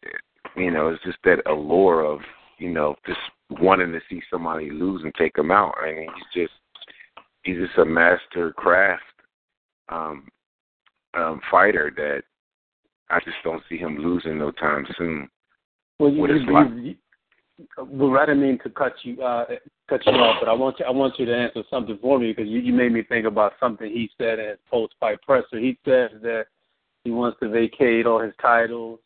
[0.57, 2.19] you know it's just that allure of
[2.59, 3.21] you know just
[3.61, 5.75] wanting to see somebody lose and take him out.
[5.81, 6.55] I mean he's just
[7.45, 9.05] he's just a master craft
[9.89, 10.27] um,
[11.15, 12.23] um, fighter that
[13.09, 15.29] I just don't see him losing no time soon.
[16.01, 16.95] Well, you, you, you,
[17.77, 19.45] well, I didn't mean to cut you uh,
[19.89, 22.33] cut you off, but I want you I want you to answer something for me
[22.33, 25.59] because you, you made me think about something he said in his post fight presser.
[25.59, 26.47] He says that
[27.05, 29.01] he wants to vacate all his titles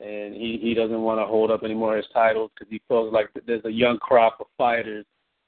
[0.00, 2.80] and he he doesn't want to hold up any more of his titles because he
[2.88, 5.04] feels like there's a young crop of fighters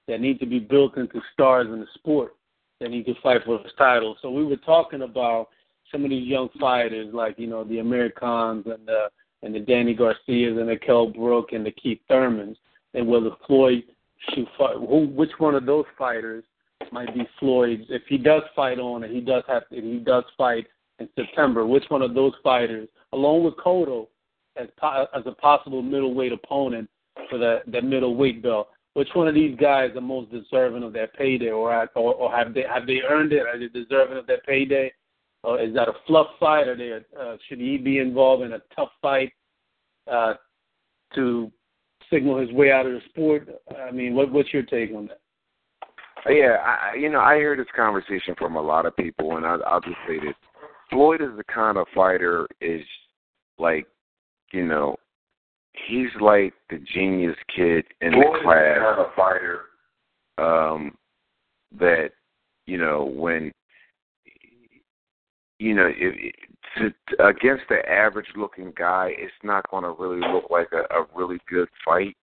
[0.09, 2.35] that need to be built into stars in the sport
[2.81, 4.17] that need to fight for his titles.
[4.23, 5.49] So we were talking about
[5.93, 9.05] some of these young fighters like you know the Americans and the
[9.43, 12.57] and the Danny Garcias and the Kell Brook and the Keith Thurmans,
[12.95, 13.85] and whether Floyd
[14.31, 16.45] should fight, who, which one of those fighters
[16.93, 20.25] might be Floyd's if he does fight on and he does have if he does
[20.37, 20.67] fight
[20.99, 24.09] in September, which one of those fighters, along with Cotto,
[24.57, 24.69] as
[25.15, 26.89] as a possible middleweight opponent
[27.29, 31.15] for that that middleweight belt, which one of these guys are most deserving of that
[31.15, 33.47] payday, or or, or have they have they earned it?
[33.47, 34.93] Are they deserving of that payday?
[35.43, 36.69] Or is that a fluff fight?
[36.69, 39.33] Or they, uh, should he be involved in a tough fight
[40.11, 40.35] uh,
[41.15, 41.51] to
[42.13, 43.49] signal his way out of the sport?
[43.79, 45.21] I mean, what, what's your take on that?
[46.29, 49.57] Yeah, I, you know, I hear this conversation from a lot of people, and I,
[49.67, 50.35] I'll just say this:
[50.91, 52.83] Floyd is the kind of fighter is
[53.59, 53.87] like,
[54.53, 54.97] you know,
[55.89, 58.67] he's like the genius kid in Floyd the class.
[58.67, 59.61] Is the kind of fighter
[60.39, 60.99] um,
[61.79, 62.11] that
[62.67, 63.51] you know when
[65.61, 66.35] you know, it, it,
[66.79, 71.07] to, against the average looking guy, it's not going to really look like a, a
[71.15, 72.17] really good fight.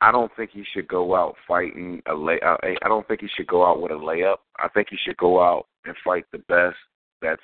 [0.00, 2.40] I don't think he should go out fighting a lay.
[2.44, 4.36] Uh, I don't think he should go out with a layup.
[4.58, 6.76] I think he should go out and fight the best.
[7.20, 7.42] That's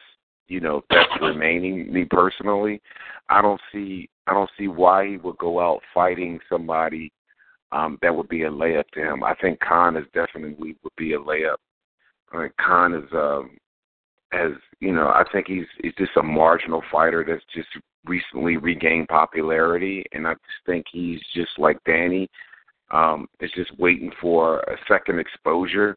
[0.48, 1.93] you know that's remaining.
[1.93, 2.82] Me personally,
[3.28, 7.12] I don't see I don't see why he would go out fighting somebody
[7.72, 9.22] um, that would be a layup to him.
[9.22, 11.56] I think Khan is definitely would be a layup.
[12.32, 13.56] I mean, Khan is um,
[14.32, 17.68] as you know, I think he's he's just a marginal fighter that's just
[18.05, 22.28] recently regained popularity, and I just think he's just like Danny.
[22.90, 25.94] Um, is just waiting for a second exposure.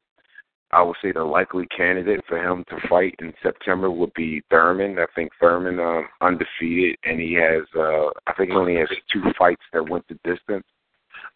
[0.71, 4.99] I would say the likely candidate for him to fight in September would be Thurman.
[4.99, 9.23] I think Thurman um, undefeated, and he has uh, I think he only has two
[9.37, 10.65] fights that went the distance.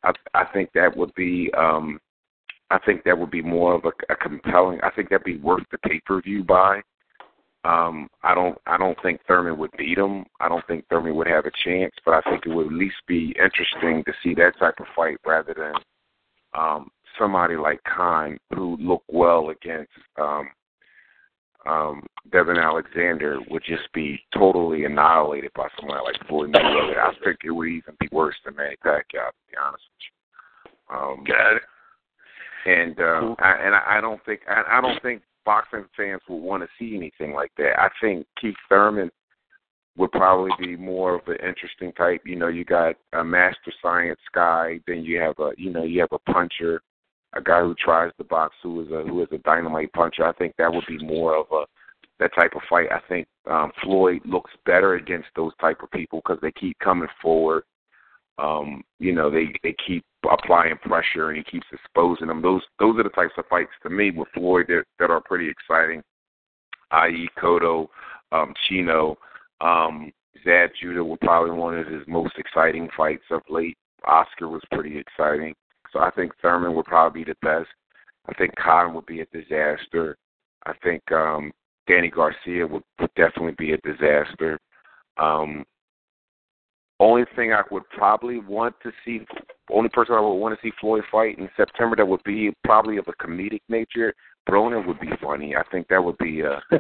[0.04, 2.00] I I think that would be um,
[2.72, 4.80] I think that would be more of a, a compelling.
[4.82, 6.82] I think that'd be worth the pay per view buy.
[7.64, 8.58] Um, I don't.
[8.66, 10.26] I don't think Thurman would beat him.
[10.40, 11.94] I don't think Thurman would have a chance.
[12.04, 15.18] But I think it would at least be interesting to see that type of fight
[15.26, 15.74] rather than
[16.54, 16.90] um,
[17.20, 20.50] somebody like Khan who looked well against um,
[21.66, 27.00] um, Devon Alexander would just be totally annihilated by someone like Floyd Mayweather.
[27.00, 30.96] I think it would even be worse than Manny Pacquiao, to be honest with you.
[30.96, 31.62] Um, Got it
[32.66, 36.42] and um, I, and I, I don't think I, I don't think boxing fans would
[36.42, 37.80] want to see anything like that.
[37.80, 39.12] I think Keith Thurman
[39.98, 42.22] would probably be more of an interesting type.
[42.26, 46.02] You know, you got a master science guy, then you have a you know you
[46.02, 46.82] have a puncher,
[47.34, 50.26] a guy who tries to box who is a who is a dynamite puncher.
[50.26, 51.66] I think that would be more of a
[52.20, 52.88] that type of fight.
[52.92, 57.10] I think um, Floyd looks better against those type of people because they keep coming
[57.22, 57.64] forward.
[58.38, 62.42] Um, you know, they they keep applying pressure and he keeps exposing them.
[62.42, 65.50] Those those are the types of fights to me with Floyd that that are pretty
[65.50, 66.02] exciting.
[66.92, 67.30] I.e.
[67.42, 67.88] Cotto,
[68.32, 69.18] um, Chino,
[69.62, 70.12] um,
[70.44, 73.78] Zab Judah were probably one of his most exciting fights of late.
[74.06, 75.56] Oscar was pretty exciting.
[75.92, 77.70] So I think Thurman would probably be the best.
[78.28, 80.18] I think Cotto would be a disaster.
[80.66, 81.52] I think um
[81.88, 82.84] Danny Garcia would
[83.16, 84.60] definitely be a disaster.
[85.18, 85.66] Um
[87.00, 89.26] only thing I would probably want to see,
[89.70, 92.98] only person I would want to see Floyd fight in September that would be probably
[92.98, 94.14] of a comedic nature.
[94.50, 95.56] Broner would be funny.
[95.56, 96.44] I think that would be.
[96.44, 96.60] Uh,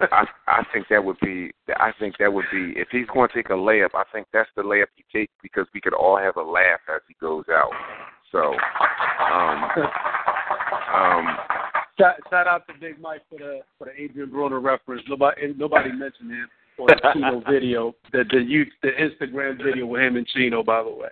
[0.00, 1.52] I I think that would be.
[1.76, 2.72] I think that would be.
[2.76, 5.66] If he's going to take a layup, I think that's the layup he takes because
[5.72, 7.70] we could all have a laugh as he goes out.
[8.32, 8.52] So,
[9.32, 9.70] um,
[10.92, 11.36] um,
[11.98, 15.02] shout, shout out to Big Mike for the for the Adrian Broner reference.
[15.08, 16.48] Nobody nobody mentioned him
[16.86, 20.90] the Chino video, the the you, the Instagram video with him and Chino, by the
[20.90, 21.08] way.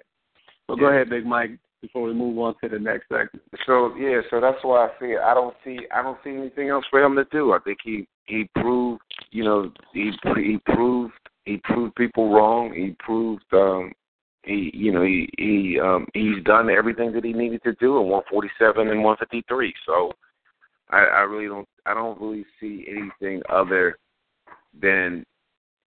[0.66, 3.42] So go ahead, Big Mike, before we move on to the next segment.
[3.66, 6.84] So yeah, so that's why I see I don't see I don't see anything else
[6.90, 7.52] for him to do.
[7.52, 11.14] I think he he proved you know he he proved
[11.44, 12.72] he proved people wrong.
[12.74, 13.92] He proved um
[14.44, 18.08] he you know he he um he's done everything that he needed to do in
[18.08, 19.74] 147 and 153.
[19.84, 20.12] So
[20.90, 23.98] I I really don't I don't really see anything other
[24.80, 25.24] than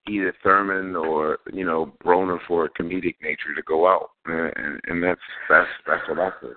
[0.10, 5.04] either Thurman or you know Broner for a comedic nature to go out, and, and
[5.04, 6.56] that's that's that's what I think.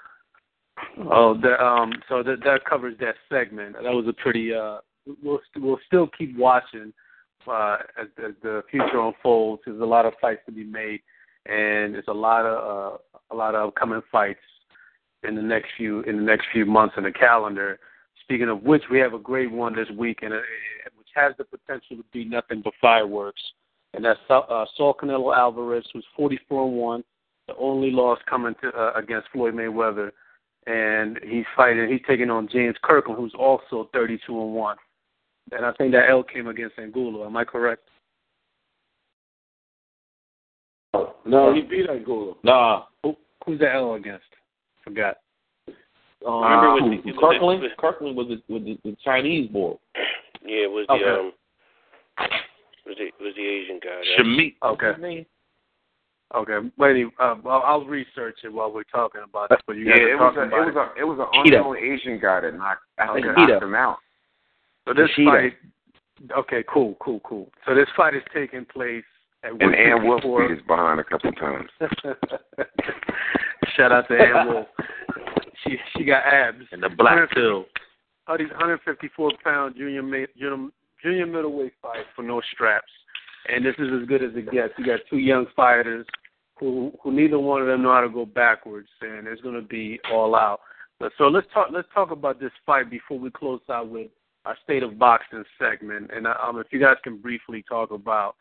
[1.11, 3.75] Oh, the, um, so that that covers that segment.
[3.75, 4.55] That was a pretty.
[4.55, 4.79] Uh,
[5.23, 6.93] we'll we'll still keep watching
[7.47, 9.63] uh, as, as the future unfolds.
[9.65, 11.01] There's a lot of fights to be made,
[11.47, 12.97] and there's a lot of uh,
[13.31, 14.41] a lot of upcoming fights
[15.27, 17.79] in the next few in the next few months in the calendar.
[18.23, 20.43] Speaking of which, we have a great one this week, and which
[21.15, 23.43] has the potential to be nothing but fireworks.
[23.95, 27.05] And that's uh, Saul Canelo Alvarez, who's 44 and one,
[27.49, 30.11] the only loss coming to uh, against Floyd Mayweather,
[30.67, 31.91] and he's fighting.
[31.91, 34.77] He's taking on James Kirkland, who's also 32 and one.
[35.51, 37.27] And I think that L came against Angulo.
[37.27, 37.83] Am I correct?
[41.25, 42.37] No, he beat Angulo.
[42.43, 42.85] Nah.
[43.03, 44.25] Who, who's the L against?
[44.85, 45.17] Forgot.
[46.27, 47.63] Um, I remember it was the- it Kirkland.
[47.63, 49.75] the- Kirkland was the, was the, the Chinese boy.
[50.45, 51.05] Yeah, it was the Okay.
[51.05, 51.33] um,
[52.87, 53.91] was the was the Asian guy.
[53.91, 54.55] That, Shamit.
[54.63, 54.87] Okay.
[54.87, 55.27] What's his name?
[56.35, 56.71] Okay.
[56.79, 57.07] Wait.
[57.21, 59.61] Uh, I'll research it while we're talking about this.
[59.67, 61.45] But you guys yeah, are it was a, about it was a it was an
[61.45, 61.57] Cheetah.
[61.59, 63.35] unknown Asian guy that knocked I think Okay.
[63.37, 63.65] knocked Cheetah.
[63.67, 63.99] him out.
[64.89, 65.27] So this Rashida.
[65.27, 65.55] fight,
[66.39, 67.51] okay, cool, cool, cool.
[67.67, 69.05] So this fight is taking place
[69.45, 70.49] at And Ann Wolfe 154.
[70.49, 71.71] beat his behind a couple times.
[73.77, 74.67] Shout out to Ann Wolfe.
[75.65, 76.65] She she got abs.
[76.73, 77.67] And the black pill.
[78.39, 80.69] These 154 pound junior junior
[81.03, 82.93] junior middleweight fight for no straps,
[83.49, 84.73] and this is as good as it gets.
[84.79, 86.07] You got two young fighters
[86.59, 89.63] who who neither one of them know how to go backwards, and it's going to
[89.63, 90.61] be all out.
[91.01, 94.09] But, so let's talk let's talk about this fight before we close out with
[94.45, 98.37] our state of boxing segment, and um, if you guys can briefly talk about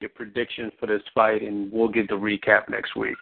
[0.00, 3.16] your predictions for this fight, and we'll get the recap next week.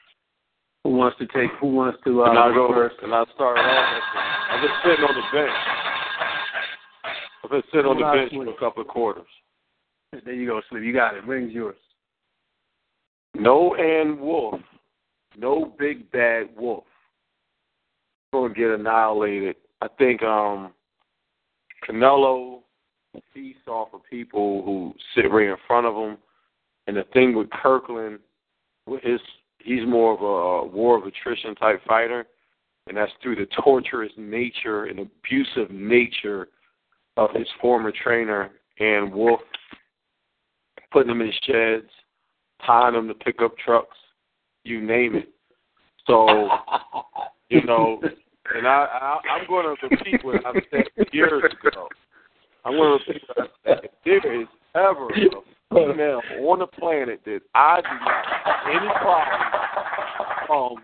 [0.84, 1.50] Who wants to take?
[1.60, 2.22] Who wants to?
[2.22, 2.96] Uh, and I go first?
[3.02, 4.02] and I start off.
[4.50, 5.79] I've been sitting on the bench.
[7.42, 9.26] I've been sitting on the bench for a couple of quarters.
[10.12, 10.82] There you go, Sleep.
[10.82, 11.24] You got it.
[11.24, 11.76] Ring's yours.
[13.34, 14.60] No Ann Wolfe.
[15.38, 16.84] No big bad wolf.
[18.32, 19.56] Gonna get annihilated.
[19.80, 20.72] I think um
[21.88, 22.60] Canelo
[23.32, 26.18] feasts off of people who sit right in front of him.
[26.86, 28.18] And the thing with Kirkland,
[28.86, 29.20] with his
[29.58, 32.26] he's more of a war of attrition type fighter,
[32.88, 36.48] and that's through the torturous nature and abusive nature
[37.16, 39.40] of his former trainer Ann Wolfe,
[40.92, 41.90] putting him in sheds,
[42.66, 43.96] tying him to pickup trucks,
[44.64, 45.28] you name it.
[46.06, 46.48] So,
[47.48, 48.00] you know,
[48.54, 51.88] and I, I I'm going to repeat what I've said years ago.
[52.64, 53.90] I'm going to repeat what I said.
[54.04, 58.90] If there is ever a female on the planet that I do not have any
[59.00, 59.50] problem
[60.50, 60.74] um,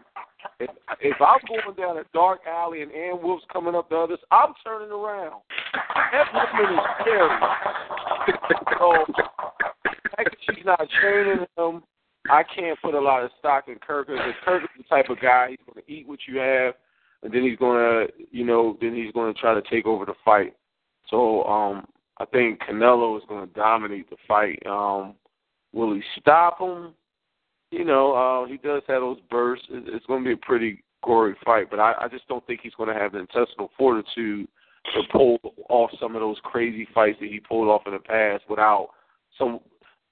[0.61, 0.71] if,
[1.01, 4.55] if I'm going down a dark alley and Ann Wolfe's coming up the others, I'm
[4.65, 5.43] turning around.
[6.13, 7.41] That woman is scary.
[8.79, 9.05] so,
[10.17, 11.83] fact that she's not training him,
[12.31, 15.21] I can't put a lot of stock in Kirk because Kirk is the type of
[15.21, 16.75] guy he's going to eat what you have,
[17.23, 20.05] and then he's going to, you know, then he's going to try to take over
[20.05, 20.55] the fight.
[21.11, 21.87] So, um,
[22.19, 24.61] I think Canelo is going to dominate the fight.
[24.67, 25.15] Um,
[25.73, 26.95] will he stop him?
[27.71, 29.67] You know, uh, he does have those bursts.
[29.71, 32.61] It- It's going to be a pretty gory fight, but I, I just don't think
[32.63, 34.49] he's going to have the intestinal fortitude
[34.95, 35.39] to pull
[35.69, 38.91] off some of those crazy fights that he pulled off in the past without
[39.39, 39.61] some.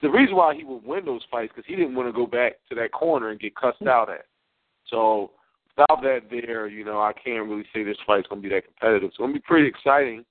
[0.01, 2.53] The reason why he would win those fights because he didn't want to go back
[2.69, 4.25] to that corner and get cussed out at.
[4.89, 5.31] So
[5.75, 8.65] without that there, you know, I can't really say this fight's going to be that
[8.65, 9.07] competitive.
[9.09, 10.25] It's going to be pretty exciting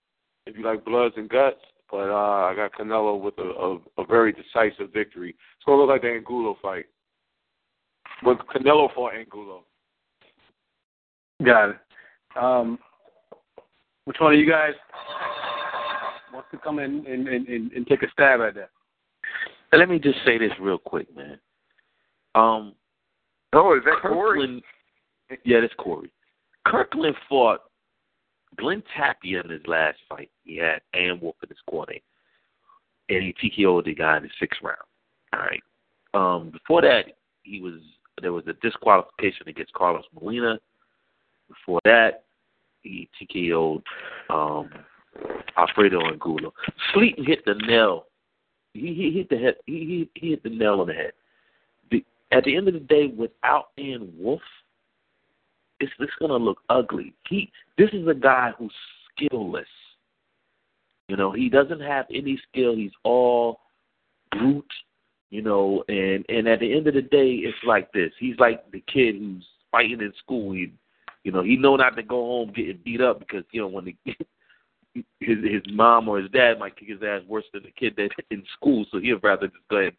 [0.47, 1.57] if you like bloods and guts.
[1.91, 5.31] But uh, I got Canelo with a, a, a very decisive victory.
[5.31, 6.87] It's going to look like the Angulo fight
[8.23, 9.65] when Canelo fought Angulo.
[11.45, 11.77] Got it.
[12.41, 12.79] Um,
[14.05, 14.73] which one of you guys
[16.33, 18.71] wants to come in and, and, and, and take a stab at that?
[19.73, 21.39] And let me just say this real quick, man.
[22.35, 22.75] Um,
[23.55, 24.41] Oh, is that Corey?
[24.41, 24.63] Kirkland,
[25.45, 26.11] yeah, that's Corey.
[26.67, 27.61] Kirkland fought
[28.59, 30.31] Glen Tapia in his last fight.
[30.43, 31.95] He had Ann Wolfe in his corner,
[33.09, 34.79] and he TKO'd the guy in the sixth round.
[35.33, 35.63] All right.
[36.15, 37.81] Um, before that, he was
[38.21, 40.59] there was a disqualification against Carlos Molina.
[41.49, 42.25] Before that,
[42.83, 43.83] he TKO'd
[44.31, 44.71] um,
[45.57, 46.53] Alfredo Angulo.
[46.93, 48.07] Sleep hit the nail.
[48.73, 49.55] He, he hit the head.
[49.67, 51.13] He, he, he hit the nail on the head.
[51.91, 54.41] The, at the end of the day, without Ann Wolfe,
[55.81, 57.15] it's it's gonna look ugly.
[57.29, 58.73] He this is a guy who's
[59.13, 59.65] skillless.
[61.09, 62.75] You know, he doesn't have any skill.
[62.75, 63.61] He's all
[64.31, 64.65] brute.
[65.35, 68.13] You know, and and at the end of the day, it's like this.
[68.21, 70.53] He's like the kid who's fighting in school.
[70.53, 70.73] He,
[71.25, 73.85] you know, he know not to go home getting beat up because you know when
[73.85, 73.97] the,
[75.19, 78.11] his his mom or his dad might kick his ass worse than the kid that
[78.31, 78.87] in school.
[78.93, 79.95] So he'd rather just go ahead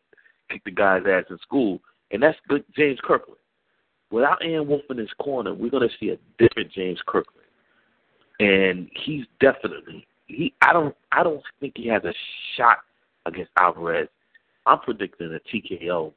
[0.49, 1.81] and kick the guy's ass in school.
[2.11, 3.41] And that's good, James Kirkland.
[4.11, 7.49] Without Ann Wolfe in his corner, we're to see a different James Kirkland.
[8.39, 10.53] And he's definitely he.
[10.61, 10.95] I don't.
[11.11, 12.13] I don't think he has a
[12.55, 12.77] shot
[13.25, 14.07] against Alvarez.
[14.65, 16.11] I'm predicting a TKO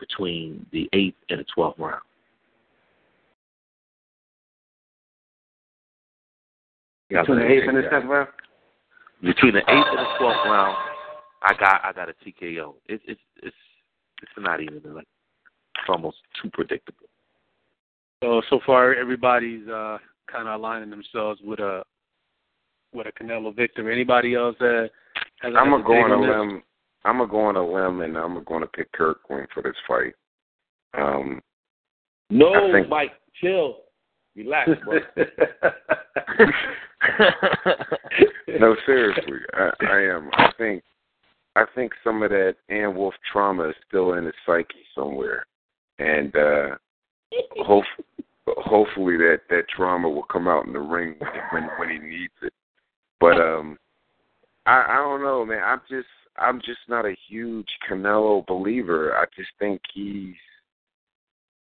[0.00, 2.02] between the eighth and the twelfth round.
[7.10, 8.28] Between the eighth and the tenth round.
[9.22, 10.76] Between the eighth and the twelfth round,
[11.42, 12.74] I got I got a TKO.
[12.86, 13.56] It's it's it's
[14.22, 15.06] it's not even like
[15.76, 17.06] it's almost too predictable.
[18.22, 19.98] So so far, everybody's uh,
[20.30, 21.82] kind of aligning themselves with a
[22.92, 23.92] with a Canelo victory.
[23.92, 24.90] Anybody else that
[25.40, 26.62] has I'm gonna go on a limb.
[27.08, 30.14] I'm gonna go on a limb, and I'm gonna pick Kirk Kirkland for this fight.
[30.94, 31.40] Um,
[32.28, 33.78] No, think- Mike, chill,
[34.36, 34.98] relax, bro.
[38.60, 40.28] no, seriously, I, I am.
[40.34, 40.82] I think,
[41.56, 45.46] I think some of that Ann Wolfe trauma is still in his psyche somewhere,
[45.98, 46.76] and uh
[47.64, 47.84] hope,
[48.48, 51.30] hopefully that that trauma will come out in the ring when
[51.62, 52.52] when, when he needs it.
[53.18, 53.78] But um,
[54.66, 55.62] I I don't know, man.
[55.64, 56.06] I'm just
[56.40, 59.16] I'm just not a huge Canelo believer.
[59.16, 60.34] I just think he's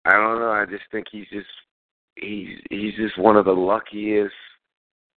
[0.06, 0.52] I don't know.
[0.52, 1.48] I just think he's just
[2.16, 4.34] he's he's just one of the luckiest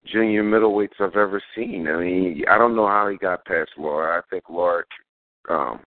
[0.07, 1.87] junior middleweights I've ever seen.
[1.89, 4.19] I mean, I don't know how he got past Lara.
[4.19, 4.85] I think Lara
[5.51, 5.81] um,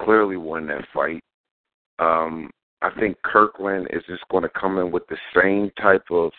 [0.00, 1.22] clearly won that fight.
[1.98, 2.50] Um,
[2.82, 6.30] I think Kirkland is just going to come in with the same type of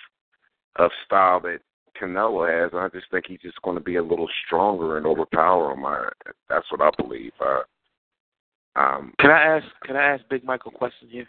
[0.77, 1.59] of style that
[1.99, 2.71] Canelo has.
[2.73, 5.85] I just think he's just going to be a little stronger and overpower him.
[5.85, 6.09] I,
[6.49, 7.31] that's what I believe.
[7.39, 9.65] Uh, um, Can I ask?
[9.83, 11.27] Can I ask Big Mike a question here?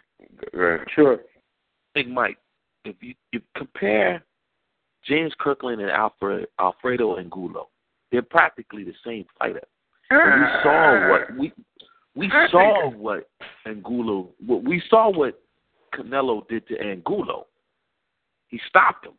[0.53, 1.19] uh, Sure.
[1.93, 2.37] Big Mike,
[2.85, 4.23] if you, you compare
[5.07, 7.69] James Kirkland and Alfred Alfredo Angulo,
[8.11, 9.63] they're practically the same fighter.
[10.09, 11.53] And we saw what we
[12.15, 13.29] we saw what
[13.65, 15.39] Angulo what we saw what
[15.93, 17.47] Canelo did to Angulo.
[18.47, 19.13] He stopped him.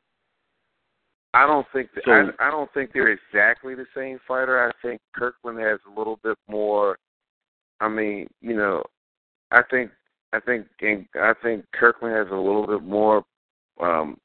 [1.35, 4.67] I don't think that, So- I, I don't think they're exactly the same fighter.
[4.67, 6.99] I think Kirkland has a little bit more.
[7.81, 8.83] I mean, you know,
[9.51, 9.91] I think
[10.33, 10.67] I think
[11.15, 13.25] I think Kirkland has a little bit more
[13.81, 14.19] um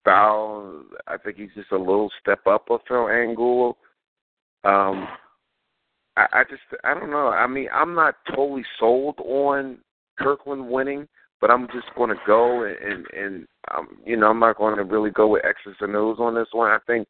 [0.00, 0.82] style.
[1.06, 3.76] I think he's just a little step up of Phil Angulo.
[4.64, 5.08] Um,
[6.16, 7.28] I, I just I don't know.
[7.28, 9.78] I mean, I'm not totally sold on
[10.18, 11.08] Kirkland winning,
[11.44, 13.46] but I'm just going to go and and, and
[13.76, 16.48] um, you know I'm not going to really go with X's and O's on this
[16.52, 16.70] one.
[16.70, 17.06] I think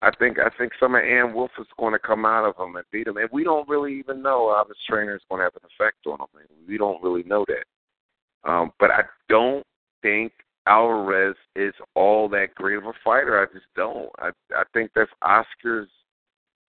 [0.00, 2.76] I think I think some of Ann Wolfe is going to come out of him
[2.76, 5.44] and beat him, and we don't really even know how this trainer is going to
[5.44, 6.46] have an effect on him.
[6.66, 8.50] We don't really know that.
[8.50, 9.66] Um, but I don't
[10.00, 10.32] think
[10.66, 13.38] Alvarez is all that great of a fighter.
[13.38, 14.08] I just don't.
[14.18, 15.90] I I think that's Oscar's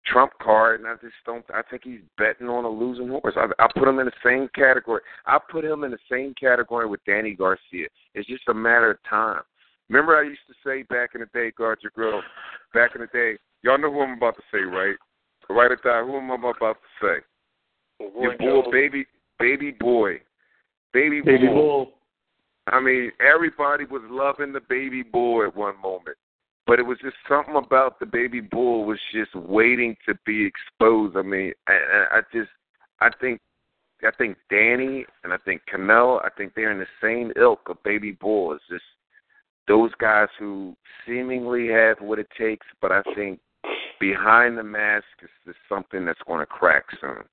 [0.06, 1.46] trump card, and I just don't.
[1.54, 3.36] I think he's betting on a losing horse.
[3.36, 5.02] I, I put him in the same category.
[5.26, 7.88] I put him in the same category with Danny Garcia.
[8.14, 9.42] It's just a matter of time.
[9.90, 12.22] Remember, I used to say back in the day, guard your grill.
[12.74, 14.96] Back in the day, y'all know who I'm about to say, right?
[15.50, 18.08] Right at that, who am I about to say?
[18.20, 19.06] Your boy, baby,
[19.38, 20.22] baby boy,
[20.94, 21.54] baby, Baby boy.
[21.54, 21.92] Bull.
[22.68, 26.18] I mean, everybody was loving the baby boy at one moment,
[26.68, 31.18] but it was just something about the baby bull was just waiting to be exposed.
[31.18, 31.74] I mean, I,
[32.12, 32.50] I just,
[33.00, 33.40] I think,
[34.04, 37.82] I think Danny and I think Canelo, I think they're in the same ilk of
[37.84, 38.54] baby bull.
[38.54, 38.84] It's just
[39.68, 40.76] those guys who
[41.06, 43.40] seemingly have what it takes, but I think
[44.00, 47.24] behind the mask is, just something that's going to crack soon.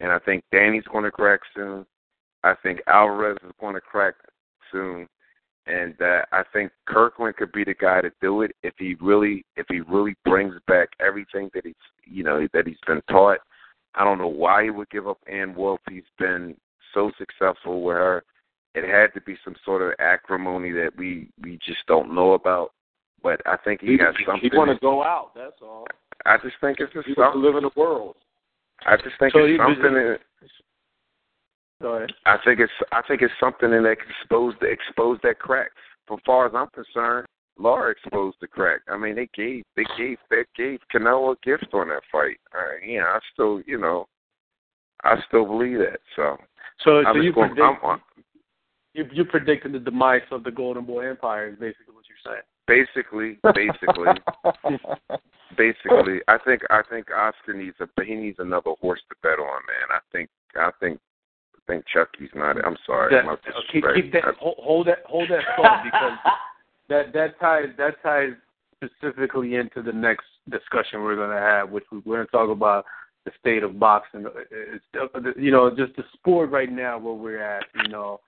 [0.00, 1.84] And I think Danny's going to crack soon.
[2.44, 4.14] I think Alvarez is going to crack
[4.72, 5.08] soon,
[5.68, 9.44] and uh, I think Kirkland could be the guy to do it if he really
[9.56, 11.74] if he really brings back everything that he's
[12.04, 13.38] you know that he's been taught.
[13.94, 15.80] I don't know why he would give up Ann Wolfe.
[15.90, 16.56] He's been
[16.94, 18.24] so successful with her.
[18.74, 22.72] It had to be some sort of acrimony that we we just don't know about.
[23.22, 24.48] But I think he, He, has something.
[24.50, 25.32] he want to go out.
[25.34, 25.86] That's all.
[26.24, 27.42] I just think it's just He wants to something.
[27.42, 28.14] live in the world.
[28.86, 29.96] I just think So it's he- something.
[29.96, 30.16] In,
[31.80, 32.10] Go ahead.
[32.26, 35.70] I think it's I think it's something in that exposed expose the expose that crack.
[36.10, 37.26] As far as I'm concerned,
[37.58, 38.80] Lara exposed the crack.
[38.88, 42.38] I mean, they gave they gave they gave Canelo a gift on that fight.
[42.54, 44.06] Uh, yeah, I still you know,
[45.04, 46.00] I still believe that.
[46.16, 46.36] So
[46.84, 48.00] So, so you just going, predict I'm,
[48.94, 52.42] you you predicted the demise of the Golden Boy Empire is basically what you're saying.
[52.66, 54.08] basically basically
[55.56, 59.62] basically I think I think Oscar needs a he needs another horse to bet on,
[59.66, 59.88] man.
[59.90, 61.07] I think I think I
[61.68, 63.14] think Chucky's not I'm sorry.
[63.14, 63.24] That-
[63.70, 66.18] keep, keep that hold, that hold that thought because
[66.88, 68.32] that that ties that ties
[68.74, 72.50] specifically into the next discussion we're going to have, which we- we're going to talk
[72.50, 72.84] about
[73.24, 74.26] the state of boxing.
[74.50, 74.84] It's,
[75.36, 77.64] you know, just the sport right now where we're at.
[77.82, 78.20] You know,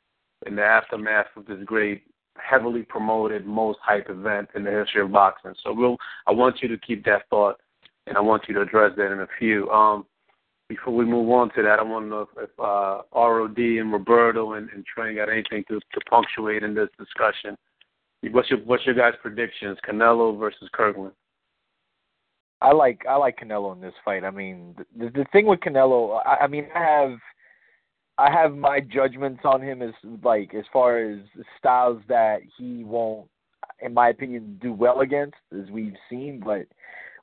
[0.46, 2.02] in the aftermath of this great,
[2.36, 5.54] heavily promoted, most hype event in the history of boxing.
[5.62, 5.96] So we'll.
[6.26, 7.60] I want you to keep that thought,
[8.06, 9.70] and I want you to address that in a few.
[9.70, 10.04] Um,
[10.70, 13.92] before we move on to that, I want to know if, if uh, ROD and
[13.92, 17.56] Roberto and, and Trey got anything to, to punctuate in this discussion.
[18.30, 19.78] What's your What's your guys' predictions?
[19.86, 21.12] Canelo versus Kirkland.
[22.62, 24.22] I like I like Canelo in this fight.
[24.22, 27.18] I mean, the the thing with Canelo, I, I mean, I have
[28.18, 31.18] I have my judgments on him as like as far as
[31.59, 33.28] styles that he won't,
[33.80, 36.40] in my opinion, do well against, as we've seen.
[36.44, 36.66] But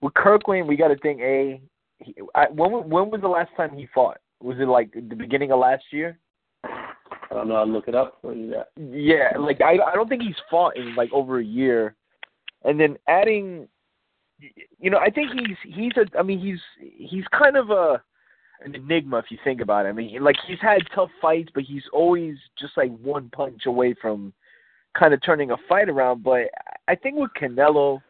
[0.02, 1.62] with Kirkland, we got to think a.
[2.00, 4.20] He, I, when when was the last time he fought?
[4.42, 6.20] Was it like the beginning of last year?
[6.64, 7.56] I don't know.
[7.56, 8.52] I'll look it up for you.
[8.52, 11.96] That Yeah, like I I don't think he's fought in like over a year,
[12.64, 13.68] and then adding,
[14.80, 18.02] you know, I think he's he's a I mean he's he's kind of a
[18.64, 19.90] an enigma if you think about it.
[19.90, 23.96] I mean, like he's had tough fights, but he's always just like one punch away
[24.02, 24.34] from
[24.98, 26.24] kind of turning a fight around.
[26.24, 26.50] But
[26.88, 28.02] I think with Canelo,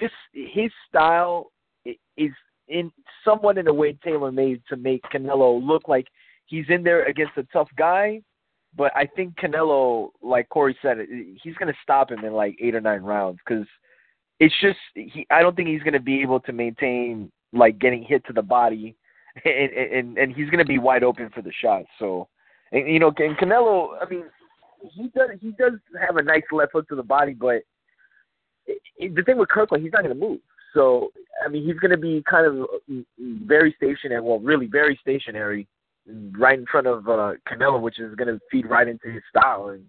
[0.00, 1.50] this his style
[1.84, 2.32] is
[2.68, 2.92] in
[3.24, 6.06] somewhat in a way tailor made to make Canelo look like
[6.46, 8.20] he's in there against a tough guy,
[8.76, 10.98] but I think Canelo, like Corey said,
[11.42, 13.66] he's going to stop him in like eight or nine rounds because
[14.40, 15.26] it's just he.
[15.30, 18.42] I don't think he's going to be able to maintain like getting hit to the
[18.42, 18.96] body,
[19.44, 21.88] and and and he's going to be wide open for the shots.
[21.98, 22.28] So,
[22.72, 24.24] and, you know, and Canelo, I mean,
[24.92, 25.72] he does he does
[26.06, 27.62] have a nice left hook to the body, but
[28.66, 30.40] it, it, the thing with Kirkland, he's not going to move.
[30.74, 31.12] So,
[31.44, 32.68] I mean, he's going to be kind of
[33.18, 34.20] very stationary.
[34.20, 35.66] Well, really very stationary
[36.38, 39.68] right in front of uh, Canelo, which is going to feed right into his style.
[39.68, 39.84] And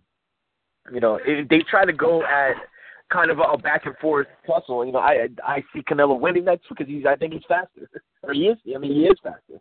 [0.94, 2.56] you know, if they try to go at
[3.12, 6.62] kind of a back and forth tussle, you know, I I see Canelo winning that
[6.64, 7.90] too because he's I think he's faster,
[8.24, 8.58] or he is.
[8.74, 9.60] I mean, he is faster.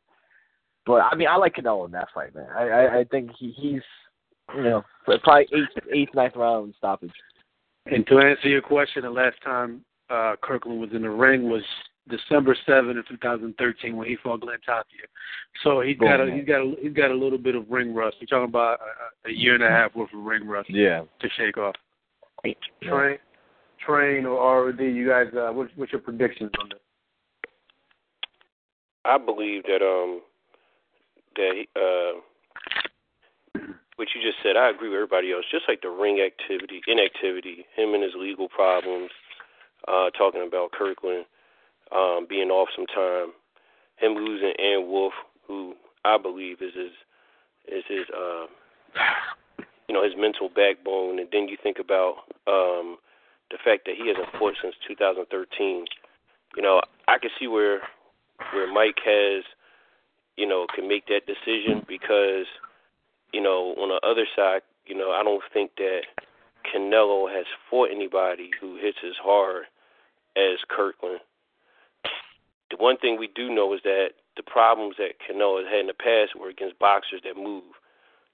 [0.86, 2.48] But I mean, I like Canelo in that fight, man.
[2.54, 3.82] I I, I think he, he's
[4.54, 7.12] you know probably eighth eighth ninth round stoppage.
[7.86, 11.62] And to answer your question, the last time uh, Kirkland was in the ring was
[12.08, 15.06] December seventh of 2013 when he fought Glen Tapia.
[15.62, 18.16] So he's got a, he's got a, he's got a little bit of ring rust.
[18.20, 18.78] You're talking about
[19.24, 21.02] a, a year and a half worth of ring rust Yeah.
[21.20, 21.74] to shake off.
[22.82, 23.18] Train,
[23.84, 26.78] train or ROD, you guys, uh, what's, what's your predictions on this?
[29.04, 30.20] I believe that um
[31.36, 32.20] that uh
[33.96, 35.44] what you just said, I agree with everybody else.
[35.50, 39.10] Just like the ring activity, inactivity, him and his legal problems,
[39.86, 41.24] uh, talking about Kirkland
[41.94, 43.32] um, being off some time,
[43.96, 45.14] him losing Ann Wolfe,
[45.46, 45.74] who
[46.04, 46.92] I believe is his
[47.68, 48.46] is his uh,
[49.88, 52.98] you know his mental backbone, and then you think about um,
[53.50, 55.84] the fact that he hasn't fought since 2013.
[56.56, 57.80] You know, I can see where
[58.52, 59.44] where Mike has
[60.36, 62.46] you know can make that decision because
[63.32, 66.02] you know on the other side, you know I don't think that
[66.64, 69.64] Canelo has fought anybody who hits as hard
[70.36, 71.20] as Kirkland.
[72.70, 75.86] The one thing we do know is that the problems that Canelo has had in
[75.86, 77.74] the past were against boxers that move.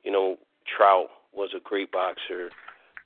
[0.03, 0.37] You know,
[0.67, 2.51] Trout was a great boxer.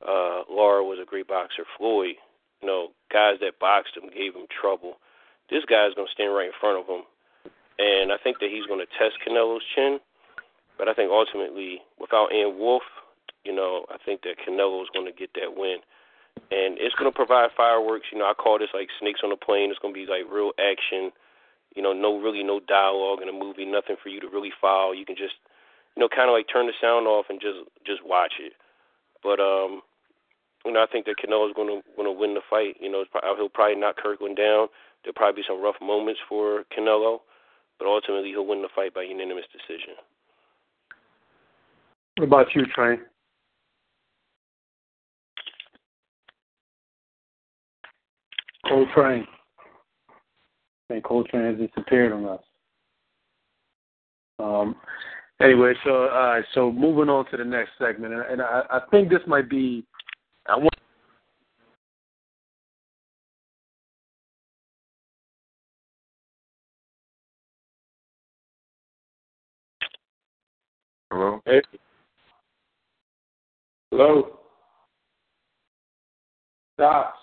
[0.06, 1.64] Uh, Lara was a great boxer.
[1.76, 2.16] Floyd,
[2.60, 4.96] you know, guys that boxed him gave him trouble.
[5.50, 7.04] This guy's going to stand right in front of him.
[7.78, 10.00] And I think that he's going to test Canelo's chin.
[10.76, 12.82] But I think ultimately, without Ann Wolfe,
[13.48, 15.80] you know, I think that Canelo is going to get that win.
[16.52, 18.12] And it's going to provide fireworks.
[18.12, 19.72] You know, I call this like snakes on a plane.
[19.72, 21.10] It's going to be like real action.
[21.72, 23.64] You know, no really no dialogue in a movie.
[23.64, 24.92] Nothing for you to really follow.
[24.92, 25.40] You can just,
[25.96, 28.52] you know, kind of like turn the sound off and just just watch it.
[29.24, 29.80] But um,
[30.68, 32.76] you know, I think that Canelo's going to going to win the fight.
[32.78, 34.68] You know, probably, he'll probably knock Kirkland down.
[35.02, 37.24] There'll probably be some rough moments for Canelo,
[37.80, 39.96] but ultimately he'll win the fight by unanimous decision.
[42.16, 43.00] What about you, Train?
[48.68, 49.26] Coltrane.
[50.90, 52.40] I think Coltrane has disappeared on us.
[54.38, 54.76] Um,
[55.40, 59.10] anyway, so uh, so moving on to the next segment, and, and I, I think
[59.10, 59.84] this might be.
[60.46, 60.74] I want.
[71.10, 71.40] Hello.
[71.46, 71.62] Hey.
[73.90, 74.38] Hello.
[76.74, 77.14] Stop.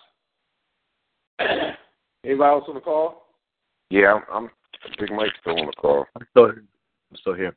[2.26, 3.28] Anybody else on the call?
[3.90, 4.50] Yeah, I'm, I'm
[5.00, 6.06] Big Mike still on the call.
[6.16, 7.56] I'm still, I'm still here.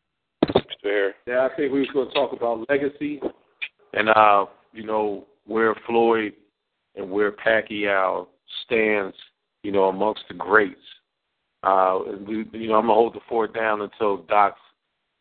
[0.51, 1.15] Still here.
[1.27, 3.21] Yeah, I think we was going to talk about legacy
[3.95, 6.35] and uh, you know, where Floyd
[6.97, 8.27] and where Pacquiao
[8.65, 9.17] stands,
[9.63, 10.77] you know, amongst the greats.
[11.63, 14.57] Uh, we, you know, I'm gonna hold the fort down until Doc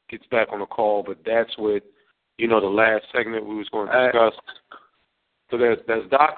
[0.10, 1.84] gets back on the call, but that's what,
[2.38, 4.34] you know, the last segment we was going to discuss.
[5.50, 6.38] so there's there's Doc.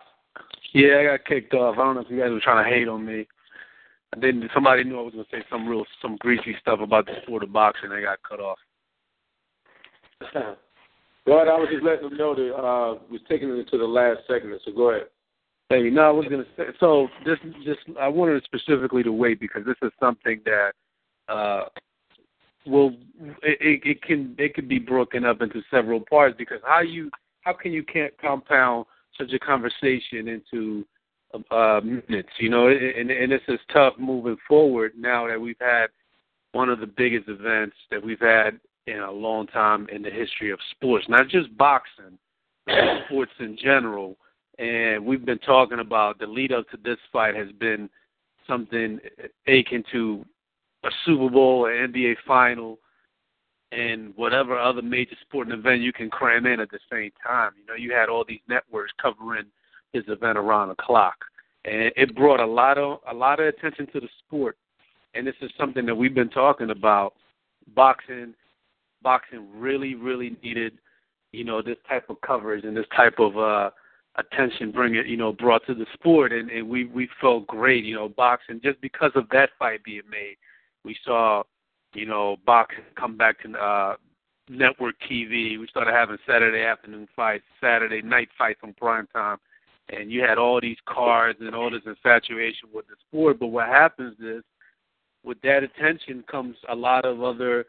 [0.74, 1.76] Yeah, I got kicked off.
[1.78, 3.28] I don't know if you guys were trying to hate on me.
[4.14, 7.14] And then somebody knew I was gonna say some real some greasy stuff about the
[7.24, 7.92] sport of boxing.
[7.92, 8.58] And I got cut off.
[11.38, 11.48] Ahead.
[11.48, 14.62] I was just letting them know that uh, was taking it to the last segment.
[14.66, 15.08] So go ahead.
[15.70, 16.64] Hey, no, I was gonna say.
[16.80, 20.72] So this, this, I wanted specifically to wait because this is something that,
[21.32, 21.66] uh,
[22.66, 22.96] will
[23.44, 27.12] it, it can it can be broken up into several parts because how you
[27.42, 28.86] how can you can't compound
[29.20, 30.86] such a conversation into
[31.52, 35.88] uh, minutes, you know, and and this is tough moving forward now that we've had
[36.54, 40.52] one of the biggest events that we've had in a long time in the history
[40.52, 42.18] of sports, not just boxing,
[42.66, 42.76] but
[43.08, 44.18] sports in general.
[44.58, 47.90] And we've been talking about the lead up to this fight has been
[48.48, 49.00] something
[49.48, 50.26] akin to
[50.84, 52.80] a Super Bowl, an NBA final,
[53.72, 57.52] and whatever other major sporting event you can cram in at the same time.
[57.60, 59.46] You know, you had all these networks covering
[59.94, 61.18] his event around the clock,
[61.66, 64.58] and it brought a lot of a lot of attention to the sport.
[65.14, 67.14] And this is something that we've been talking about.
[67.76, 68.34] Boxing
[69.02, 70.74] boxing really, really needed,
[71.32, 73.70] you know, this type of coverage and this type of uh
[74.16, 77.86] attention bring it, you know, brought to the sport and, and we we felt great,
[77.86, 80.36] you know, boxing just because of that fight being made.
[80.84, 81.44] We saw,
[81.94, 83.96] you know, boxing come back to uh
[84.50, 85.60] network TV.
[85.60, 89.38] We started having Saturday afternoon fights, Saturday night fights on prime time.
[89.90, 93.40] And you had all these cards and all this infatuation with the sport.
[93.40, 94.44] But what happens is
[95.24, 97.66] with that attention comes a lot of other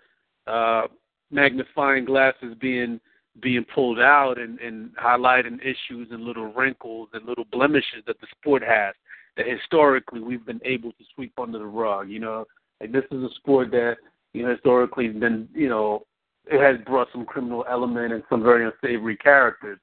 [0.47, 0.83] uh
[1.31, 3.01] magnifying glasses being
[3.41, 8.27] being pulled out and, and highlighting issues and little wrinkles and little blemishes that the
[8.39, 8.95] sport has
[9.37, 12.09] that historically we've been able to sweep under the rug.
[12.09, 12.45] You know,
[12.81, 13.97] like this is a sport that
[14.33, 16.03] you know historically has been you know
[16.47, 19.79] it has brought some criminal element and some very unsavory characters.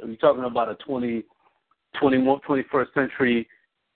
[0.00, 1.24] So you're talking about a 20,
[1.98, 3.48] 21, 21st century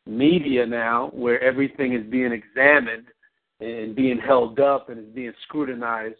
[0.06, 3.06] media now where everything is being examined
[3.60, 6.16] and being held up and is being scrutinized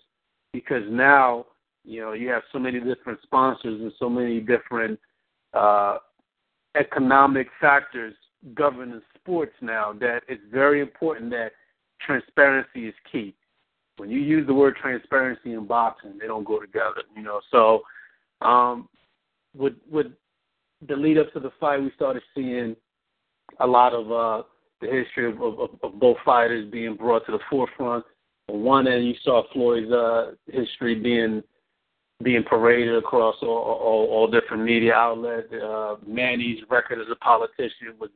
[0.53, 1.47] because now
[1.85, 4.99] you know you have so many different sponsors and so many different
[5.55, 5.99] uh,
[6.77, 8.15] economic factors
[8.55, 11.53] governing sports now that it's very important that
[12.05, 13.35] transparency is key.
[13.97, 17.41] When you use the word transparency in boxing, they don't go together, you know.
[17.51, 17.83] So,
[18.47, 18.89] um,
[19.57, 20.09] with with
[20.87, 22.77] the lead up to the fight, we started seeing
[23.61, 24.43] a lot of uh,
[24.81, 28.05] the history of, of, of both fighters being brought to the forefront
[28.49, 31.43] on one end you saw Floyd's uh, history being
[32.23, 35.53] being paraded across all, all, all different media outlets.
[35.53, 38.11] Uh, Manny's record as a politician was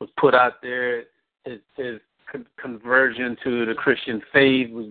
[0.00, 1.04] was put out there.
[1.44, 2.00] His his
[2.30, 4.88] con- conversion to the Christian faith was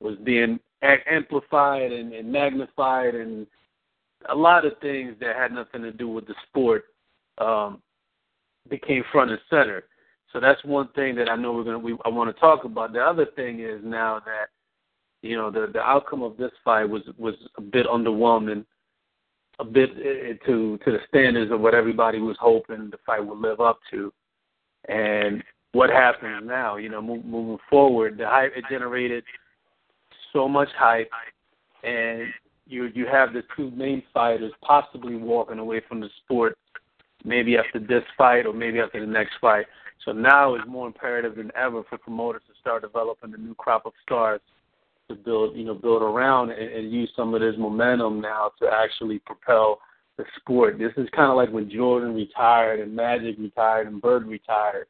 [0.00, 3.46] was being amplified and, and magnified, and
[4.28, 6.84] a lot of things that had nothing to do with the sport
[7.38, 7.82] um,
[8.68, 9.84] became front and center.
[10.32, 12.92] So that's one thing that I know we're gonna we I want to talk about.
[12.92, 14.46] The other thing is now that
[15.22, 18.64] you know the the outcome of this fight was was a bit underwhelming,
[19.58, 23.38] a bit uh, to to the standards of what everybody was hoping the fight would
[23.38, 24.12] live up to,
[24.88, 25.42] and
[25.72, 26.76] what happens now?
[26.76, 29.24] You know, move, moving forward, the hype it generated
[30.32, 31.10] so much hype,
[31.82, 32.22] and
[32.66, 36.56] you you have the two main fighters possibly walking away from the sport,
[37.24, 39.66] maybe after this fight or maybe after the next fight.
[40.04, 43.84] So now it's more imperative than ever for promoters to start developing a new crop
[43.84, 44.40] of stars
[45.08, 48.68] to build, you know, build around and, and use some of this momentum now to
[48.68, 49.80] actually propel
[50.16, 50.78] the sport.
[50.78, 54.86] This is kind of like when Jordan retired and Magic retired and Bird retired.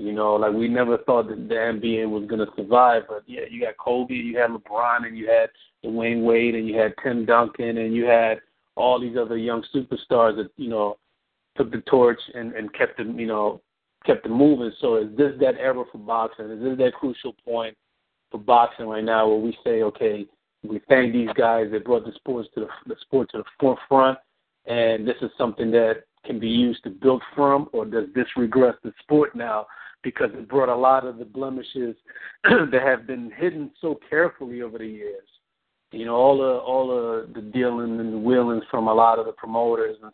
[0.00, 3.42] You know, like we never thought that the NBA was going to survive, but yeah,
[3.50, 5.50] you had Kobe, you had LeBron, and you had
[5.84, 8.40] Dwyane Wade, and you had Tim Duncan, and you had
[8.76, 10.96] all these other young superstars that you know
[11.56, 13.60] took the torch and and kept them, you know,
[14.06, 14.72] kept it moving.
[14.80, 16.50] So is this that era for boxing?
[16.50, 17.76] Is this that crucial point
[18.30, 20.26] for boxing right now where we say, okay,
[20.62, 24.18] we thank these guys that brought the sports to the, the sport to the forefront,
[24.66, 28.74] and this is something that can be used to build from, or does this regress
[28.82, 29.66] the sport now
[30.02, 31.96] because it brought a lot of the blemishes
[32.44, 35.28] that have been hidden so carefully over the years?
[35.92, 39.26] You know, all the all the the dealing and the wheelings from a lot of
[39.26, 40.12] the promoters and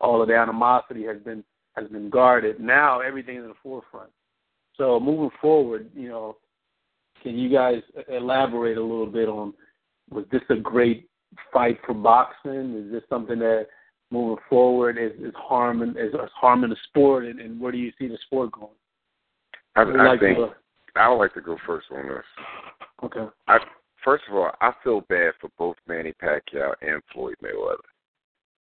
[0.00, 1.42] all of the animosity has been
[1.74, 2.60] has been guarded.
[2.60, 4.10] Now everything's in the forefront.
[4.76, 6.36] So moving forward, you know,
[7.22, 9.52] can you guys elaborate a little bit on
[10.10, 11.08] was this a great
[11.52, 12.84] fight for boxing?
[12.86, 13.66] Is this something that
[14.12, 17.90] moving forward is, is harming is, is harming the sport and, and where do you
[17.98, 18.68] see the sport going?
[19.76, 20.38] I, I like think
[20.96, 22.24] I would like to go first on this.
[23.04, 23.26] okay.
[23.46, 23.58] I
[24.02, 27.76] first of all, I feel bad for both Manny Pacquiao and Floyd Mayweather.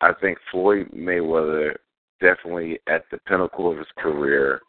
[0.02, 1.76] I think Floyd Mayweather
[2.20, 4.62] definitely at the pinnacle of his career.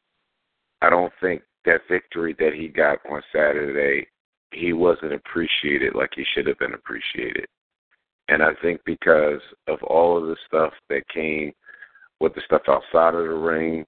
[0.81, 4.07] I don't think that victory that he got on Saturday,
[4.53, 7.47] he wasn't appreciated like he should have been appreciated.
[8.29, 11.53] And I think because of all of the stuff that came
[12.21, 13.85] with the stuff outside of the ring,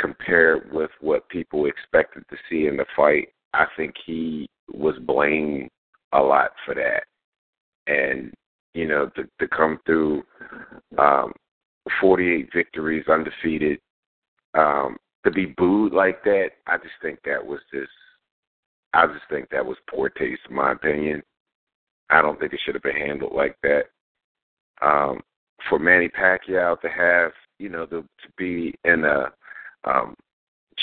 [0.00, 5.68] compared with what people expected to see in the fight, I think he was blamed
[6.12, 7.04] a lot for that.
[7.86, 8.32] And,
[8.74, 10.22] you know, to, to come through
[10.98, 11.32] um,
[12.00, 13.78] 48 victories undefeated,
[14.54, 17.90] um, to be booed like that, I just think that was just,
[18.94, 21.22] I just think that was poor taste, in my opinion.
[22.08, 23.84] I don't think it should have been handled like that.
[24.82, 25.20] Um,
[25.68, 29.30] for Manny Pacquiao to have, you know, to, to be in a
[29.84, 30.14] um,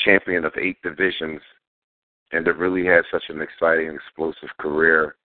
[0.03, 1.41] champion of eight divisions
[2.31, 5.15] and to really have such an exciting, explosive career,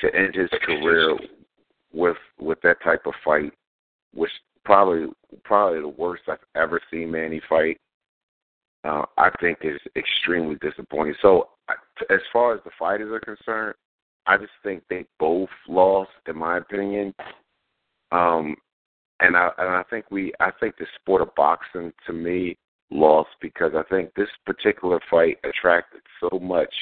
[0.00, 1.16] to end his career
[1.92, 3.52] with with that type of fight,
[4.14, 4.30] which
[4.64, 5.06] probably
[5.44, 7.78] probably the worst I've ever seen Manny fight.
[8.84, 11.14] Uh, I think is extremely disappointing.
[11.20, 11.48] So,
[12.10, 13.74] as far as the fighters are concerned,
[14.26, 17.12] I just think they both lost, in my opinion.
[18.12, 18.56] Um,
[19.20, 22.56] and I and I think we I think the sport of boxing to me
[22.90, 26.72] lost because I think this particular fight attracted so much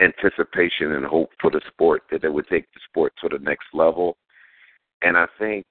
[0.00, 3.66] anticipation and hope for the sport that it would take the sport to the next
[3.72, 4.16] level.
[5.02, 5.64] And I think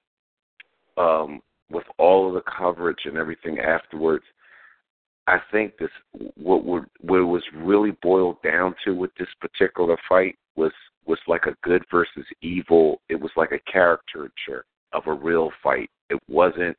[0.96, 4.24] um, with all of the coverage and everything afterwards,
[5.26, 5.90] I think this
[6.36, 10.72] what would what it was really boiled down to with this particular fight was
[11.06, 13.00] was like a good versus evil.
[13.08, 15.90] It was like a caricature of a real fight.
[16.10, 16.76] It wasn't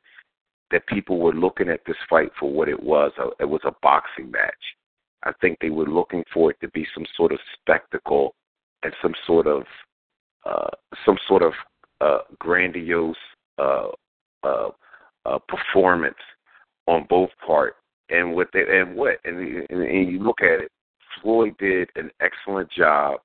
[0.72, 3.12] that people were looking at this fight for what it was.
[3.20, 4.54] Uh, it was a boxing match.
[5.24, 8.36] I think they were looking for it to be some sort of spectacle
[8.84, 9.64] and some sort of
[10.46, 10.70] uh,
[11.06, 11.54] some sort of
[12.02, 13.16] uh, grandiose
[13.58, 13.88] uh,
[14.44, 14.70] uh,
[15.26, 16.16] uh, performance
[16.88, 17.78] on both part.
[18.10, 20.72] And what they and what and, and, and you look at it,
[21.22, 23.20] Floyd did an excellent job.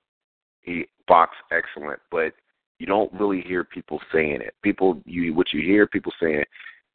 [0.63, 2.33] He boxed excellent, but
[2.79, 4.55] you don't really hear people saying it.
[4.63, 6.45] People, you what you hear people saying,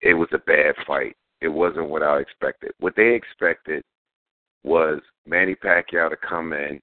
[0.01, 1.15] it was a bad fight.
[1.41, 2.71] It wasn't what I expected.
[2.79, 3.83] What they expected
[4.63, 6.79] was Manny Pacquiao to come in,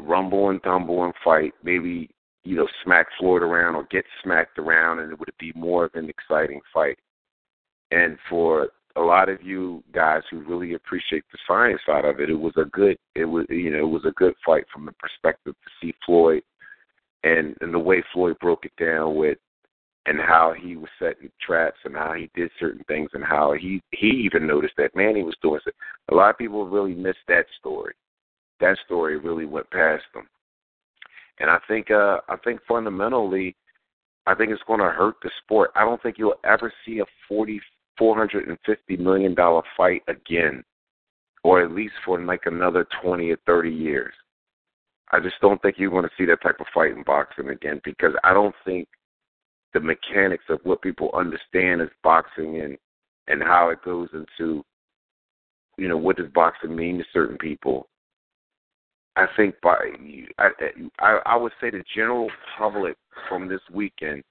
[0.00, 2.10] rumble and tumble and fight, maybe
[2.44, 5.94] you know smack Floyd around or get smacked around, and it would be more of
[5.94, 6.98] an exciting fight.
[7.90, 12.30] And for a lot of you guys who really appreciate the science side of it,
[12.30, 14.92] it was a good it was you know it was a good fight from the
[14.92, 16.42] perspective to see Floyd
[17.24, 19.38] and and the way Floyd broke it down with
[20.06, 23.80] and how he was setting traps and how he did certain things and how he
[23.92, 25.74] he even noticed that Manny was doing it.
[26.10, 27.94] A lot of people really missed that story.
[28.60, 30.26] That story really went past them.
[31.38, 33.54] And I think uh I think fundamentally
[34.26, 35.72] I think it's going to hurt the sport.
[35.74, 37.60] I don't think you'll ever see a forty
[37.98, 40.64] four hundred and fifty million dollar fight again,
[41.44, 44.14] or at least for like another twenty or thirty years.
[45.12, 47.80] I just don't think you're going to see that type of fight in boxing again
[47.84, 48.88] because I don't think
[49.74, 52.76] the mechanics of what people understand as boxing and
[53.28, 54.64] and how it goes into
[55.78, 57.88] you know what does boxing mean to certain people.
[59.16, 59.76] I think by
[60.38, 60.48] I
[60.98, 62.96] I, I would say the general public
[63.28, 64.22] from this weekend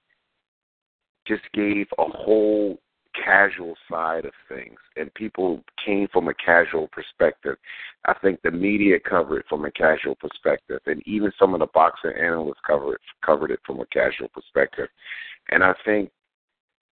[1.26, 2.78] just gave a whole
[3.14, 7.56] casual side of things and people came from a casual perspective.
[8.06, 11.66] I think the media covered it from a casual perspective and even some of the
[11.74, 14.88] boxing analysts covered covered it from a casual perspective.
[15.50, 16.10] And I think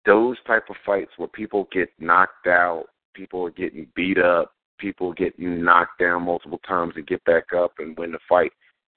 [0.05, 5.13] those type of fights where people get knocked out, people are getting beat up, people
[5.13, 8.53] getting knocked down multiple times to get back up and win the fight.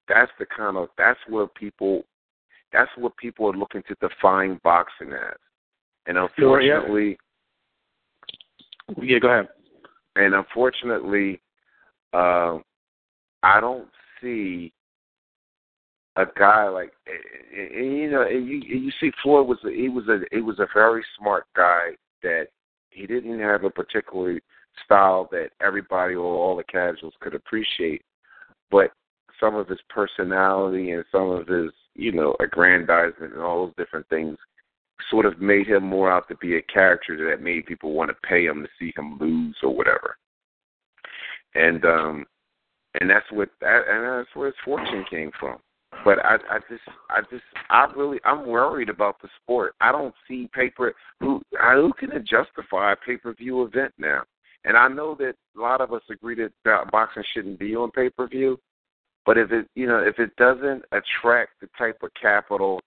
[0.08, 2.04] That's the kind of that's where people
[2.72, 5.36] that's what people are looking to define boxing as.
[6.06, 7.18] And unfortunately
[8.96, 9.48] yeah, yeah go ahead.
[10.16, 11.40] And unfortunately,
[12.12, 12.58] uh,
[13.42, 13.88] I don't
[14.20, 14.72] see
[16.22, 19.88] a guy like and, and, you know and you you see Floyd was a, he
[19.88, 21.90] was a he was a very smart guy
[22.22, 22.46] that
[22.90, 24.40] he didn't have a particular
[24.84, 28.02] style that everybody or all the casuals could appreciate
[28.70, 28.92] but
[29.40, 34.08] some of his personality and some of his, you know, aggrandizement and all those different
[34.08, 34.36] things
[35.10, 38.28] sort of made him more out to be a character that made people want to
[38.28, 40.16] pay him to see him lose or whatever.
[41.54, 42.26] And um
[43.00, 45.58] and that's what that and that's where his fortune came from.
[46.04, 49.74] But I I just I just I really I'm worried about the sport.
[49.80, 54.22] I don't see paper who who can justify a pay per view event now.
[54.64, 58.10] And I know that a lot of us agree that boxing shouldn't be on pay
[58.10, 58.58] per view,
[59.24, 62.80] but if it you know if it doesn't attract the type of capital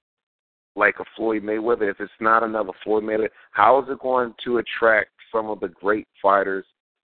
[0.75, 4.57] like a Floyd Mayweather, if it's not another Floyd Mayweather, how is it going to
[4.57, 6.65] attract some of the great fighters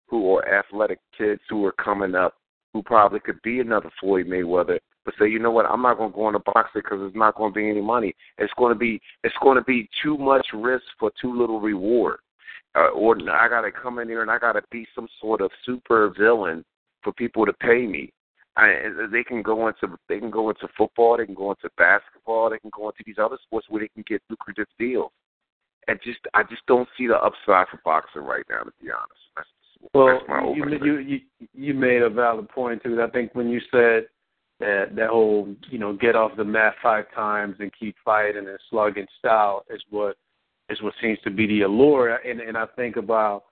[0.08, 2.34] who are athletic kids who are coming up
[2.72, 6.10] who probably could be another Floyd Mayweather, but say, you know what, I'm not going
[6.10, 8.14] to go into boxing because there's not going to be any money.
[8.38, 12.18] It's going to be it's going to be too much risk for too little reward.
[12.74, 15.42] Uh, or I got to come in here and I got to be some sort
[15.42, 16.64] of super villain
[17.02, 18.12] for people to pay me.
[18.56, 22.50] I, they can go into they can go into football, they can go into basketball,
[22.50, 25.10] they can go into these other sports where they can get lucrative deals.
[25.88, 29.20] And just I just don't see the upside for boxing right now, to be honest.
[29.36, 29.48] That's,
[29.92, 31.20] well, that's my you, you you
[31.52, 33.00] you made a valid point too.
[33.02, 34.06] I think when you said
[34.60, 38.58] that that whole you know get off the mat five times and keep fighting and
[38.70, 40.16] slugging style is what
[40.70, 42.16] is what seems to be the allure.
[42.16, 43.44] And and I think about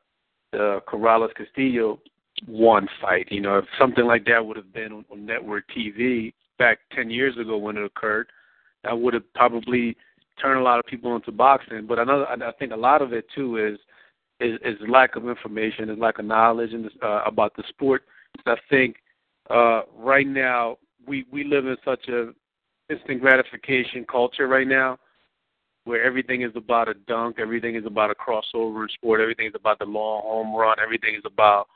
[0.53, 1.99] the Corrales Castillo
[2.47, 3.27] one fight.
[3.31, 7.11] You know, if something like that would have been on, on network TV back ten
[7.11, 8.29] years ago when it occurred,
[8.85, 9.97] that would have probably
[10.41, 11.87] turned a lot of people into boxing.
[11.87, 13.79] But another, I think a lot of it too is
[14.41, 16.71] is, is lack of information, is lack of knowledge
[17.03, 18.05] uh, about the sport.
[18.47, 18.97] I think
[19.51, 22.31] uh, right now we we live in such a
[22.91, 24.99] instant gratification culture right now
[25.85, 29.55] where everything is about a dunk, everything is about a crossover in sport, everything is
[29.55, 31.67] about the long home run, everything is about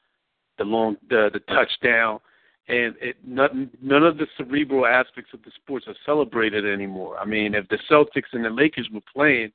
[0.59, 2.21] the long the the touchdown,
[2.69, 7.19] and it none none of the cerebral aspects of the sports are celebrated anymore.
[7.19, 9.53] I mean, if the Celtics and the Lakers were playing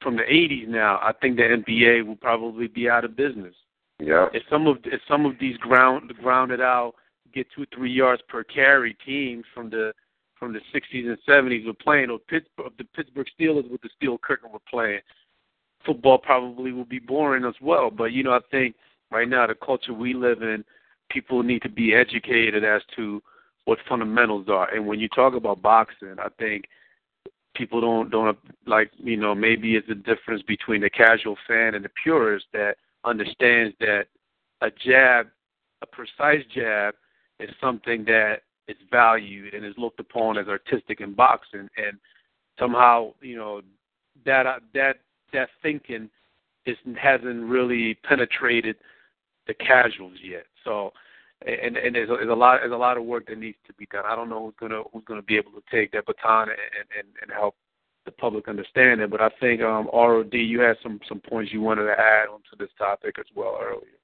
[0.00, 3.54] from the 80s now, I think the NBA will probably be out of business.
[3.98, 4.26] Yeah.
[4.32, 6.94] If some of if some of these ground grounded out
[7.32, 9.92] get two three yards per carry teams from the
[10.38, 14.18] from the 60s and 70s were playing, or Pittsburgh, the Pittsburgh Steelers with the steel
[14.18, 14.98] curtain were playing,
[15.86, 17.92] football probably will be boring as well.
[17.92, 18.74] But you know, I think
[19.12, 20.64] right now the culture we live in,
[21.10, 23.22] people need to be educated as to
[23.66, 24.68] what fundamentals are.
[24.74, 26.64] And when you talk about boxing, I think
[27.54, 31.84] people don't don't like you know maybe it's the difference between the casual fan and
[31.84, 34.06] the purist that understands that
[34.62, 35.26] a jab,
[35.82, 36.94] a precise jab,
[37.40, 41.98] is something that is valued and is looked upon as artistic in boxing, and
[42.58, 43.60] somehow you know
[44.24, 44.98] that uh, that
[45.32, 46.08] that thinking
[46.64, 48.76] is hasn't really penetrated
[49.48, 50.46] the casuals yet.
[50.64, 50.92] So,
[51.46, 53.72] and and there's a, there's a lot there's a lot of work that needs to
[53.74, 54.04] be done.
[54.06, 57.08] I don't know who's gonna who's gonna be able to take that baton and and,
[57.20, 57.54] and help
[58.04, 59.10] the public understand it.
[59.10, 62.56] But I think um, ROD, you had some some points you wanted to add onto
[62.58, 63.98] this topic as well earlier.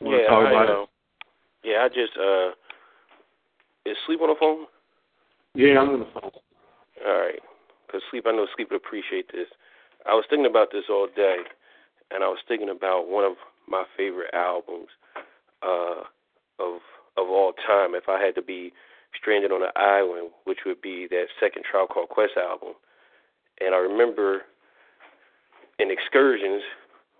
[0.00, 0.82] Want yeah, I know.
[0.82, 0.88] It?
[1.70, 2.50] Yeah, I just uh,
[3.90, 4.66] is sleep on the phone?
[5.54, 6.30] Yeah, I'm on the phone.
[7.06, 7.40] All right,
[7.86, 9.46] because sleep, I know sleep would appreciate this.
[10.06, 11.38] I was thinking about this all day,
[12.10, 13.34] and I was thinking about one of
[13.66, 14.88] my favorite albums
[15.62, 16.04] uh,
[16.58, 16.80] of
[17.16, 17.94] of all time.
[17.94, 18.72] If I had to be
[19.16, 22.74] stranded on an island, which would be that second Tribe Called Quest album.
[23.60, 24.42] And I remember
[25.78, 26.62] in excursions,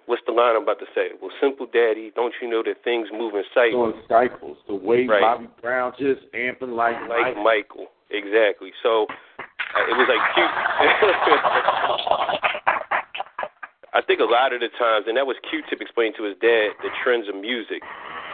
[0.06, 1.08] what's the line I'm about to say?
[1.20, 3.94] Well, simple daddy, don't you know that things move in cycles?
[3.94, 4.56] Going cycles.
[4.66, 5.20] The way right.
[5.20, 7.44] Bobby Brown just amping like like Michael.
[7.44, 7.86] Michael.
[8.10, 8.72] Exactly.
[8.82, 9.06] So
[9.38, 10.48] uh, it was like cute.
[13.94, 16.70] I think a lot of the times, and that was Q-Tip explaining to his dad
[16.86, 17.82] the trends of music,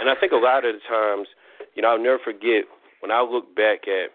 [0.00, 1.28] and I think a lot of the times,
[1.74, 2.64] you know, I'll never forget
[3.00, 4.10] when I look back at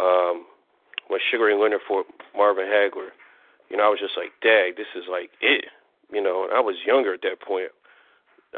[0.00, 0.46] um,
[1.08, 2.04] when Sugar Ray Leonard for
[2.34, 3.12] Marvin Hagler,
[3.68, 5.66] you know, I was just like, Dad, this is like it.
[6.12, 7.72] You know, and I was younger at that point.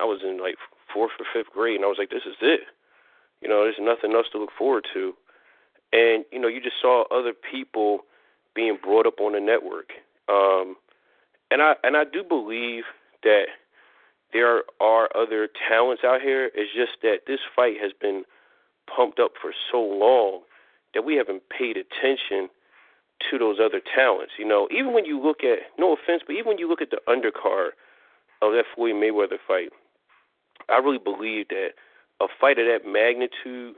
[0.00, 0.56] I was in like
[0.92, 2.60] fourth or fifth grade, and I was like, this is it.
[3.40, 5.14] You know, there's nothing else to look forward to.
[5.92, 8.00] And you know, you just saw other people
[8.54, 9.90] being brought up on the network.
[10.28, 10.76] Um,
[11.50, 12.84] and I and I do believe
[13.22, 13.46] that
[14.34, 16.50] there are other talents out here.
[16.54, 18.24] It's just that this fight has been
[18.94, 20.40] pumped up for so long
[20.92, 22.50] that we haven't paid attention
[23.30, 24.34] to those other talents.
[24.38, 26.90] You know, even when you look at no offense, but even when you look at
[26.90, 27.70] the undercard
[28.42, 29.70] of that Floyd Mayweather fight,
[30.68, 31.70] I really believe that
[32.20, 33.76] a fight of that magnitude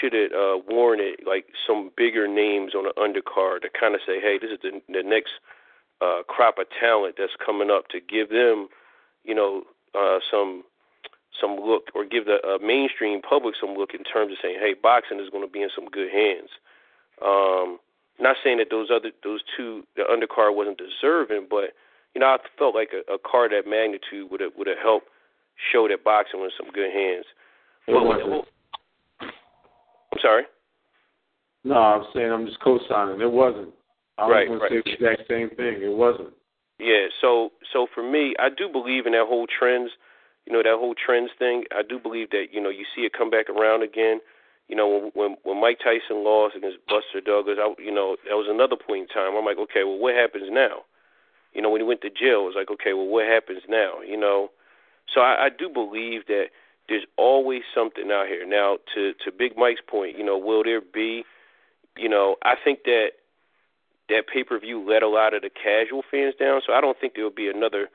[0.00, 4.20] should have uh, warranted like some bigger names on the undercard to kind of say,
[4.20, 5.32] hey, this is the, the next
[6.00, 8.68] uh, crop of talent that's coming up to give them,
[9.24, 9.62] you know,
[9.94, 10.64] uh, some
[11.40, 14.74] some look or give the uh, mainstream public some look in terms of saying, hey,
[14.80, 16.50] boxing is going to be in some good hands.
[17.24, 17.78] Um,
[18.20, 21.72] not saying that those other those two the undercard wasn't deserving, but
[22.14, 25.06] you know I felt like a, a card that magnitude would have would have helped
[25.72, 27.24] show that boxing was in some good hands.
[27.86, 28.44] It But- wasn't.
[29.20, 30.44] I'm sorry.
[31.64, 33.20] No, I'm saying I'm just co-signing.
[33.20, 33.70] It wasn't.
[34.18, 34.68] I was Right, going right.
[34.70, 35.80] to say the exact same thing.
[35.82, 36.34] It wasn't.
[36.78, 39.92] Yeah, so so for me, I do believe in that whole trends,
[40.46, 41.64] you know, that whole trends thing.
[41.70, 44.20] I do believe that you know you see it come back around again.
[44.68, 48.34] You know, when when, when Mike Tyson lost against Buster Douglas, I, you know, that
[48.34, 49.36] was another point in time.
[49.36, 50.82] I'm like, okay, well, what happens now?
[51.52, 54.00] You know, when he went to jail, it was like, okay, well, what happens now?
[54.00, 54.50] You know,
[55.12, 56.46] so I, I do believe that
[56.88, 58.46] there's always something out here.
[58.46, 61.24] Now, to to Big Mike's point, you know, will there be?
[61.96, 63.10] You know, I think that
[64.08, 66.60] that pay per view let a lot of the casual fans down.
[66.66, 67.88] So I don't think there will be another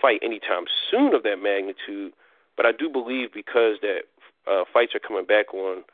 [0.00, 2.12] fight anytime soon of that magnitude.
[2.56, 4.02] But I do believe because that
[4.46, 5.84] uh, fights are coming back on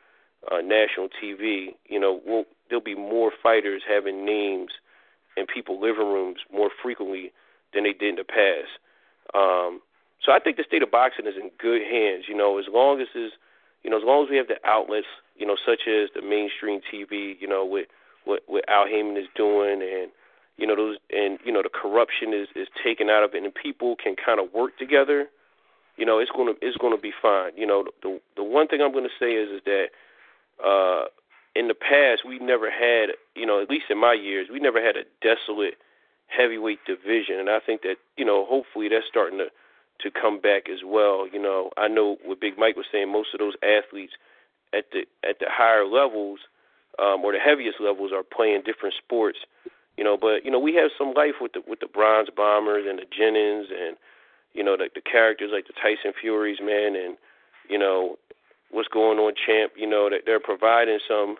[0.51, 4.71] uh, national TV, you know, we'll, there'll be more fighters having names
[5.35, 7.31] in people living rooms more frequently
[7.73, 8.79] than they did in the past.
[9.33, 9.81] Um,
[10.23, 12.25] so I think the state of boxing is in good hands.
[12.27, 13.31] You know, as long as is,
[13.83, 16.81] you know, as long as we have the outlets, you know, such as the mainstream
[16.81, 17.87] TV, you know, with
[18.27, 20.11] what what Al Haymon is doing, and
[20.57, 23.53] you know those, and you know the corruption is is taken out of it, and
[23.53, 25.27] people can kind of work together.
[25.95, 27.51] You know, it's gonna it's gonna be fine.
[27.55, 29.87] You know, the the one thing I'm gonna say is is that
[30.63, 31.05] uh,
[31.55, 34.83] in the past we never had, you know, at least in my years, we never
[34.83, 35.75] had a desolate
[36.27, 39.47] heavyweight division, and I think that you know hopefully that's starting to
[40.01, 41.27] to come back as well.
[41.31, 43.11] You know, I know what Big Mike was saying.
[43.11, 44.13] Most of those athletes
[44.73, 46.39] at the at the higher levels
[46.99, 49.39] um, or the heaviest levels are playing different sports.
[49.97, 52.85] You know, but you know we have some life with the with the Bronze Bombers
[52.87, 53.97] and the Jennings and
[54.53, 57.17] you know the, the characters like the Tyson Furies, man, and
[57.69, 58.17] you know
[58.69, 59.73] what's going on, champ.
[59.75, 61.37] You know that they're providing some,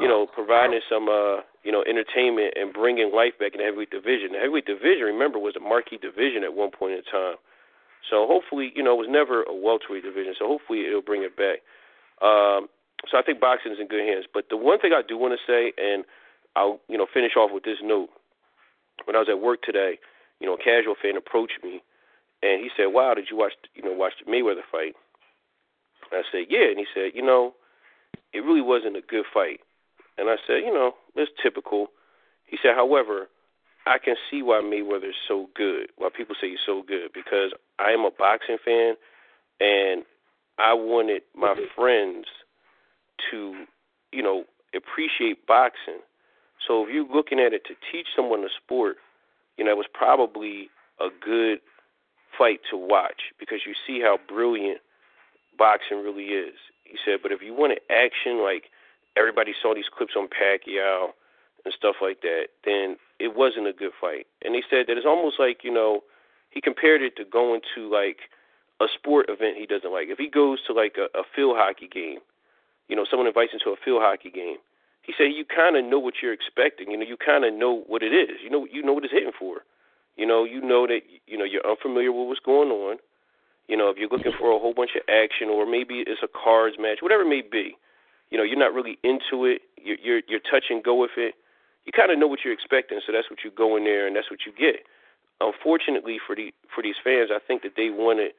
[0.00, 3.90] you know, providing some uh you know entertainment and bringing life back in the heavyweight
[3.90, 4.32] division.
[4.32, 7.36] The heavyweight division, remember, was a marquee division at one point in time.
[8.10, 10.34] So hopefully, you know, it was never a welterweight division.
[10.38, 11.64] So hopefully it'll bring it back.
[12.22, 12.68] Um,
[13.10, 14.26] so I think boxing is in good hands.
[14.32, 16.04] But the one thing I do want to say, and
[16.54, 18.08] I'll you know finish off with this note.
[19.04, 19.98] When I was at work today,
[20.40, 21.82] you know, a casual fan approached me,
[22.42, 24.96] and he said, "Wow, did you watch you know watch the Mayweather fight?"
[26.10, 27.54] And I said, "Yeah," and he said, "You know,
[28.32, 29.60] it really wasn't a good fight."
[30.18, 31.88] And I said, "You know, it's typical."
[32.44, 33.28] He said, "However."
[33.88, 37.92] I can see why Mayweather's so good, why people say he's so good, because I
[37.92, 38.96] am a boxing fan,
[39.60, 40.02] and
[40.58, 42.26] I wanted my friends
[43.30, 43.64] to,
[44.12, 44.44] you know,
[44.74, 46.00] appreciate boxing.
[46.66, 48.96] So if you're looking at it to teach someone the sport,
[49.56, 50.68] you know, it was probably
[51.00, 51.60] a good
[52.36, 54.80] fight to watch because you see how brilliant
[55.58, 56.54] boxing really is.
[56.84, 58.64] He said, but if you wanted action, like
[59.16, 61.08] everybody saw these clips on Pacquiao
[61.64, 64.26] and stuff like that, then it wasn't a good fight.
[64.42, 66.02] And he said that it's almost like, you know,
[66.50, 68.30] he compared it to going to like
[68.80, 70.08] a sport event he doesn't like.
[70.08, 72.20] If he goes to like a, a field hockey game,
[72.88, 74.56] you know, someone invites him to a field hockey game,
[75.02, 76.90] he said you kind of know what you're expecting.
[76.90, 78.42] You know, you kind of know what it is.
[78.42, 79.62] You know, you know what it's hitting for.
[80.16, 82.98] You know, you know that you know you're unfamiliar with what's going on.
[83.68, 86.30] You know, if you're looking for a whole bunch of action, or maybe it's a
[86.30, 87.76] cards match, whatever it may be.
[88.30, 89.62] You know, you're not really into it.
[89.78, 91.34] You're you're, you're touch and go with it.
[91.84, 94.16] You kind of know what you're expecting, so that's what you go in there and
[94.16, 94.82] that's what you get.
[95.40, 98.32] Unfortunately for the for these fans, I think that they wanted,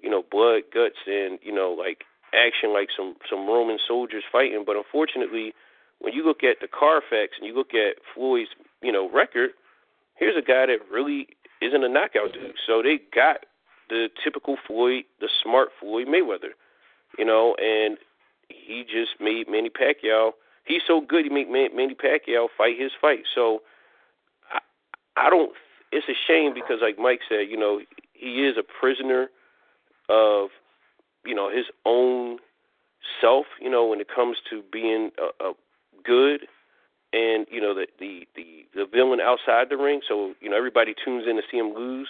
[0.00, 4.64] you know, blood, guts, and you know, like action, like some some Roman soldiers fighting.
[4.66, 5.52] But unfortunately,
[5.98, 8.50] when you look at the Carfax and you look at Floyd's,
[8.82, 9.50] you know, record,
[10.16, 11.28] here's a guy that really
[11.60, 12.54] isn't a knockout dude.
[12.66, 13.46] So they got
[13.88, 16.52] the typical Floyd, the smart Floyd Mayweather,
[17.18, 17.98] you know, and
[18.48, 20.32] he just made Manny Pacquiao.
[20.64, 23.20] He's so good, he made Manny Pacquiao fight his fight.
[23.34, 23.60] So
[24.52, 24.58] I,
[25.16, 25.52] I don't.
[25.92, 27.80] It's a shame because, like Mike said, you know,
[28.12, 29.28] he is a prisoner
[30.08, 30.48] of,
[31.26, 32.38] you know, his own
[33.20, 33.46] self.
[33.60, 35.52] You know, when it comes to being a, a
[36.04, 36.46] good
[37.12, 40.00] and you know the, the the the villain outside the ring.
[40.06, 42.08] So you know everybody tunes in to see him lose,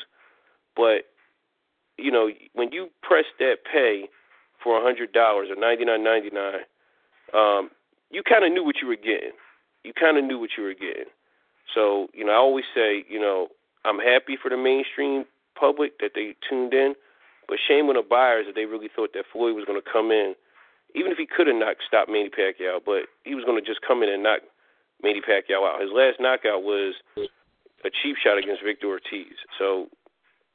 [0.75, 1.07] but
[1.99, 4.09] you know when you press that pay
[4.63, 6.65] for a hundred dollars or ninety nine ninety nine,
[7.35, 7.71] um,
[8.11, 9.33] you kind of knew what you were getting.
[9.85, 11.11] You kind of knew what you were getting.
[11.75, 13.49] So you know I always say you know
[13.85, 15.25] I'm happy for the mainstream
[15.59, 16.95] public that they tuned in,
[17.49, 20.11] but shame on the buyers that they really thought that Floyd was going to come
[20.11, 20.35] in
[20.97, 23.85] even if he could have not stopped Manny Pacquiao, but he was going to just
[23.87, 24.41] come in and knock
[25.03, 25.81] Manny Pacquiao out.
[25.81, 29.37] His last knockout was a cheap shot against Victor Ortiz.
[29.59, 29.89] So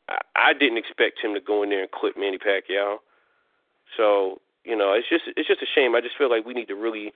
[0.10, 2.98] I, I didn't expect him to go in there and clip Manny Pacquiao.
[3.96, 5.96] So you know, it's just it's just a shame.
[5.96, 7.14] I just feel like we need to really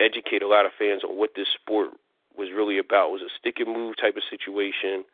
[0.00, 1.90] educate a lot of fans on what this sport
[2.36, 3.08] was really about.
[3.08, 5.04] It was a stick and move type of situation.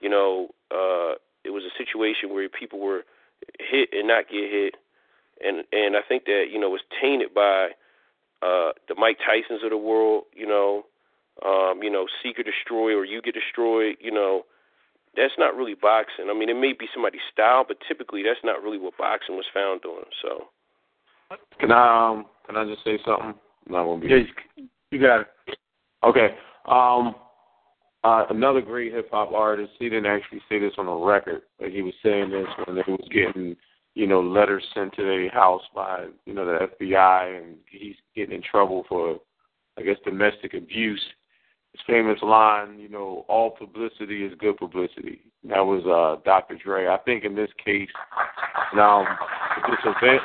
[0.00, 3.04] You know, uh, it was a situation where people were
[3.58, 4.74] hit and not get hit,
[5.44, 7.70] and and I think that you know was tainted by
[8.42, 10.24] uh, the Mike Tysons of the world.
[10.34, 10.84] You know,
[11.44, 13.96] um, you know, seek or destroy, or you get destroyed.
[14.00, 14.42] You know,
[15.16, 16.26] that's not really boxing.
[16.30, 19.46] I mean, it may be somebody's style, but typically that's not really what boxing was
[19.52, 20.04] found doing.
[20.22, 20.48] So.
[21.60, 23.34] Can I um can I just say something?
[23.66, 24.08] I'm not gonna be.
[24.08, 25.58] Yeah, you got it.
[26.02, 26.34] Okay.
[26.66, 27.14] Um,
[28.02, 29.72] uh, another great hip hop artist.
[29.78, 32.84] He didn't actually say this on the record, but he was saying this when they
[32.86, 33.56] was getting,
[33.94, 38.34] you know, letters sent to their house by, you know, the FBI, and he's getting
[38.34, 39.18] in trouble for,
[39.78, 41.02] I guess, domestic abuse.
[41.72, 45.20] His famous line, you know, all publicity is good publicity.
[45.44, 46.56] That was uh, Dr.
[46.56, 46.88] Dre.
[46.88, 47.88] I think in this case,
[48.74, 49.04] now
[49.68, 50.22] this event,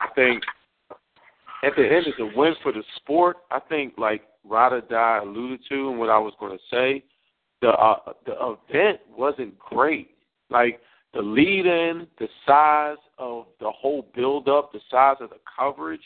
[0.00, 0.42] I think
[1.62, 3.38] at the end it's a win for the sport.
[3.50, 7.04] I think like Rada Die alluded to and what I was going to say,
[7.60, 10.10] the uh, the event wasn't great.
[10.48, 10.80] Like
[11.12, 16.00] the lead in, the size of the whole build up, the size of the coverage,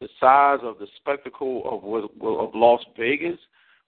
[0.00, 1.84] the size of the spectacle of
[2.22, 3.38] of Las Vegas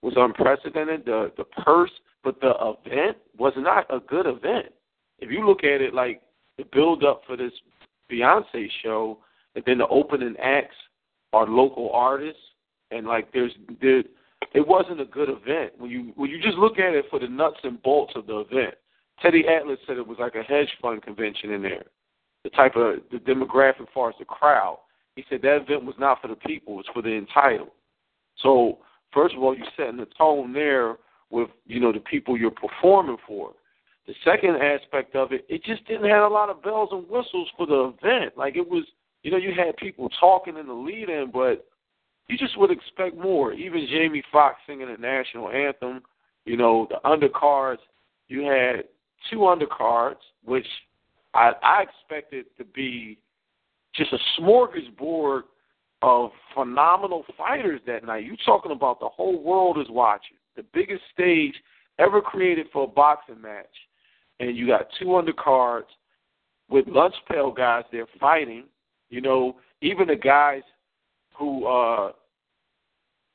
[0.02, 1.04] was unprecedented.
[1.06, 1.92] The the purse,
[2.22, 4.66] but the event was not a good event.
[5.18, 6.20] If you look at it like
[6.58, 7.52] the build up for this
[8.10, 9.18] Beyonce show,
[9.54, 10.76] and then the opening acts
[11.32, 12.40] are local artists,
[12.90, 14.02] and like there's there,
[14.54, 17.28] it wasn't a good event when you when you just look at it for the
[17.28, 18.74] nuts and bolts of the event.
[19.22, 21.84] Teddy Atlas said it was like a hedge fund convention in there.
[22.44, 24.78] The type of the demographic as far as the crowd.
[25.16, 27.70] He said that event was not for the people, it was for the entitled.
[28.42, 28.78] So
[29.12, 30.96] first of all, you're setting the tone there
[31.30, 33.52] with you know the people you're performing for.
[34.06, 37.48] The second aspect of it, it just didn't have a lot of bells and whistles
[37.56, 38.36] for the event.
[38.36, 38.84] Like it was,
[39.24, 41.66] you know, you had people talking in the lead in, but
[42.28, 43.52] you just would expect more.
[43.52, 46.02] Even Jamie Foxx singing the national anthem,
[46.44, 47.78] you know, the undercards.
[48.28, 48.84] You had
[49.30, 50.66] two undercards, which
[51.34, 53.18] I, I expected to be
[53.94, 55.42] just a smorgasbord
[56.02, 58.24] of phenomenal fighters that night.
[58.24, 60.36] You're talking about the whole world is watching.
[60.56, 61.54] The biggest stage
[61.98, 63.66] ever created for a boxing match.
[64.40, 65.86] And you got two undercards
[66.68, 68.64] with lunch pail guys there fighting.
[69.08, 70.62] You know, even the guys
[71.38, 72.12] who uh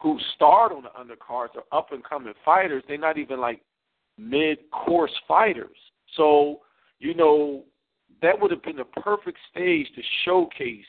[0.02, 2.84] who starred on the undercards are up and coming fighters.
[2.88, 3.62] They're not even like
[4.18, 5.78] mid course fighters.
[6.18, 6.62] So,
[7.00, 7.64] you know,
[8.22, 10.86] that would have been the perfect stage to showcase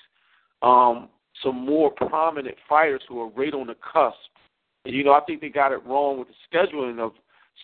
[0.63, 1.09] um
[1.43, 4.17] some more prominent fighters who are right on the cusp.
[4.85, 7.13] And you know, I think they got it wrong with the scheduling of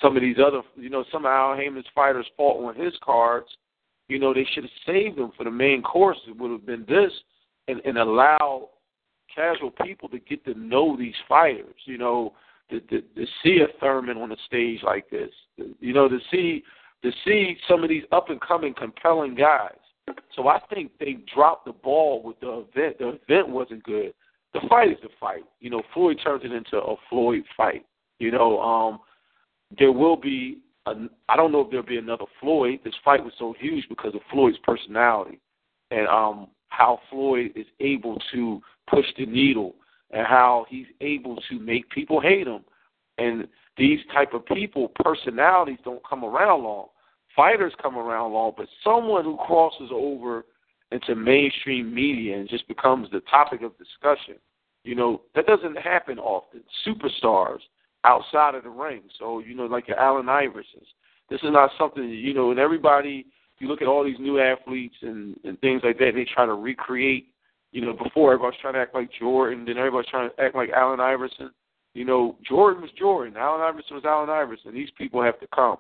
[0.02, 3.46] some of these other you know, some of Al Haymon's fighters fought on his cards.
[4.08, 6.18] You know, they should have saved them for the main course.
[6.26, 7.12] It would have been this
[7.68, 8.70] and, and allow
[9.38, 11.74] casual people to get to know these fighters.
[11.84, 12.32] You know,
[12.70, 15.30] to, to, to see a Thurman on a stage like this.
[15.80, 16.62] You know, to see
[17.02, 19.76] to see some of these up and coming compelling guys.
[20.34, 22.98] So I think they dropped the ball with the event.
[22.98, 24.14] The event wasn't good.
[24.54, 25.44] The fight is the fight.
[25.60, 27.84] You know, Floyd turns it into a Floyd fight.
[28.18, 29.00] You know, um,
[29.78, 30.58] there will be.
[30.86, 30.94] A,
[31.28, 32.80] I don't know if there'll be another Floyd.
[32.84, 35.38] This fight was so huge because of Floyd's personality,
[35.90, 38.60] and um, how Floyd is able to
[38.90, 39.74] push the needle
[40.10, 42.64] and how he's able to make people hate him.
[43.18, 46.86] And these type of people, personalities don't come around long.
[47.36, 50.44] Fighters come around long, but someone who crosses over
[50.90, 54.36] into mainstream media and just becomes the topic of discussion,
[54.84, 56.62] you know, that doesn't happen often.
[56.86, 57.60] Superstars
[58.04, 59.02] outside of the ring.
[59.18, 60.86] So, you know, like your Allen Iversons.
[61.28, 63.26] This is not something, you know, and everybody
[63.60, 66.54] you look at all these new athletes and, and things like that, they try to
[66.54, 67.28] recreate,
[67.72, 70.70] you know, before everybody's trying to act like Jordan, then everybody's trying to act like
[70.70, 71.50] Allen Iverson.
[71.94, 74.74] You know, Jordan was Jordan, Allen Iverson was Allen Iverson.
[74.74, 75.76] These people have to come.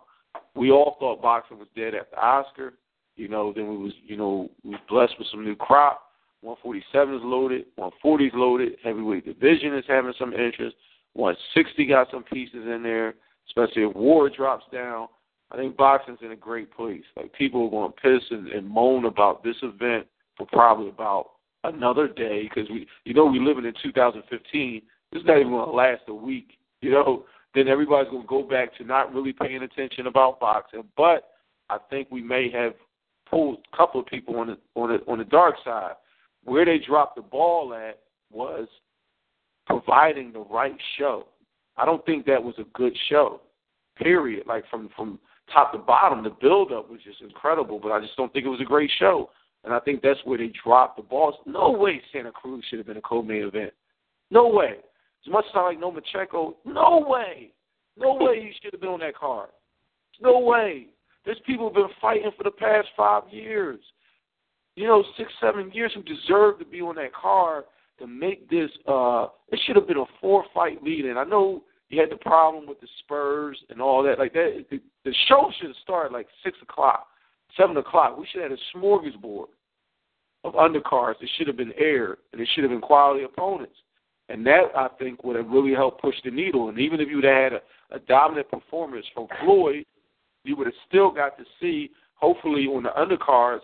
[0.54, 2.74] We all thought boxing was dead after Oscar.
[3.16, 6.02] You know, then we was, you know, we was blessed with some new crop.
[6.42, 8.72] 147 is loaded, 140 is loaded.
[8.84, 10.76] Heavyweight division is having some interest.
[11.14, 13.14] 160 got some pieces in there,
[13.48, 15.08] especially if Ward drops down.
[15.50, 17.02] I think boxing's in a great place.
[17.16, 20.06] Like people are going to piss and, and moan about this event
[20.36, 21.30] for probably about
[21.64, 24.82] another day because we, you know, we living in 2015.
[25.12, 26.58] This is not even going to last a week.
[26.80, 27.24] You know,
[27.54, 30.84] then everybody's going to go back to not really paying attention about boxing.
[30.96, 31.30] But
[31.70, 32.74] I think we may have
[33.28, 35.94] pulled a couple of people on the on the on the dark side.
[36.44, 37.98] Where they dropped the ball at
[38.30, 38.68] was
[39.66, 41.26] providing the right show.
[41.76, 43.40] I don't think that was a good show.
[43.96, 44.46] Period.
[44.46, 45.18] Like from from
[45.52, 46.22] top to bottom.
[46.22, 48.90] The build up was just incredible, but I just don't think it was a great
[48.98, 49.30] show.
[49.64, 51.34] And I think that's where they dropped the balls.
[51.46, 53.72] No way Santa Cruz should have been a co-main event.
[54.30, 54.76] No way.
[55.26, 57.52] As much as I like Lomachenko, no way.
[57.96, 59.50] No way he should have been on that card.
[60.20, 60.86] No way.
[61.24, 63.80] There's people who've been fighting for the past five years.
[64.76, 67.64] You know, six, seven years who deserve to be on that card
[67.98, 71.64] to make this uh it should have been a four fight lead and I know
[71.88, 74.18] you had the problem with the Spurs and all that.
[74.18, 77.08] Like that the, the show should have started like six o'clock,
[77.56, 78.18] seven o'clock.
[78.18, 79.46] We should have had a smorgasbord
[80.44, 83.74] of undercards that should have been aired and it should have been quality opponents.
[84.28, 86.68] And that I think would have really helped push the needle.
[86.68, 87.60] And even if you'd had a,
[87.90, 89.84] a dominant performance from Floyd,
[90.44, 93.60] you would have still got to see, hopefully, on the undercards,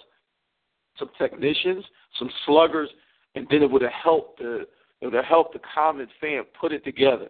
[0.98, 1.84] some technicians,
[2.18, 2.88] some sluggers,
[3.34, 4.66] and then it would have helped the
[5.00, 7.28] it would have helped the common fan put it together.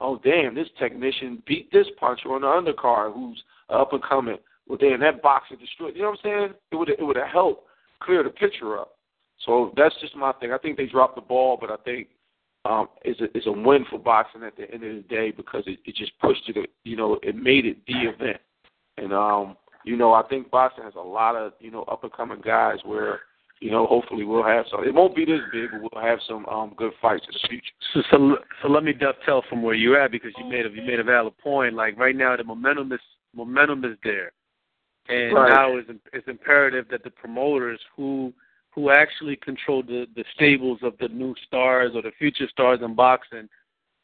[0.00, 4.38] Oh damn, this technician beat this puncher on the undercard who's up and coming.
[4.66, 5.94] Well damn, that boxer destroyed.
[5.94, 6.54] You know what I'm saying?
[6.72, 7.66] It would it would have helped
[8.00, 8.96] clear the picture up.
[9.44, 10.52] So that's just my thing.
[10.52, 12.08] I think they dropped the ball, but I think
[12.64, 15.64] um, is a is a win for boxing at the end of the day because
[15.66, 16.70] it, it just pushed it.
[16.84, 18.40] You know, it made it the event,
[18.96, 22.12] and um, you know, I think boxing has a lot of you know up and
[22.12, 23.20] coming guys where
[23.60, 24.84] you know hopefully we'll have some.
[24.84, 27.74] It won't be this big, but we'll have some um good fights in the future.
[27.92, 30.82] So so, so let me dovetail from where you're at because you made a you
[30.82, 31.74] made a valid point.
[31.74, 33.00] Like right now, the momentum is
[33.34, 34.32] momentum is there,
[35.08, 35.48] and Right.
[35.48, 38.32] now it's it's imperative that the promoters who
[38.70, 42.94] who actually control the the stables of the new stars or the future stars in
[42.94, 43.48] boxing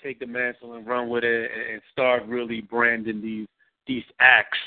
[0.02, 3.48] take the mantle and run with it and, and start really branding these
[3.86, 4.58] these acts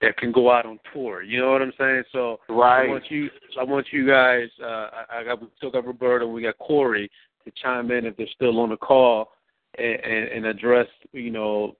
[0.00, 1.22] that can go out on tour.
[1.22, 2.04] You know what I'm saying?
[2.12, 2.86] So Right.
[2.86, 3.28] I want you
[3.58, 7.10] I want you guys uh I, I got we still got Roberto, we got Corey
[7.44, 9.32] to chime in if they're still on the call
[9.78, 11.76] and, and, and address, you know,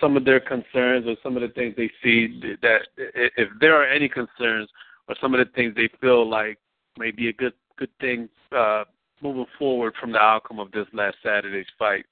[0.00, 3.86] some of their concerns or some of the things they see that if there are
[3.86, 4.68] any concerns
[5.08, 6.58] or some of the things they feel like
[6.98, 8.84] may be a good good thing uh
[9.22, 12.04] moving forward from the outcome of this last Saturday's fight.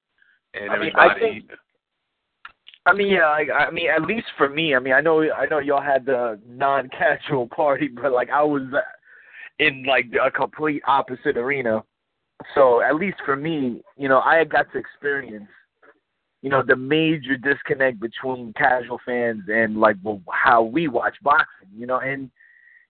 [0.55, 1.51] And I mean, I everybody think-
[2.87, 5.47] I mean, yeah, like, I mean, at least for me, I mean, I know, I
[5.47, 8.63] know y'all had the non-casual party, but like I was
[9.59, 11.83] in like a complete opposite arena.
[12.55, 15.49] So at least for me, you know, I had got to experience,
[16.45, 21.71] you know, the major disconnect between casual fans and like well, how we watch boxing.
[21.75, 22.31] You know, and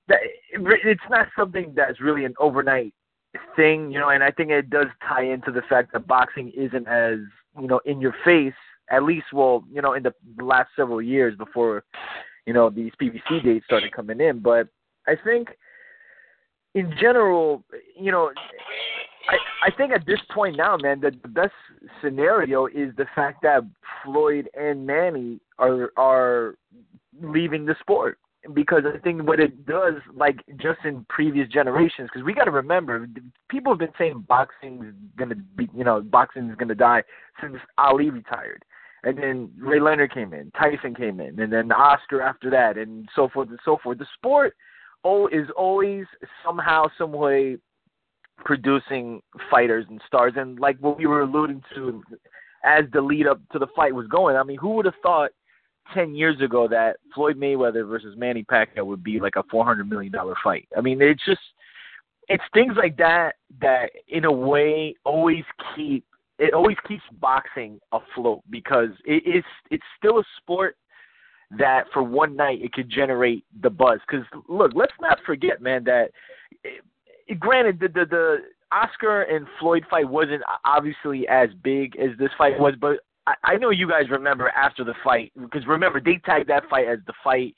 [0.08, 0.18] that
[0.50, 2.92] it's not something that's really an overnight
[3.54, 6.88] thing, you know, and I think it does tie into the fact that boxing isn't
[6.88, 7.18] as,
[7.60, 8.52] you know, in your face,
[8.90, 10.12] at least, well, you know, in the
[10.42, 11.84] last several years before,
[12.46, 14.40] you know, these PBC dates started coming in.
[14.40, 14.68] But
[15.06, 15.48] I think
[16.74, 17.64] in general,
[17.98, 18.32] you know,
[19.28, 21.52] I, I think at this point now, man, that the best
[22.02, 23.62] scenario is the fact that
[24.02, 26.56] Floyd and Manny are are
[27.20, 28.18] leaving the sport
[28.52, 32.50] because I think what it does, like just in previous generations, because we got to
[32.50, 33.06] remember,
[33.48, 37.02] people have been saying boxing's gonna be, you know, boxing's gonna die
[37.40, 38.64] since Ali retired,
[39.02, 43.08] and then Ray Leonard came in, Tyson came in, and then Oscar after that, and
[43.16, 43.98] so forth and so forth.
[43.98, 44.54] The sport
[45.04, 46.04] oh is always
[46.44, 47.56] somehow, some way
[48.38, 52.02] producing fighters and stars, and like what we were alluding to
[52.64, 54.36] as the lead up to the fight was going.
[54.36, 55.30] I mean, who would have thought?
[55.92, 60.10] 10 years ago that Floyd Mayweather versus Manny Pacquiao would be like a 400 million
[60.10, 60.66] dollar fight.
[60.74, 61.42] I mean, it's just
[62.28, 65.44] it's things like that that in a way always
[65.74, 66.04] keep
[66.38, 70.76] it always keeps boxing afloat because it is it's still a sport
[71.58, 75.84] that for one night it could generate the buzz cuz look, let's not forget man
[75.84, 76.10] that
[77.38, 78.36] granted the the, the
[78.72, 83.56] Oscar and Floyd fight wasn't obviously as big as this fight was, but I, I
[83.56, 87.12] know you guys remember after the fight because remember they tagged that fight as the
[87.22, 87.54] fight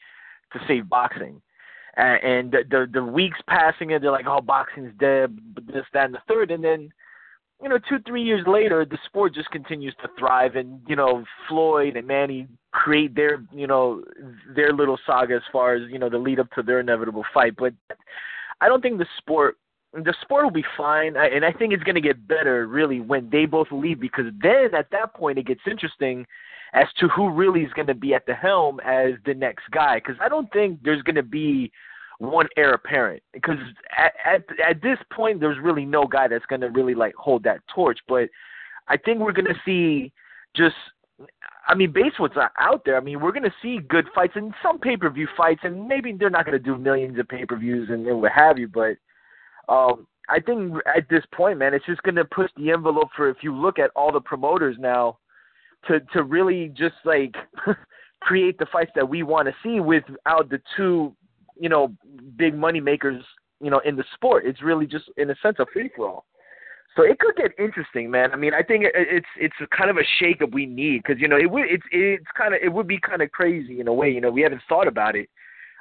[0.53, 1.41] to save boxing,
[1.97, 5.37] and, and the, the the weeks passing and they're like, oh, boxing's dead,
[5.67, 6.91] this, that, and the third, and then
[7.63, 11.25] you know two, three years later, the sport just continues to thrive, and you know
[11.49, 14.03] Floyd and Manny create their you know
[14.55, 17.57] their little saga as far as you know the lead up to their inevitable fight,
[17.57, 17.73] but
[18.61, 19.57] I don't think the sport
[19.93, 23.01] the sport will be fine, I- and I think it's going to get better really
[23.01, 26.27] when they both leave because then at that point it gets interesting
[26.75, 29.97] as to who really is going to be at the helm as the next guy.
[29.97, 31.73] Because I don't think there's going to be
[32.19, 33.59] one heir apparent because
[33.97, 37.43] at, at at this point there's really no guy that's going to really like hold
[37.45, 37.99] that torch.
[38.09, 38.29] But
[38.89, 40.13] I think we're going to see
[40.55, 40.77] just
[41.67, 44.55] I mean, based what's out there, I mean, we're going to see good fights and
[44.63, 47.45] some pay per view fights, and maybe they're not going to do millions of pay
[47.45, 48.97] per views and, and what have you, but
[49.69, 53.29] um, I think at this point, man, it's just going to push the envelope for
[53.29, 55.19] if you look at all the promoters now
[55.89, 57.35] to to really just like
[58.21, 61.15] create the fights that we want to see without the two,
[61.59, 61.93] you know,
[62.37, 63.23] big money makers
[63.61, 64.45] you know, in the sport.
[64.47, 66.27] It's really just in a sense a free for all.
[66.97, 68.33] So it could get interesting, man.
[68.33, 71.37] I mean, I think it's it's kind of a shakeup we need because you know
[71.37, 74.11] it would it's it's kind of it would be kind of crazy in a way.
[74.11, 75.29] You know, we haven't thought about it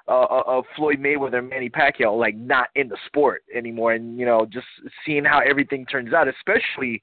[0.09, 4.25] uh, of Floyd Mayweather and Manny Pacquiao like not in the sport anymore, and you
[4.25, 4.67] know just
[5.05, 7.01] seeing how everything turns out, especially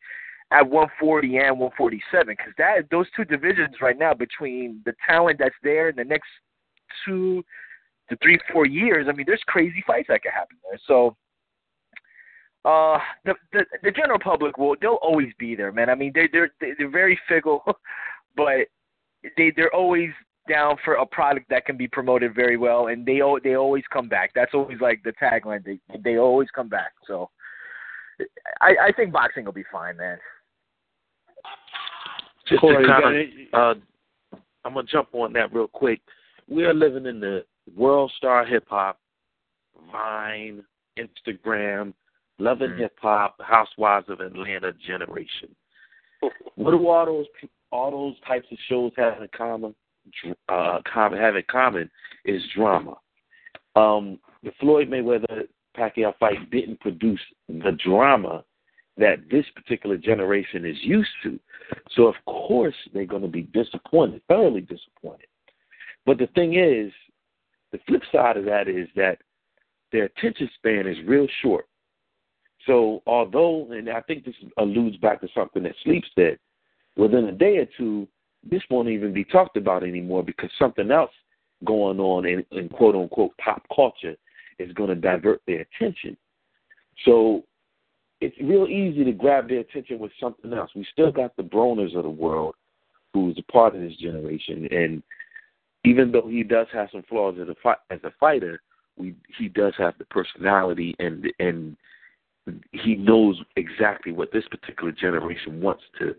[0.51, 5.55] at 140 and 147, because that those two divisions right now between the talent that's
[5.63, 6.29] there in the next
[7.07, 7.43] two
[8.11, 10.79] to three four years, I mean, there's crazy fights that could happen there.
[10.87, 11.17] So
[12.65, 15.91] uh the the the general public will they'll always be there man.
[15.91, 17.63] I mean they they're they're very fickle
[18.37, 18.69] but
[19.37, 20.11] they they're always
[20.49, 24.09] down for a product that can be promoted very well and they they always come
[24.09, 24.31] back.
[24.35, 25.65] That's always like the tagline.
[25.65, 27.31] They they always come back so.
[28.61, 30.19] I i think boxing will be fine man.
[32.49, 33.81] Just Corey, to kind of, uh
[34.65, 36.01] i'm gonna jump on that real quick.
[36.49, 37.45] We are living in the
[37.77, 39.01] world star hip hop
[39.91, 40.63] vine
[40.99, 41.93] instagram
[42.43, 42.83] Love and mm-hmm.
[42.83, 45.55] Hip Hop, Housewives of Atlanta generation.
[46.57, 47.27] what do all those
[47.71, 49.75] all those types of shows have in common?
[50.49, 51.89] Uh, common have in common
[52.25, 52.97] is drama.
[53.77, 55.45] Um, the Floyd Mayweather
[55.79, 58.45] Pacquiao fight didn't produce the drama
[58.97, 61.39] that this particular generation is used to.
[61.93, 65.29] So of course they're going to be disappointed, thoroughly disappointed.
[66.05, 66.93] But the thing is,
[67.71, 69.19] the flip side of that is that
[69.93, 71.67] their attention span is real short.
[72.67, 76.39] So although, and I think this alludes back to something that Sleep said,
[76.97, 78.07] within a day or two,
[78.49, 81.11] this won't even be talked about anymore because something else
[81.65, 84.17] going on in, in quote unquote pop culture
[84.59, 86.17] is going to divert their attention.
[87.05, 87.45] So
[88.21, 90.71] it's real easy to grab their attention with something else.
[90.75, 92.55] We still got the Broners of the world
[93.13, 95.03] who's a part of this generation, and
[95.85, 98.63] even though he does have some flaws as a fi- as a fighter,
[98.97, 101.77] we he does have the personality and and
[102.73, 106.15] he knows exactly what this particular generation wants to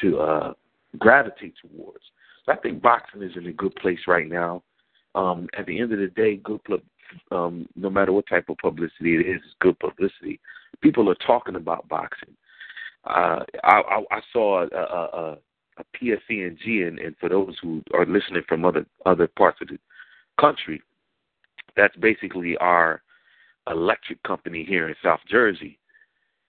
[0.00, 0.52] to uh,
[0.98, 2.04] gravitate towards.
[2.44, 4.62] So I think boxing is in a good place right now.
[5.14, 6.60] Um, at the end of the day, good
[7.30, 10.40] um, no matter what type of publicity it is, it's good publicity.
[10.80, 12.34] People are talking about boxing.
[13.04, 15.38] Uh, I, I, I saw a, a,
[15.78, 19.78] a PSE&G, and, and for those who are listening from other other parts of the
[20.40, 20.80] country,
[21.76, 23.02] that's basically our
[23.68, 25.78] electric company here in South Jersey.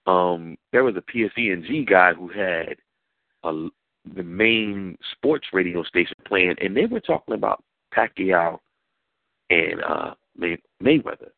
[0.06, 2.76] Um, there was a PSE&G guy who had
[3.42, 3.68] a,
[4.14, 7.62] the main sports radio station playing, and they were talking about
[7.94, 8.58] Pacquiao
[9.50, 11.30] and uh, May- Mayweather.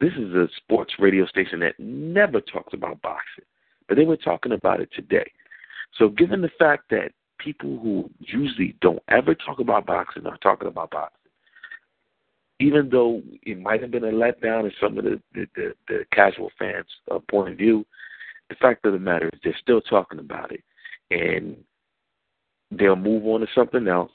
[0.00, 3.44] This is a sports radio station that never talks about boxing,
[3.88, 5.30] but they were talking about it today.
[5.96, 10.68] So, given the fact that people who usually don't ever talk about boxing are talking
[10.68, 11.21] about boxing,
[12.62, 16.04] even though it might have been a letdown in some of the the, the, the
[16.12, 17.84] casual fans' uh, point of view,
[18.48, 20.62] the fact of the matter is they're still talking about it,
[21.10, 21.56] and
[22.70, 24.12] they'll move on to something else,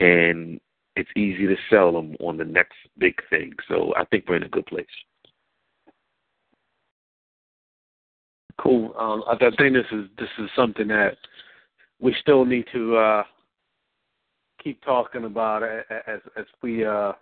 [0.00, 0.58] and
[0.96, 3.52] it's easy to sell them on the next big thing.
[3.68, 4.86] So I think we're in a good place.
[8.58, 8.94] Cool.
[8.98, 11.18] Um, I think this is this is something that
[12.00, 13.22] we still need to uh,
[14.64, 17.12] keep talking about as as we uh,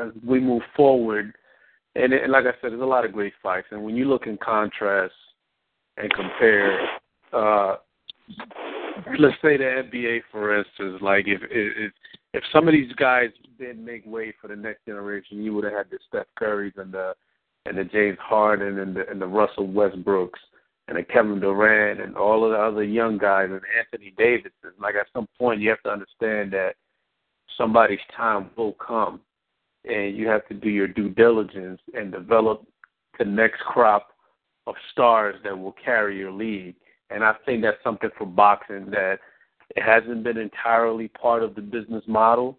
[0.00, 1.34] as we move forward.
[1.94, 3.68] And, and like I said, there's a lot of great fights.
[3.70, 5.14] And when you look in contrast
[5.96, 6.78] and compare,
[7.32, 7.76] uh,
[9.18, 11.92] let's say the NBA, for instance, like if if
[12.34, 15.72] if some of these guys didn't make way for the next generation, you would have
[15.72, 17.14] had the Steph Currys and the
[17.64, 20.40] and the James Harden and the and the Russell Westbrooks
[20.88, 24.52] and the Kevin Durant and all of the other young guys and Anthony Davis.
[24.78, 26.74] Like at some point, you have to understand that
[27.56, 29.20] somebody's time will come
[29.86, 32.66] and you have to do your due diligence and develop
[33.18, 34.08] the next crop
[34.66, 36.74] of stars that will carry your league.
[37.10, 39.18] And I think that's something for boxing that
[39.74, 42.58] it hasn't been entirely part of the business model.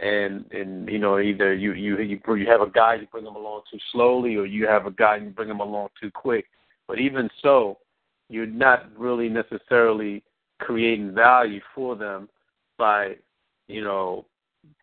[0.00, 3.62] And and you know either you you you have a guy you bring him along
[3.68, 6.46] too slowly, or you have a guy you bring him along too quick.
[6.86, 7.78] But even so,
[8.28, 10.22] you're not really necessarily
[10.60, 12.28] creating value for them
[12.78, 13.16] by
[13.66, 14.24] you know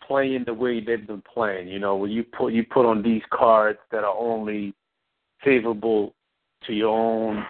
[0.08, 1.68] playing the way they've been playing.
[1.68, 4.74] You know, when you put you put on these cards that are only
[5.44, 6.14] favorable
[6.66, 7.46] to your own,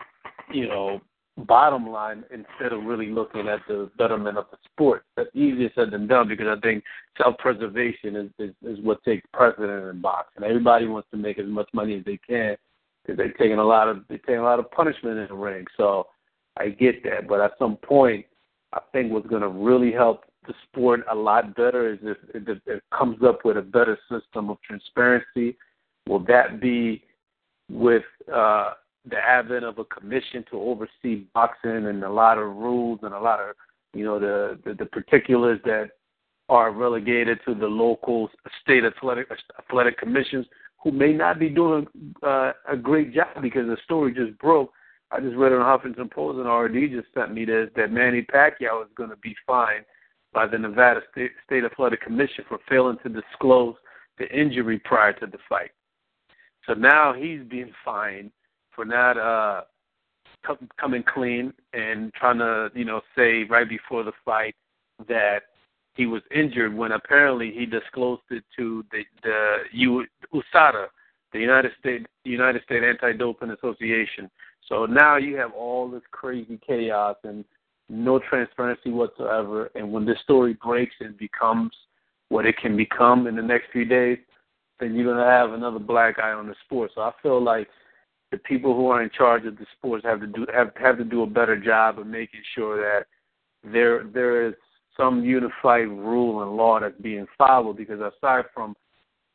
[0.54, 1.02] you know,
[1.38, 5.04] bottom line instead of really looking at the betterment of the sport.
[5.18, 6.84] That's easier said than done because I think
[7.18, 10.44] self preservation is, is is what takes precedent in boxing.
[10.44, 12.56] Everybody wants to make as much money as they can
[13.04, 15.66] because they're taking a lot of they're taking a lot of punishment in the ring.
[15.78, 16.08] So
[16.58, 18.26] I get that, but at some point,
[18.74, 22.62] I think what's going to really help the sport a lot better is if it,
[22.66, 25.58] it comes up with a better system of transparency
[26.08, 27.04] Will that be
[27.70, 28.74] with uh,
[29.10, 33.20] the advent of a commission to oversee boxing and a lot of rules and a
[33.20, 33.56] lot of
[33.94, 35.90] you know the the, the particulars that
[36.48, 38.30] are relegated to the local
[38.62, 39.28] state athletic
[39.58, 40.46] athletic commissions
[40.84, 41.88] who may not be doing
[42.22, 44.72] uh, a great job because the story just broke.
[45.10, 48.84] I just read on Huffington Post and RD just sent me this that Manny Pacquiao
[48.84, 49.86] is going to be fined
[50.36, 53.76] by the Nevada State, Athletic Commission for failing to disclose
[54.20, 55.72] the injury prior to the fight.
[56.68, 58.32] So now he's being fined
[58.76, 59.62] for not uh
[60.80, 64.54] coming clean and trying to, you know, say right before the fight
[65.08, 65.44] that
[65.96, 70.88] he was injured when apparently he disclosed it to the the U, USADA,
[71.32, 74.30] the United States United States Anti-Doping Association.
[74.68, 77.46] So now you have all this crazy chaos and
[77.90, 79.70] no transparency whatsoever.
[79.76, 81.72] And when this story breaks and becomes
[82.30, 84.18] what it can become in the next few days,
[84.80, 86.92] then you're gonna have another black eye on the sport.
[86.96, 87.68] So I feel like
[88.32, 91.04] the people who are in charge of the sports have to do have have to
[91.04, 93.06] do a better job of making sure that
[93.64, 94.54] there there is
[94.98, 98.76] some unified rule and law that's being followed because aside from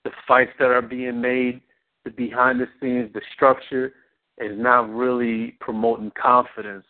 [0.05, 1.61] the fights that are being made,
[2.05, 3.93] the behind the scenes, the structure
[4.39, 6.87] is not really promoting confidence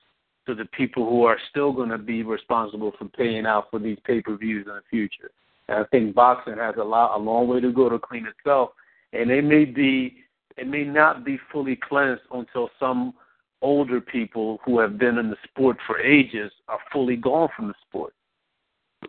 [0.51, 3.99] to the people who are still going to be responsible for paying out for these
[4.05, 5.31] pay per views in the future.
[5.69, 8.71] And I think boxing has a lot, a long way to go to clean itself,
[9.13, 10.17] and it may be,
[10.57, 13.15] it may not be fully cleansed until some
[13.63, 17.75] older people who have been in the sport for ages are fully gone from the
[17.89, 18.13] sport.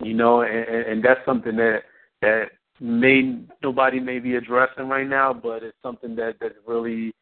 [0.02, 1.82] You know, and, and that's something that
[2.22, 2.46] that
[2.80, 7.14] may nobody may be addressing right now, but it's something that that really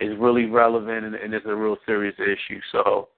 [0.00, 2.60] is really relevant and, and it's a real serious issue.
[2.72, 3.08] So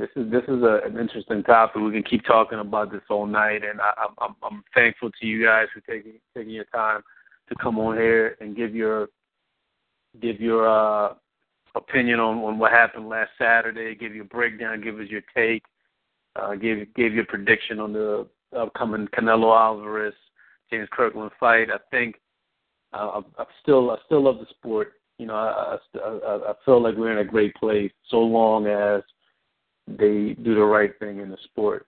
[0.00, 1.82] this is this is a, an interesting topic.
[1.82, 5.44] We can keep talking about this all night, and I, I'm I'm thankful to you
[5.44, 7.02] guys for taking taking your time
[7.48, 9.08] to come on here and give your
[10.20, 11.14] give your uh,
[11.74, 13.94] opinion on, on what happened last Saturday.
[13.94, 14.80] Give your breakdown.
[14.80, 15.62] Give us your take
[16.36, 20.14] uh, gave gave you a prediction on the upcoming Canelo Alvarez
[20.70, 21.68] James Kirkland fight.
[21.70, 22.16] I think
[22.92, 24.92] uh, I, I still I still love the sport.
[25.18, 29.02] You know, I, I I feel like we're in a great place so long as
[29.86, 31.86] they do the right thing in the sport.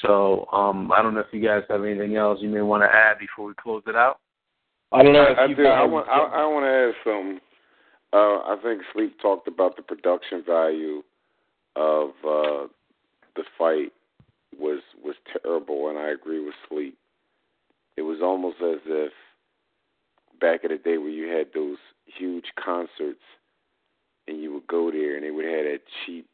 [0.00, 2.88] So um, I don't know if you guys have anything else you may want to
[2.88, 4.20] add before we close it out.
[4.92, 5.24] I don't know.
[5.24, 5.66] I, I do.
[5.66, 6.08] I want.
[6.08, 7.40] I, I want to add some.
[8.12, 11.02] Uh, I think Sleep talked about the production value
[11.76, 12.68] of uh,
[13.36, 13.92] the fight
[14.58, 16.96] was was terrible, and I agree with Sleep.
[17.96, 19.12] It was almost as if
[20.40, 21.78] back in the day where you had those
[22.18, 23.22] huge concerts,
[24.28, 26.26] and you would go there, and they would have that cheap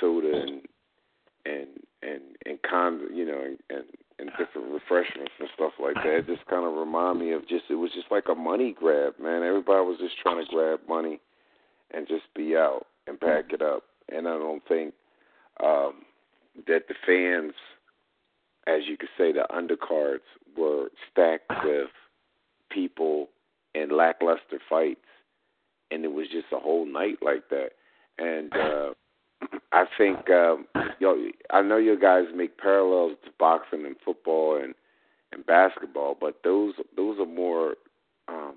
[0.00, 0.62] soda and
[1.46, 1.68] and
[2.02, 3.84] and and con you know and,
[4.18, 6.18] and different refreshments and stuff like that.
[6.18, 9.14] It just kind of remind me of just it was just like a money grab,
[9.20, 9.42] man.
[9.42, 11.20] Everybody was just trying to grab money
[11.92, 13.82] and just be out and pack it up.
[14.10, 14.94] And I don't think
[15.62, 16.02] um,
[16.66, 17.54] that the fans,
[18.66, 20.20] as you could say, the undercards
[20.56, 21.88] were stacked with
[22.70, 23.28] people
[23.74, 25.00] in lackluster fights,
[25.90, 27.70] and it was just a whole night like that.
[28.18, 28.90] And uh,
[29.74, 30.66] I think um,
[31.00, 31.16] yo,
[31.50, 34.72] I know you guys make parallels to boxing and football and
[35.32, 37.74] and basketball, but those those are more
[38.28, 38.54] um,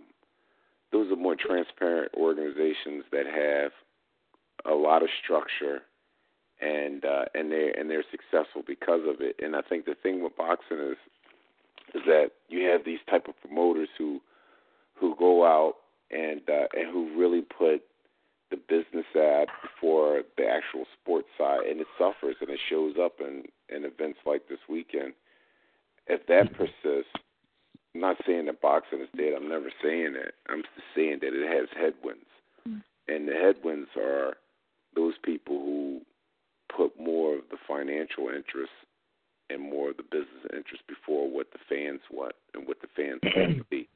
[0.91, 3.71] those are more transparent organizations that have
[4.71, 5.81] a lot of structure
[6.61, 9.37] and uh, and they and they're successful because of it.
[9.43, 10.97] And I think the thing with boxing is
[11.95, 14.21] is that you have these type of promoters who
[14.93, 15.77] who go out
[16.11, 17.81] and uh, and who really put
[18.49, 23.19] the business side before the actual sports side, and it suffers and it shows up
[23.19, 25.13] in in events like this weekend.
[26.07, 27.11] If that persists,
[27.93, 29.33] I'm not saying that boxing is dead.
[29.35, 30.33] I'm never saying that.
[30.47, 32.29] I'm just saying that it has headwinds,
[32.67, 32.81] mm.
[33.07, 34.37] and the headwinds are
[34.95, 36.01] those people who
[36.75, 38.75] put more of the financial interests
[39.49, 43.19] and more of the business interests before what the fans want and what the fans
[43.35, 43.87] want to be.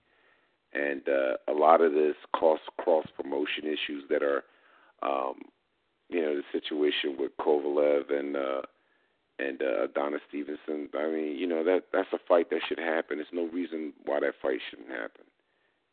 [0.74, 4.44] And uh, a lot of this cost cross promotion issues that are,
[5.04, 5.42] um,
[6.10, 8.62] you know, the situation with Kovalev and uh,
[9.40, 10.88] and uh, Adonis Stevenson.
[10.98, 13.18] I mean, you know that that's a fight that should happen.
[13.18, 15.26] There's no reason why that fight shouldn't happen.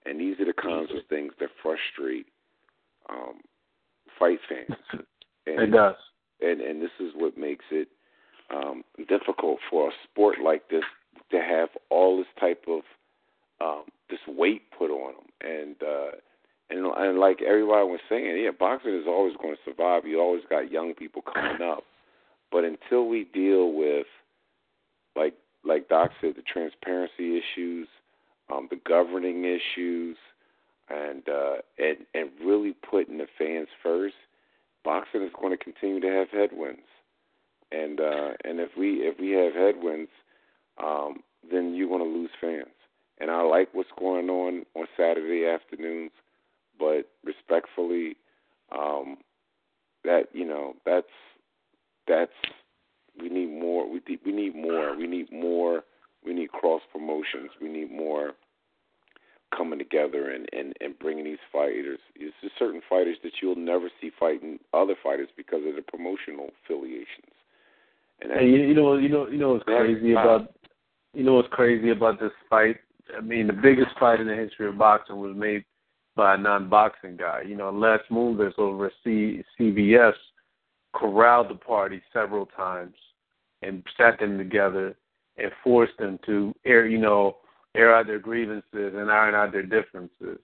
[0.07, 2.27] And these are the kinds of things that frustrate
[3.11, 3.41] um,
[4.19, 4.79] fight fans.
[5.47, 5.97] And, it does
[6.41, 7.89] and and this is what makes it
[8.55, 10.85] um, difficult for a sport like this
[11.31, 12.81] to have all this type of
[13.61, 16.11] um, this weight put on them, and uh,
[16.71, 20.07] and and like everybody was saying, yeah, boxing is always going to survive.
[20.07, 21.85] You always got young people coming up,
[22.51, 24.07] but until we deal with
[25.17, 27.89] like like Doc said, the transparency issues,
[28.53, 30.17] um, the governing issues,
[30.89, 34.15] and uh, and and really putting the fans first,
[34.85, 36.81] boxing is going to continue to have headwinds.
[37.71, 40.11] And uh, and if we if we have headwinds,
[40.83, 42.78] um, then you're going to lose fans.
[43.21, 46.13] And I like what's going on on Saturday afternoons,
[46.79, 48.17] but respectfully,
[48.71, 49.19] um,
[50.05, 51.07] that you know that's
[52.07, 52.33] that's
[53.21, 53.91] we need more.
[53.91, 54.97] We we need more.
[54.97, 55.83] We need more.
[56.25, 57.51] We need cross promotions.
[57.61, 58.33] We need more
[59.57, 61.99] coming together and, and, and bringing these fighters.
[62.15, 66.51] It's just certain fighters that you'll never see fighting other fighters because of the promotional
[66.65, 67.33] affiliations.
[68.21, 70.53] And, and you, you know, you know, you know what's crazy about
[71.15, 72.77] you know what's crazy about this fight.
[73.17, 75.65] I mean, the biggest fight in the history of boxing was made
[76.17, 77.43] by a non-boxing guy.
[77.47, 80.15] You know, Les Moonves over at C- CBS
[80.95, 82.95] corralled the party several times
[83.63, 84.97] and sat them together
[85.37, 87.37] and forced them to air, you know,
[87.75, 90.39] air out their grievances and iron out their differences.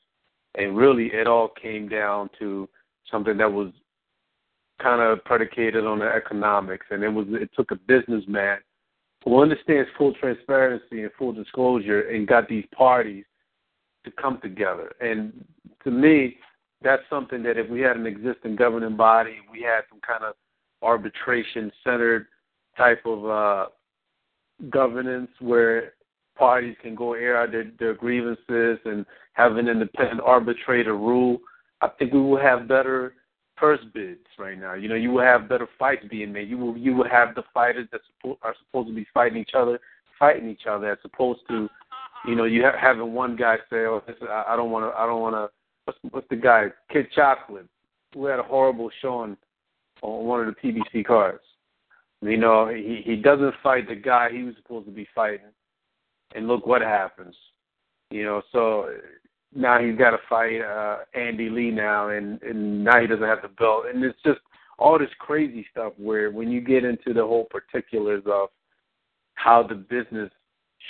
[0.54, 2.68] And really, it all came down to
[3.10, 3.72] something that was
[4.80, 8.58] kind of predicated on the economics, and it was it took a businessman
[9.24, 13.24] who understands full transparency and full disclosure and got these parties
[14.04, 14.92] to come together.
[15.00, 15.44] And
[15.82, 16.36] to me,
[16.82, 20.34] that's something that if we had an existing governing body, we had some kind of
[20.82, 22.26] arbitration centered
[22.76, 23.66] type of uh,
[24.70, 25.94] governance where
[26.36, 31.38] parties can go air out their, their grievances and have an independent arbitrator rule,
[31.80, 33.14] I think we will have better
[33.56, 34.74] purse bids right now.
[34.74, 36.48] You know, you will have better fights being made.
[36.48, 39.54] You will you will have the fighters that suppo- are supposed to be fighting each
[39.54, 39.78] other
[40.18, 41.68] fighting each other as opposed to,
[42.26, 44.98] you know, you ha- having one guy say, "Oh, this, I, I don't want to.
[44.98, 45.50] I don't want to."
[45.84, 46.66] What's, what's the guy?
[46.90, 47.66] Kid Chocolate,
[48.14, 49.36] who had a horrible showing
[50.02, 51.42] on one of the PBC cards.
[52.22, 55.52] You know, he he doesn't fight the guy he was supposed to be fighting,
[56.34, 57.34] and look what happens.
[58.10, 58.88] You know, so
[59.54, 63.42] now he's got to fight uh, Andy Lee now, and and now he doesn't have
[63.42, 64.40] the belt, and it's just
[64.78, 68.48] all this crazy stuff where when you get into the whole particulars of
[69.34, 70.30] how the business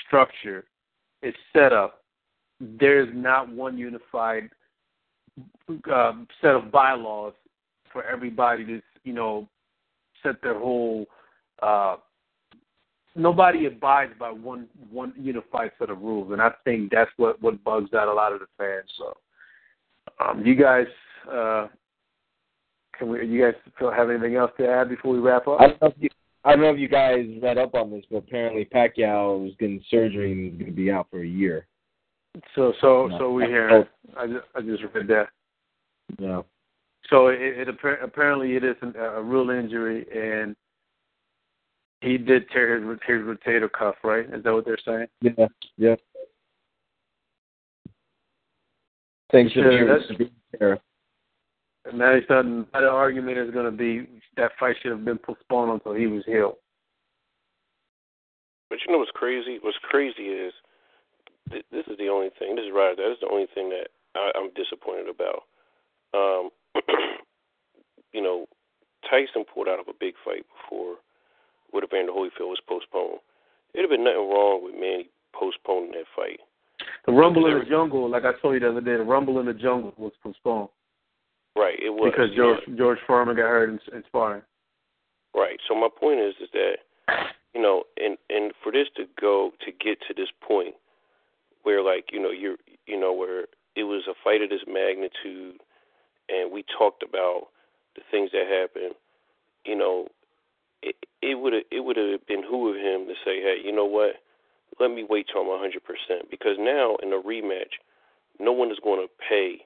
[0.06, 0.64] structure
[1.22, 2.02] is set up,
[2.60, 4.48] there's not one unified
[5.92, 7.34] um, set of bylaws
[7.92, 9.48] for everybody to you know
[10.22, 11.06] set their whole
[11.62, 11.96] uh,
[13.14, 17.62] nobody abides by one one unified set of rules, and I think that's what what
[17.64, 18.90] bugs out a lot of the fans.
[18.98, 19.16] So,
[20.24, 20.86] um, you guys,
[21.30, 21.68] uh,
[22.98, 23.26] can we?
[23.26, 25.60] You guys still have anything else to add before we wrap up?
[25.60, 26.08] I don't know if you,
[26.44, 29.82] I don't know if you guys read up on this, but apparently Pacquiao was getting
[29.90, 31.66] surgery and is going to be out for a year.
[32.54, 33.86] So, so, so we hear.
[34.16, 35.28] I just, I just read that.
[36.18, 36.42] Yeah.
[37.10, 40.56] So it, it apparently it is a real injury, and
[42.04, 44.26] he did tear his, his rotator cuff, right?
[44.32, 45.06] Is that what they're saying?
[45.20, 45.94] Yeah, yeah.
[49.32, 52.66] Thanks Sure, to be And now he's done.
[52.72, 56.22] The argument is going to be that fight should have been postponed until he was
[56.26, 56.56] healed.
[58.68, 59.58] But you know what's crazy?
[59.60, 60.52] What's crazy is
[61.50, 62.54] th- this is the only thing.
[62.54, 62.96] This is right.
[62.96, 65.42] That is the only thing that I, I'm disappointed about.
[66.14, 66.50] Um,
[68.12, 68.46] you know,
[69.10, 70.96] Tyson pulled out of a big fight before
[71.74, 73.18] would Evander Holyfield was postponed.
[73.74, 76.38] It'd have been nothing wrong with Manny postponing that fight.
[77.06, 79.46] The Rumble in the Jungle, like I told you the other day, the Rumble in
[79.46, 80.68] the Jungle was postponed.
[81.56, 84.42] Right, it was because George George Foreman got hurt in, in sparring.
[85.34, 85.58] Right.
[85.68, 86.76] So my point is, is that
[87.54, 90.74] you know, and and for this to go to get to this point
[91.62, 93.46] where like you know you're you know where
[93.76, 95.60] it was a fight of this magnitude,
[96.28, 97.48] and we talked about
[97.94, 98.94] the things that happened,
[99.64, 100.08] you know,
[100.84, 103.86] it it would it would have been who of him to say, hey, you know
[103.86, 104.16] what?
[104.78, 107.80] Let me wait till I'm 100 percent because now in a rematch,
[108.38, 109.64] no one is going to pay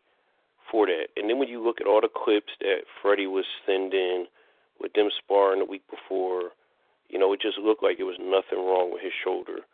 [0.71, 1.09] for that.
[1.17, 4.27] And then when you look at all the clips that Freddie was sending
[4.81, 6.51] with them sparring the week before,
[7.09, 9.67] you know, it just looked like there was nothing wrong with his shoulder.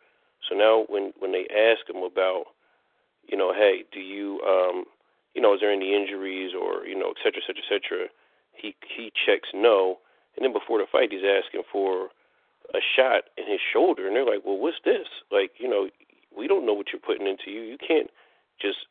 [0.49, 2.45] So now when when they ask him about,
[3.27, 4.85] you know, hey, do you um
[5.35, 8.07] you know, is there any injuries or, you know, et cetera, et cetera, et cetera,
[8.53, 9.99] he he checks no
[10.35, 12.09] and then before the fight, he's asking for
[12.73, 15.07] a shot in his shoulder, and they're like, "Well, what's this?
[15.31, 15.89] Like, you know,
[16.35, 17.61] we don't know what you're putting into you.
[17.61, 18.09] You can't
[18.59, 18.87] just,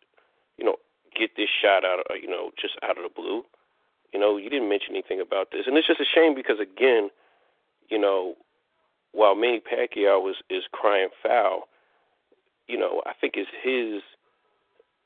[0.57, 0.77] you know,
[1.15, 3.45] get this shot out of, you know, just out of the blue.
[4.13, 7.11] You know, you didn't mention anything about this, and it's just a shame because again,
[7.89, 8.35] you know,
[9.13, 11.69] while Manny Pacquiao was is crying foul,
[12.69, 14.03] you know, I think it's his,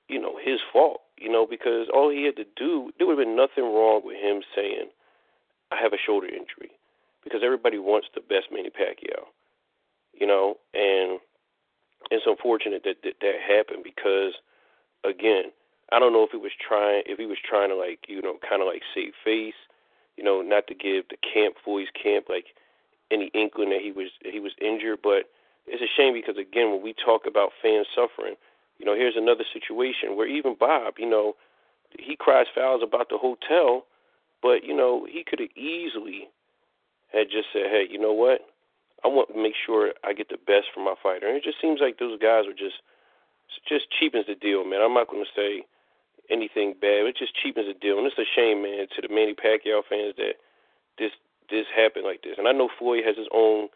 [0.08, 1.00] you know, his fault.
[1.16, 4.16] You know, because all he had to do, there would have been nothing wrong with
[4.16, 4.90] him saying
[5.70, 6.70] I have a shoulder injury
[7.24, 9.26] because everybody wants the best Manny Pacquiao,
[10.14, 11.20] you know, and
[12.10, 14.34] it's unfortunate that that, that happened because,
[15.04, 15.52] again,
[15.92, 18.36] I don't know if he was trying if he was trying to like you know
[18.48, 19.58] kind of like save face,
[20.16, 22.46] you know, not to give the camp boys camp like
[23.10, 25.30] any inkling that he was he was injured, but
[25.66, 28.36] it's a shame because again when we talk about fans suffering,
[28.78, 31.34] you know, here's another situation where even Bob, you know,
[31.98, 33.84] he cries fouls about the hotel,
[34.42, 36.28] but you know he could have easily
[37.12, 38.40] had just said, hey, you know what,
[39.04, 41.60] I want to make sure I get the best for my fighter, and it just
[41.60, 42.82] seems like those guys are just
[43.68, 44.80] just cheapens the deal, man.
[44.82, 45.64] I'm not going to say
[46.30, 47.04] anything bad.
[47.04, 49.82] But it just cheapens the deal, and it's a shame, man, to the Manny Pacquiao
[49.88, 50.36] fans that
[50.98, 51.12] this
[51.50, 52.36] this happened like this.
[52.36, 53.68] And I know Floyd has his own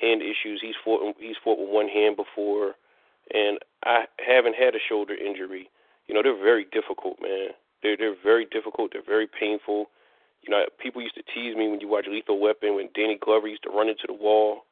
[0.00, 0.60] hand issues.
[0.62, 2.74] He's fought he's fought with one hand before,
[3.32, 5.70] and I haven't had a shoulder injury.
[6.06, 7.50] You know, they're very difficult, man.
[7.82, 8.92] They're they're very difficult.
[8.92, 9.86] They're very painful.
[10.46, 13.48] You know, people used to tease me when you watch Lethal Weapon when Danny Glover
[13.48, 14.62] used to run into the wall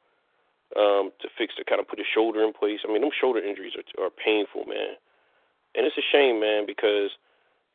[0.79, 2.79] um, to fix to kind of put his shoulder in place.
[2.87, 4.95] I mean, them shoulder injuries are are painful, man.
[5.75, 7.11] And it's a shame, man, because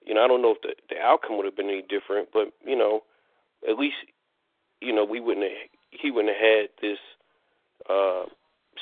[0.05, 2.53] you know, I don't know if the the outcome would have been any different, but
[2.65, 3.05] you know,
[3.69, 3.97] at least
[4.81, 6.99] you know we wouldn't have, he wouldn't have had this
[7.89, 8.25] uh,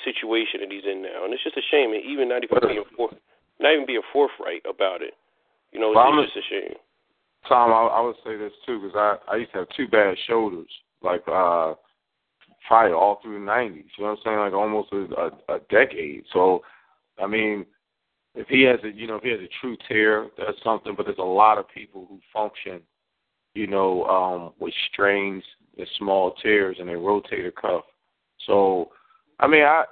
[0.04, 1.92] situation that he's in now, and it's just a shame.
[1.92, 3.10] And even not even being for,
[3.58, 5.14] not even being forthright about it,
[5.72, 6.78] you know, it's, Well, it's just a shame.
[7.46, 10.16] Tom, I, I would say this too because I I used to have two bad
[10.26, 10.70] shoulders,
[11.02, 11.74] like uh,
[12.66, 13.84] probably all through the '90s.
[13.96, 14.38] You know what I'm saying?
[14.38, 16.24] Like almost a, a, a decade.
[16.32, 16.62] So,
[17.22, 17.64] I mean,
[18.34, 20.94] if he has a you know if he has a true tear, that's something.
[20.96, 22.80] But there's a lot of people who function,
[23.54, 25.42] you know, um, with strains
[25.76, 27.84] and small tears in their rotator cuff.
[28.46, 28.90] So,
[29.40, 29.84] I mean, I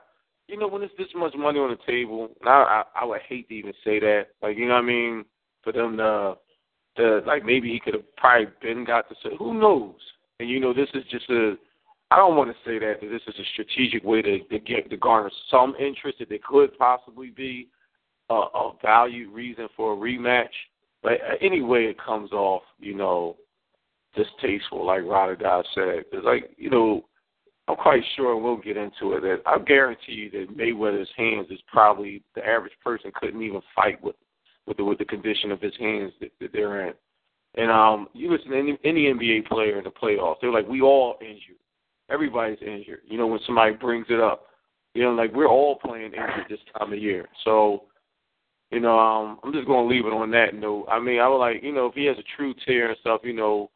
[0.48, 3.20] you know when there's this much money on the table, and I I, I would
[3.28, 4.26] hate to even say that.
[4.42, 5.24] Like you know what I mean?
[5.62, 6.36] For them to
[6.96, 9.94] the like maybe he could have probably been got to say who knows.
[10.40, 11.56] And you know this is just a
[12.10, 14.88] I don't want to say that, that this is a strategic way to, to get
[14.90, 17.68] to garner some interest that there could possibly be
[18.30, 20.44] a, a value reason for a rematch.
[21.02, 23.36] But uh, any way it comes off, you know,
[24.14, 26.04] distasteful, like Radagas said.
[26.12, 27.04] It's like, you know,
[27.68, 31.48] I'm quite sure and we'll get into it that I guarantee you that Mayweather's hands
[31.50, 34.14] is probably the average person couldn't even fight with
[34.66, 36.94] with the with the condition of his hands that, that they're in.
[37.56, 40.82] And um, you listen to any, any NBA player in the playoffs, they're like, we
[40.82, 41.56] all injured.
[42.10, 43.00] Everybody's injured.
[43.06, 44.46] You know, when somebody brings it up,
[44.94, 47.26] you know, like we're all playing injured this time of year.
[47.44, 47.84] So,
[48.70, 50.86] you know, um, I'm just gonna leave it on that note.
[50.90, 53.22] I mean, I would like, you know, if he has a true tear and stuff,
[53.24, 53.70] you know,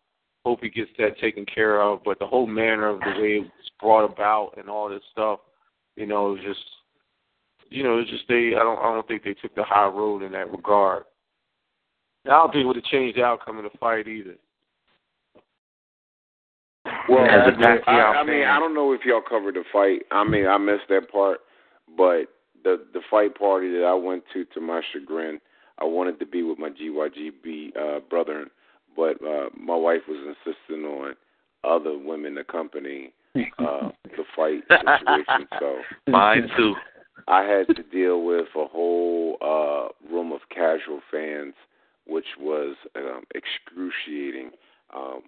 [0.44, 2.00] hope he gets that taken care of.
[2.04, 5.40] But the whole manner of the way it was brought about and all this stuff,
[5.96, 6.60] you know, just
[7.70, 8.52] you know, it's just they.
[8.56, 8.78] I don't.
[8.78, 11.04] I don't think they took the high road in that regard.
[12.26, 14.36] I don't think it would have changed the outcome of the fight either.
[17.08, 18.50] Well, As a I, mean, I, I mean, fan.
[18.50, 20.02] I don't know if y'all covered the fight.
[20.10, 21.38] I mean, I missed that part,
[21.96, 22.24] but
[22.64, 25.40] the the fight party that I went to, to my chagrin,
[25.78, 28.46] I wanted to be with my GYGB uh, brother,
[28.96, 31.14] but uh, my wife was insisting on
[31.64, 33.12] other women accompanying
[33.58, 35.48] uh, the fight situation.
[35.58, 35.76] So
[36.08, 36.74] Mine too.
[37.30, 41.54] I had to deal with a whole uh, room of casual fans,
[42.06, 44.50] which was um, excruciating.
[44.94, 45.20] Um,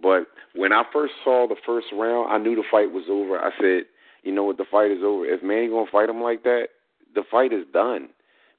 [0.00, 3.36] but when I first saw the first round, I knew the fight was over.
[3.36, 3.82] I said,
[4.22, 5.26] you know what, the fight is over.
[5.26, 6.68] If Manny gonna fight him like that,
[7.16, 8.10] the fight is done,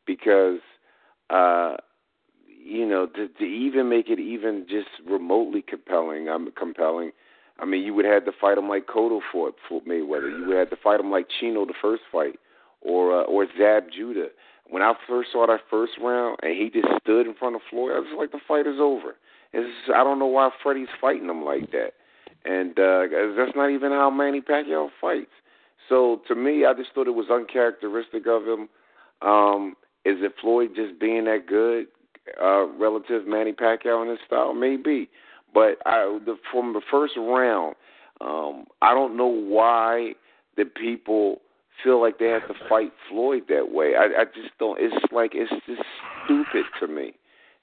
[0.05, 0.59] because
[1.29, 1.77] uh,
[2.47, 7.11] you know to, to even make it even just remotely compelling, I'm compelling.
[7.59, 9.51] I mean, you would have to fight him like Cotto for
[9.87, 10.37] Mayweather.
[10.37, 12.39] You would have to fight him like Chino the first fight,
[12.81, 14.27] or uh, or Zab Judah.
[14.69, 17.91] When I first saw that first round and he just stood in front of Floyd,
[17.93, 19.15] I was like, the fight is over.
[19.53, 21.91] It's, I don't know why Freddie's fighting him like that,
[22.45, 25.31] and uh, that's not even how Manny Pacquiao fights.
[25.89, 28.69] So to me, I just thought it was uncharacteristic of him.
[29.21, 31.87] Um, is it Floyd just being that good
[32.41, 34.53] uh, relative Manny Pacquiao in his style?
[34.53, 35.09] Maybe,
[35.53, 37.75] but I, the, from the first round,
[38.21, 40.13] um, I don't know why
[40.55, 41.41] the people
[41.83, 43.93] feel like they have to fight Floyd that way.
[43.95, 44.77] I, I just don't.
[44.79, 45.81] It's like it's just
[46.25, 47.13] stupid to me.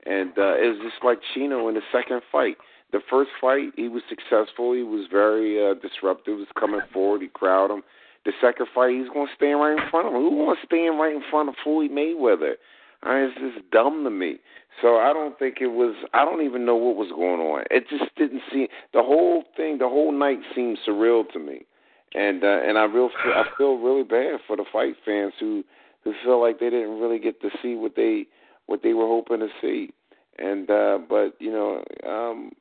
[0.06, 2.56] And uh, it's just like Chino in the second fight.
[2.92, 4.72] The first fight, he was successful.
[4.72, 6.34] He was very uh, disruptive.
[6.34, 7.20] He was coming forward.
[7.20, 7.82] He crowded him.
[8.24, 10.22] The second fight, he's going to stand right in front of him.
[10.22, 12.54] Who wants to stand right in front of Floyd Mayweather?
[13.02, 14.38] I mean, it's just dumb to me.
[14.80, 15.94] So I don't think it was.
[16.14, 17.64] I don't even know what was going on.
[17.70, 18.68] It just didn't seem.
[18.92, 21.66] The whole thing, the whole night seemed surreal to me,
[22.14, 25.64] and uh, and I real feel, I feel really bad for the fight fans who
[26.04, 28.26] who feel like they didn't really get to see what they
[28.66, 29.92] what they were hoping to see.
[30.38, 32.52] And uh, but you know, um,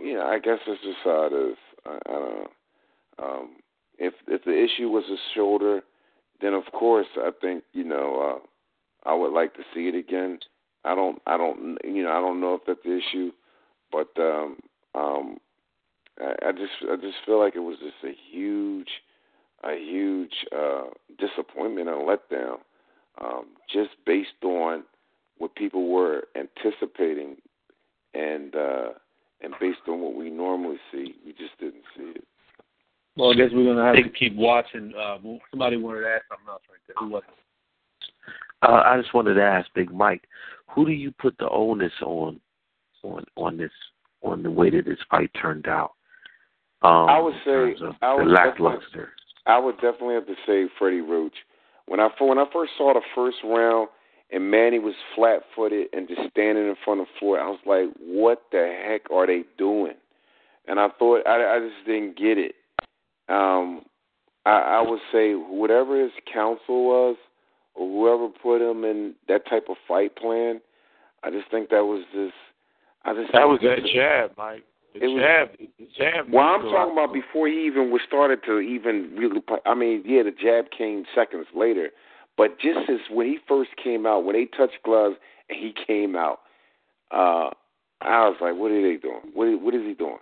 [0.00, 1.56] you know, I guess it's just how it is.
[1.84, 2.48] I, I don't know.
[3.22, 3.48] Um,
[3.98, 5.82] if if the issue was his shoulder,
[6.40, 10.38] then of course I think you know uh, I would like to see it again.
[10.84, 13.32] I don't I don't you know I don't know if that's the issue,
[13.92, 14.56] but um,
[14.94, 15.38] um,
[16.20, 18.88] I, I just I just feel like it was just a huge
[19.64, 20.84] a huge uh,
[21.18, 22.58] disappointment and letdown,
[23.20, 24.84] um, just based on
[25.38, 27.36] what people were anticipating,
[28.12, 28.88] and uh,
[29.40, 32.24] and based on what we normally see, we just didn't see it.
[33.16, 34.92] Well, I guess we're gonna have to keep watching.
[34.94, 35.18] Uh,
[35.50, 36.96] somebody wanted to ask something else right there.
[36.98, 37.34] Who was it?
[38.62, 40.26] Uh, I just wanted to ask Big Mike,
[40.74, 42.40] who do you put the onus on,
[43.02, 43.70] on on this,
[44.22, 45.92] on the way that this fight turned out?
[46.84, 49.12] Um, I would say I would lackluster.
[49.46, 51.34] I would definitely have to say Freddie Roach.
[51.86, 53.88] When I when I first saw the first round
[54.30, 57.60] and Manny was flat footed and just standing in front of the floor, I was
[57.64, 59.94] like, "What the heck are they doing?"
[60.68, 62.54] And I thought I, I just didn't get it.
[63.30, 63.82] Um,
[64.44, 67.16] I, I would say whatever his counsel was,
[67.74, 70.60] or whoever put him in that type of fight plan,
[71.22, 72.34] I just think that was just.
[73.06, 74.64] I just that was that jab, Mike.
[74.94, 76.32] It jab, was, jab.
[76.32, 79.40] Well, I'm talking about before he even was started to even really.
[79.66, 81.90] I mean, yeah, the jab came seconds later,
[82.36, 85.16] but just as when he first came out, when they touched gloves
[85.48, 86.40] and he came out,
[87.10, 87.50] uh,
[88.00, 89.20] I was like, what are they doing?
[89.34, 90.18] What what is he doing?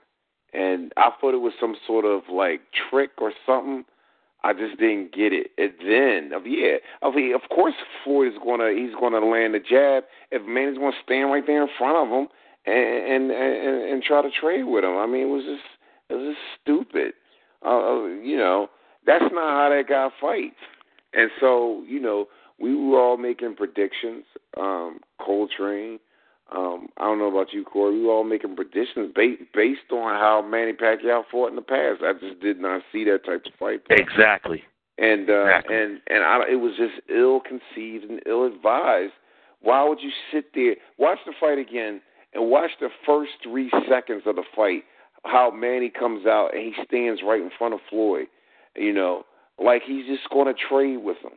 [0.55, 3.85] And I thought it was some sort of like trick or something.
[4.45, 5.53] I just didn't get it.
[5.57, 10.05] And then, of yeah, of of course Floyd is gonna he's gonna land the jab.
[10.31, 12.29] If Manny's gonna stand right there in front of him
[12.67, 14.97] and and and, and try to trade with him.
[14.97, 15.65] I mean, it was just
[16.09, 17.15] it was just stupid.
[17.65, 18.69] Uh, you know,
[19.07, 20.57] that's not how that guy fights.
[21.15, 22.27] And so, you know,
[22.59, 24.25] we were all making predictions.
[24.59, 25.99] Um, Coltrane,
[26.55, 27.99] um, I don't know about you, Corey.
[27.99, 32.03] We were all making predictions based based on how Manny Pacquiao fought in the past.
[32.03, 33.83] I just did not see that type of fight.
[33.91, 34.63] Exactly.
[34.99, 35.77] And uh, exactly.
[35.77, 39.13] and and I, it was just ill conceived and ill advised.
[39.63, 42.01] Why would you sit there, watch the fight again,
[42.35, 44.85] and watch the first three seconds of the fight?
[45.25, 48.27] How Manny comes out and he stands right in front of Floyd.
[48.77, 49.25] You know,
[49.63, 51.33] like he's just going to trade with him.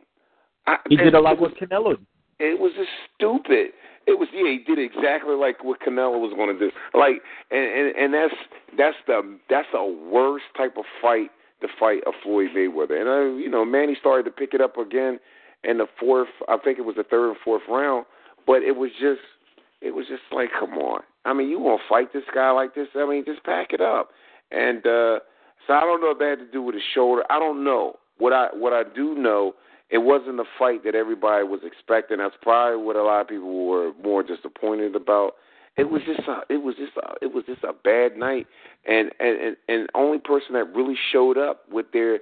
[0.66, 1.96] I, he did a lot with Canelo.
[2.38, 3.70] It was just stupid.
[4.06, 6.70] It was yeah, he did exactly like what Canelo was going to do.
[6.94, 8.34] Like and, and and that's
[8.76, 13.00] that's the that's the worst type of fight to fight a Floyd Mayweather.
[13.00, 15.18] And uh, you know, Manny started to pick it up again
[15.64, 16.28] in the fourth.
[16.48, 18.06] I think it was the third and fourth round.
[18.46, 19.20] But it was just
[19.80, 21.02] it was just like, come on.
[21.24, 22.88] I mean, you want to fight this guy like this?
[22.94, 24.10] I mean, just pack it up.
[24.50, 25.20] And uh
[25.66, 27.24] so I don't know if that had to do with his shoulder.
[27.30, 27.96] I don't know.
[28.18, 29.54] What I what I do know,
[29.90, 32.18] it wasn't the fight that everybody was expecting.
[32.18, 35.32] That's probably what a lot of people were more disappointed about.
[35.76, 38.46] It was just a, it was just a, it was just a bad night,
[38.86, 42.20] and and and only person that really showed up with their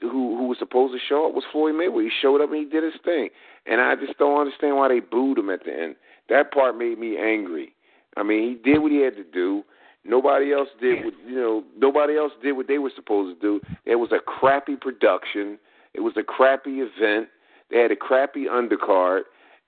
[0.00, 2.04] who who was supposed to show up was Floyd Mayweather.
[2.04, 3.28] He showed up and he did his thing,
[3.66, 5.96] and I just don't understand why they booed him at the end.
[6.28, 7.74] That part made me angry.
[8.16, 9.62] I mean, he did what he had to do.
[10.04, 11.64] Nobody else did what you know.
[11.76, 13.60] Nobody else did what they were supposed to do.
[13.84, 15.58] It was a crappy production.
[15.94, 17.28] It was a crappy event.
[17.70, 19.22] They had a crappy undercard.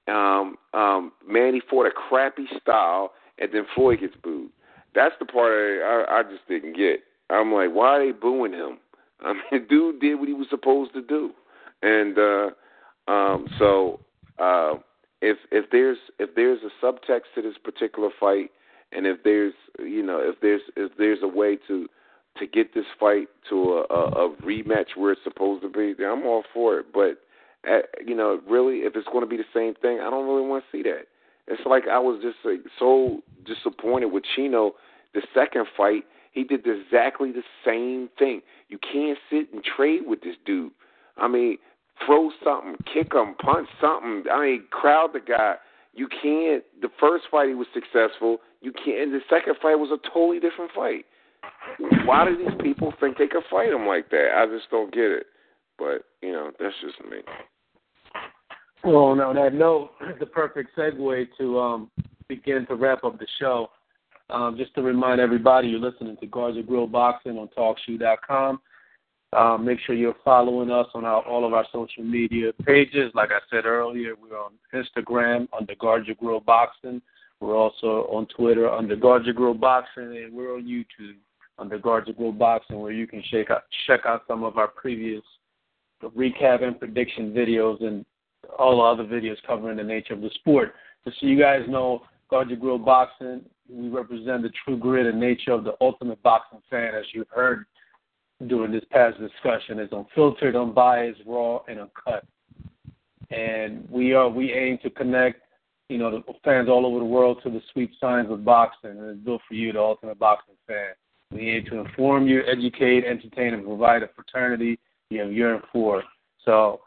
[0.08, 4.50] Um, um, Manny fought a crappy style, and then Floyd gets booed.
[4.94, 7.00] That's the part I, I, I just didn't get.
[7.28, 8.78] I'm like, why are they booing him?
[9.20, 11.32] I mean, dude did what he was supposed to do,
[11.82, 12.50] and uh,
[13.10, 14.00] um, so
[14.38, 14.74] uh,
[15.20, 18.50] if if there's if there's a subtext to this particular fight
[18.92, 21.88] and if there's you know if there's if there's a way to
[22.38, 26.08] to get this fight to a, a, a rematch where it's supposed to be, then
[26.08, 26.86] I'm all for it.
[26.92, 27.18] But
[27.64, 30.26] at, uh, you know, really, if it's going to be the same thing, I don't
[30.26, 31.06] really want to see that.
[31.46, 34.72] It's like I was just like, so disappointed with Chino.
[35.14, 38.42] The second fight, he did exactly the same thing.
[38.68, 40.72] You can't sit and trade with this dude.
[41.16, 41.58] I mean,
[42.04, 44.24] throw something, kick him, punch something.
[44.32, 45.56] I mean, crowd the guy.
[45.94, 46.62] You can't.
[46.80, 48.38] The first fight he was successful.
[48.60, 49.10] You can't.
[49.10, 51.04] The second fight was a totally different fight.
[52.04, 54.28] Why do these people think they can fight him like that?
[54.36, 55.26] I just don't get it.
[55.78, 57.18] But you know, that's just me.
[58.84, 61.90] Well, now that note, the perfect segue to um,
[62.28, 63.70] begin to wrap up the show.
[64.30, 68.60] Um, just to remind everybody, you're listening to Guard Your Grill Boxing on TalkShoe.com.
[69.32, 73.12] Um, make sure you're following us on our, all of our social media pages.
[73.14, 77.00] Like I said earlier, we're on Instagram under Guard Your Grill Boxing.
[77.38, 81.16] We're also on Twitter under Guard Your Grill Boxing, and we're on YouTube
[81.58, 84.68] under Guard Your Grill Boxing, where you can check out, check out some of our
[84.68, 85.22] previous
[86.02, 88.04] recap and prediction videos and
[88.58, 90.74] all the other videos covering the nature of the sport.
[91.04, 95.20] Just so you guys know, Guard Your Grill Boxing, we represent the true grit and
[95.20, 97.66] nature of the ultimate boxing fan, as you heard
[98.46, 99.78] during this past discussion.
[99.78, 102.24] is unfiltered, unbiased, raw, and uncut.
[103.30, 105.40] And we are we aim to connect
[105.90, 108.90] you know, the fans all over the world to the sweet science of boxing.
[108.90, 110.92] And it's built for you, the ultimate boxing fan.
[111.32, 114.78] We aim to inform you, educate, entertain, and provide a fraternity
[115.10, 116.04] you have yearned for.
[116.44, 116.80] So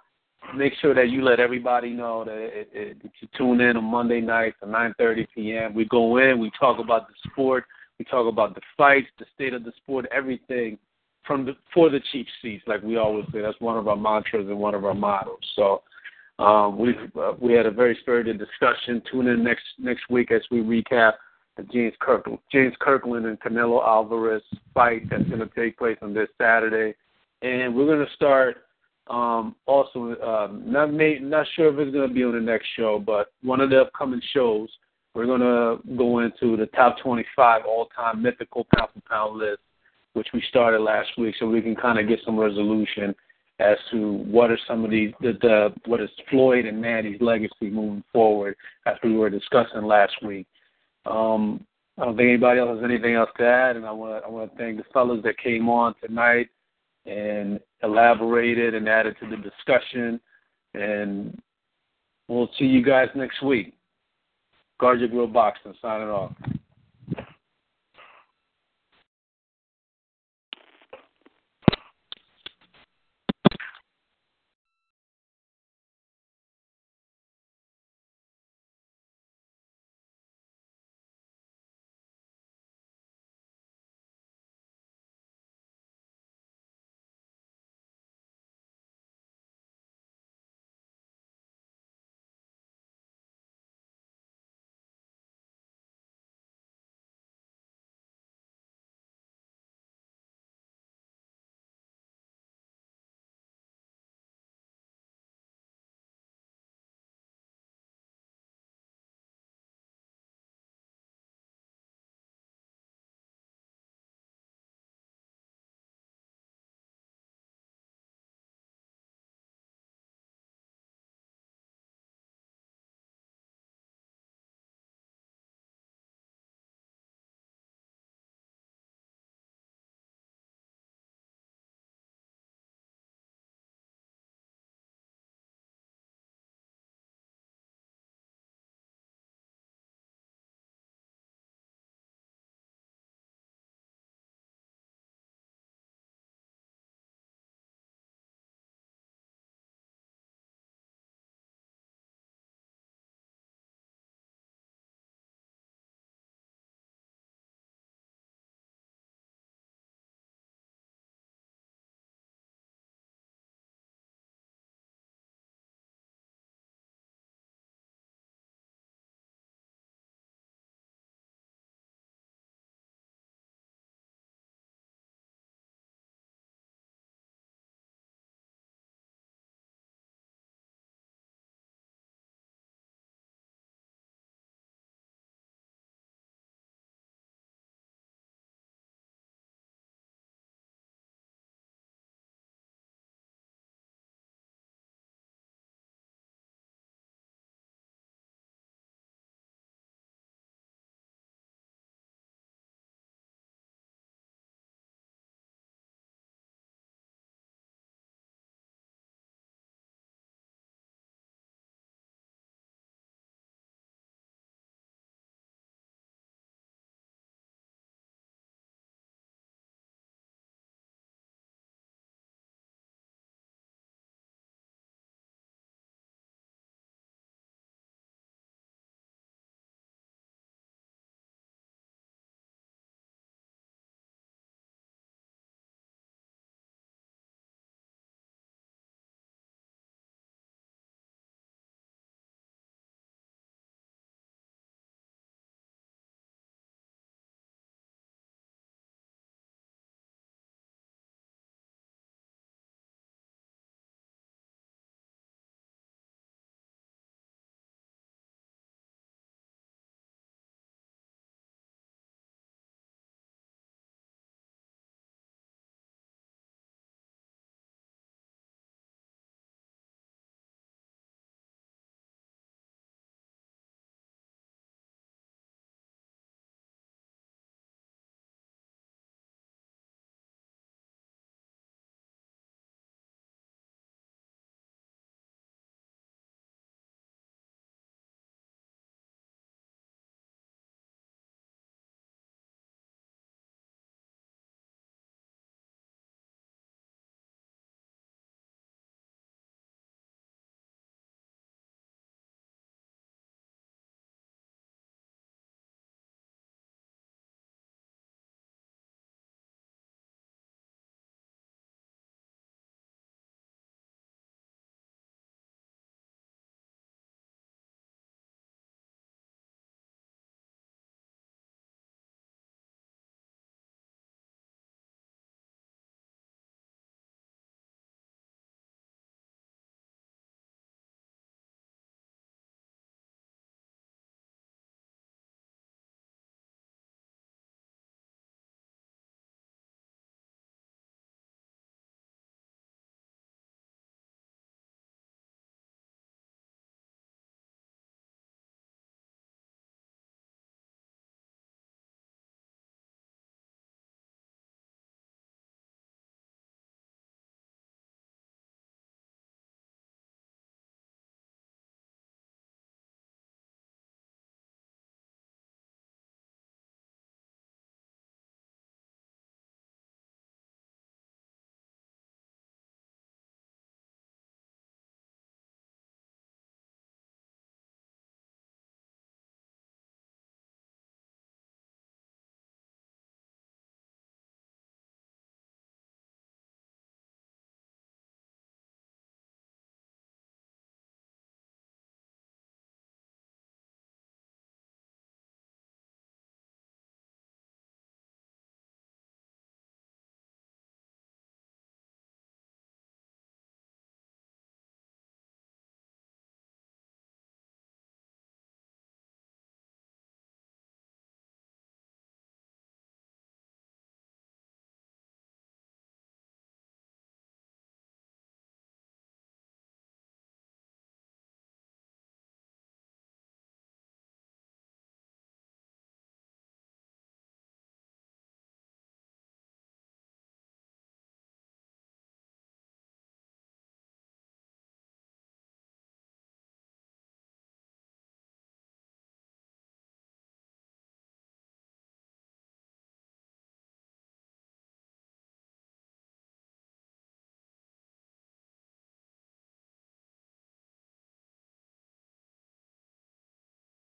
[0.55, 3.83] make sure that you let everybody know that it, it, that you tune in on
[3.83, 5.73] Monday nights at 9:30 p.m.
[5.73, 7.65] We go in, we talk about the sport,
[7.99, 10.77] we talk about the fights, the state of the sport, everything
[11.25, 13.41] from the for the cheap seats, like we always say.
[13.41, 15.39] That's one of our mantras and one of our models.
[15.55, 15.81] So
[16.39, 19.01] um, we uh, we had a very spirited discussion.
[19.11, 21.13] Tune in next next week as we recap
[21.57, 24.41] the James Kirkland, James Kirkland and Canelo Alvarez
[24.73, 26.95] fight that's going to take place on this Saturday,
[27.41, 28.57] and we're going to start
[29.07, 32.99] um, also um, not not sure if it's going to be on the next show,
[32.99, 34.69] but one of the upcoming shows
[35.13, 39.59] we're going to go into the top 25 all-time mythical pound for pound list,
[40.13, 43.15] which we started last week, so we can kind of get some resolution
[43.59, 47.69] as to what are some of these the, the what is Floyd and Manny's legacy
[47.69, 50.47] moving forward, as we were discussing last week.
[51.05, 51.65] Um,
[51.97, 54.51] I don't think anybody else has anything else to add, and I want I want
[54.51, 56.49] to thank the fellows that came on tonight
[57.05, 60.19] and elaborated and added to the discussion.
[60.73, 61.39] And
[62.27, 63.73] we'll see you guys next week.
[64.79, 65.75] Guard your grill boxing.
[65.81, 66.33] Signing off.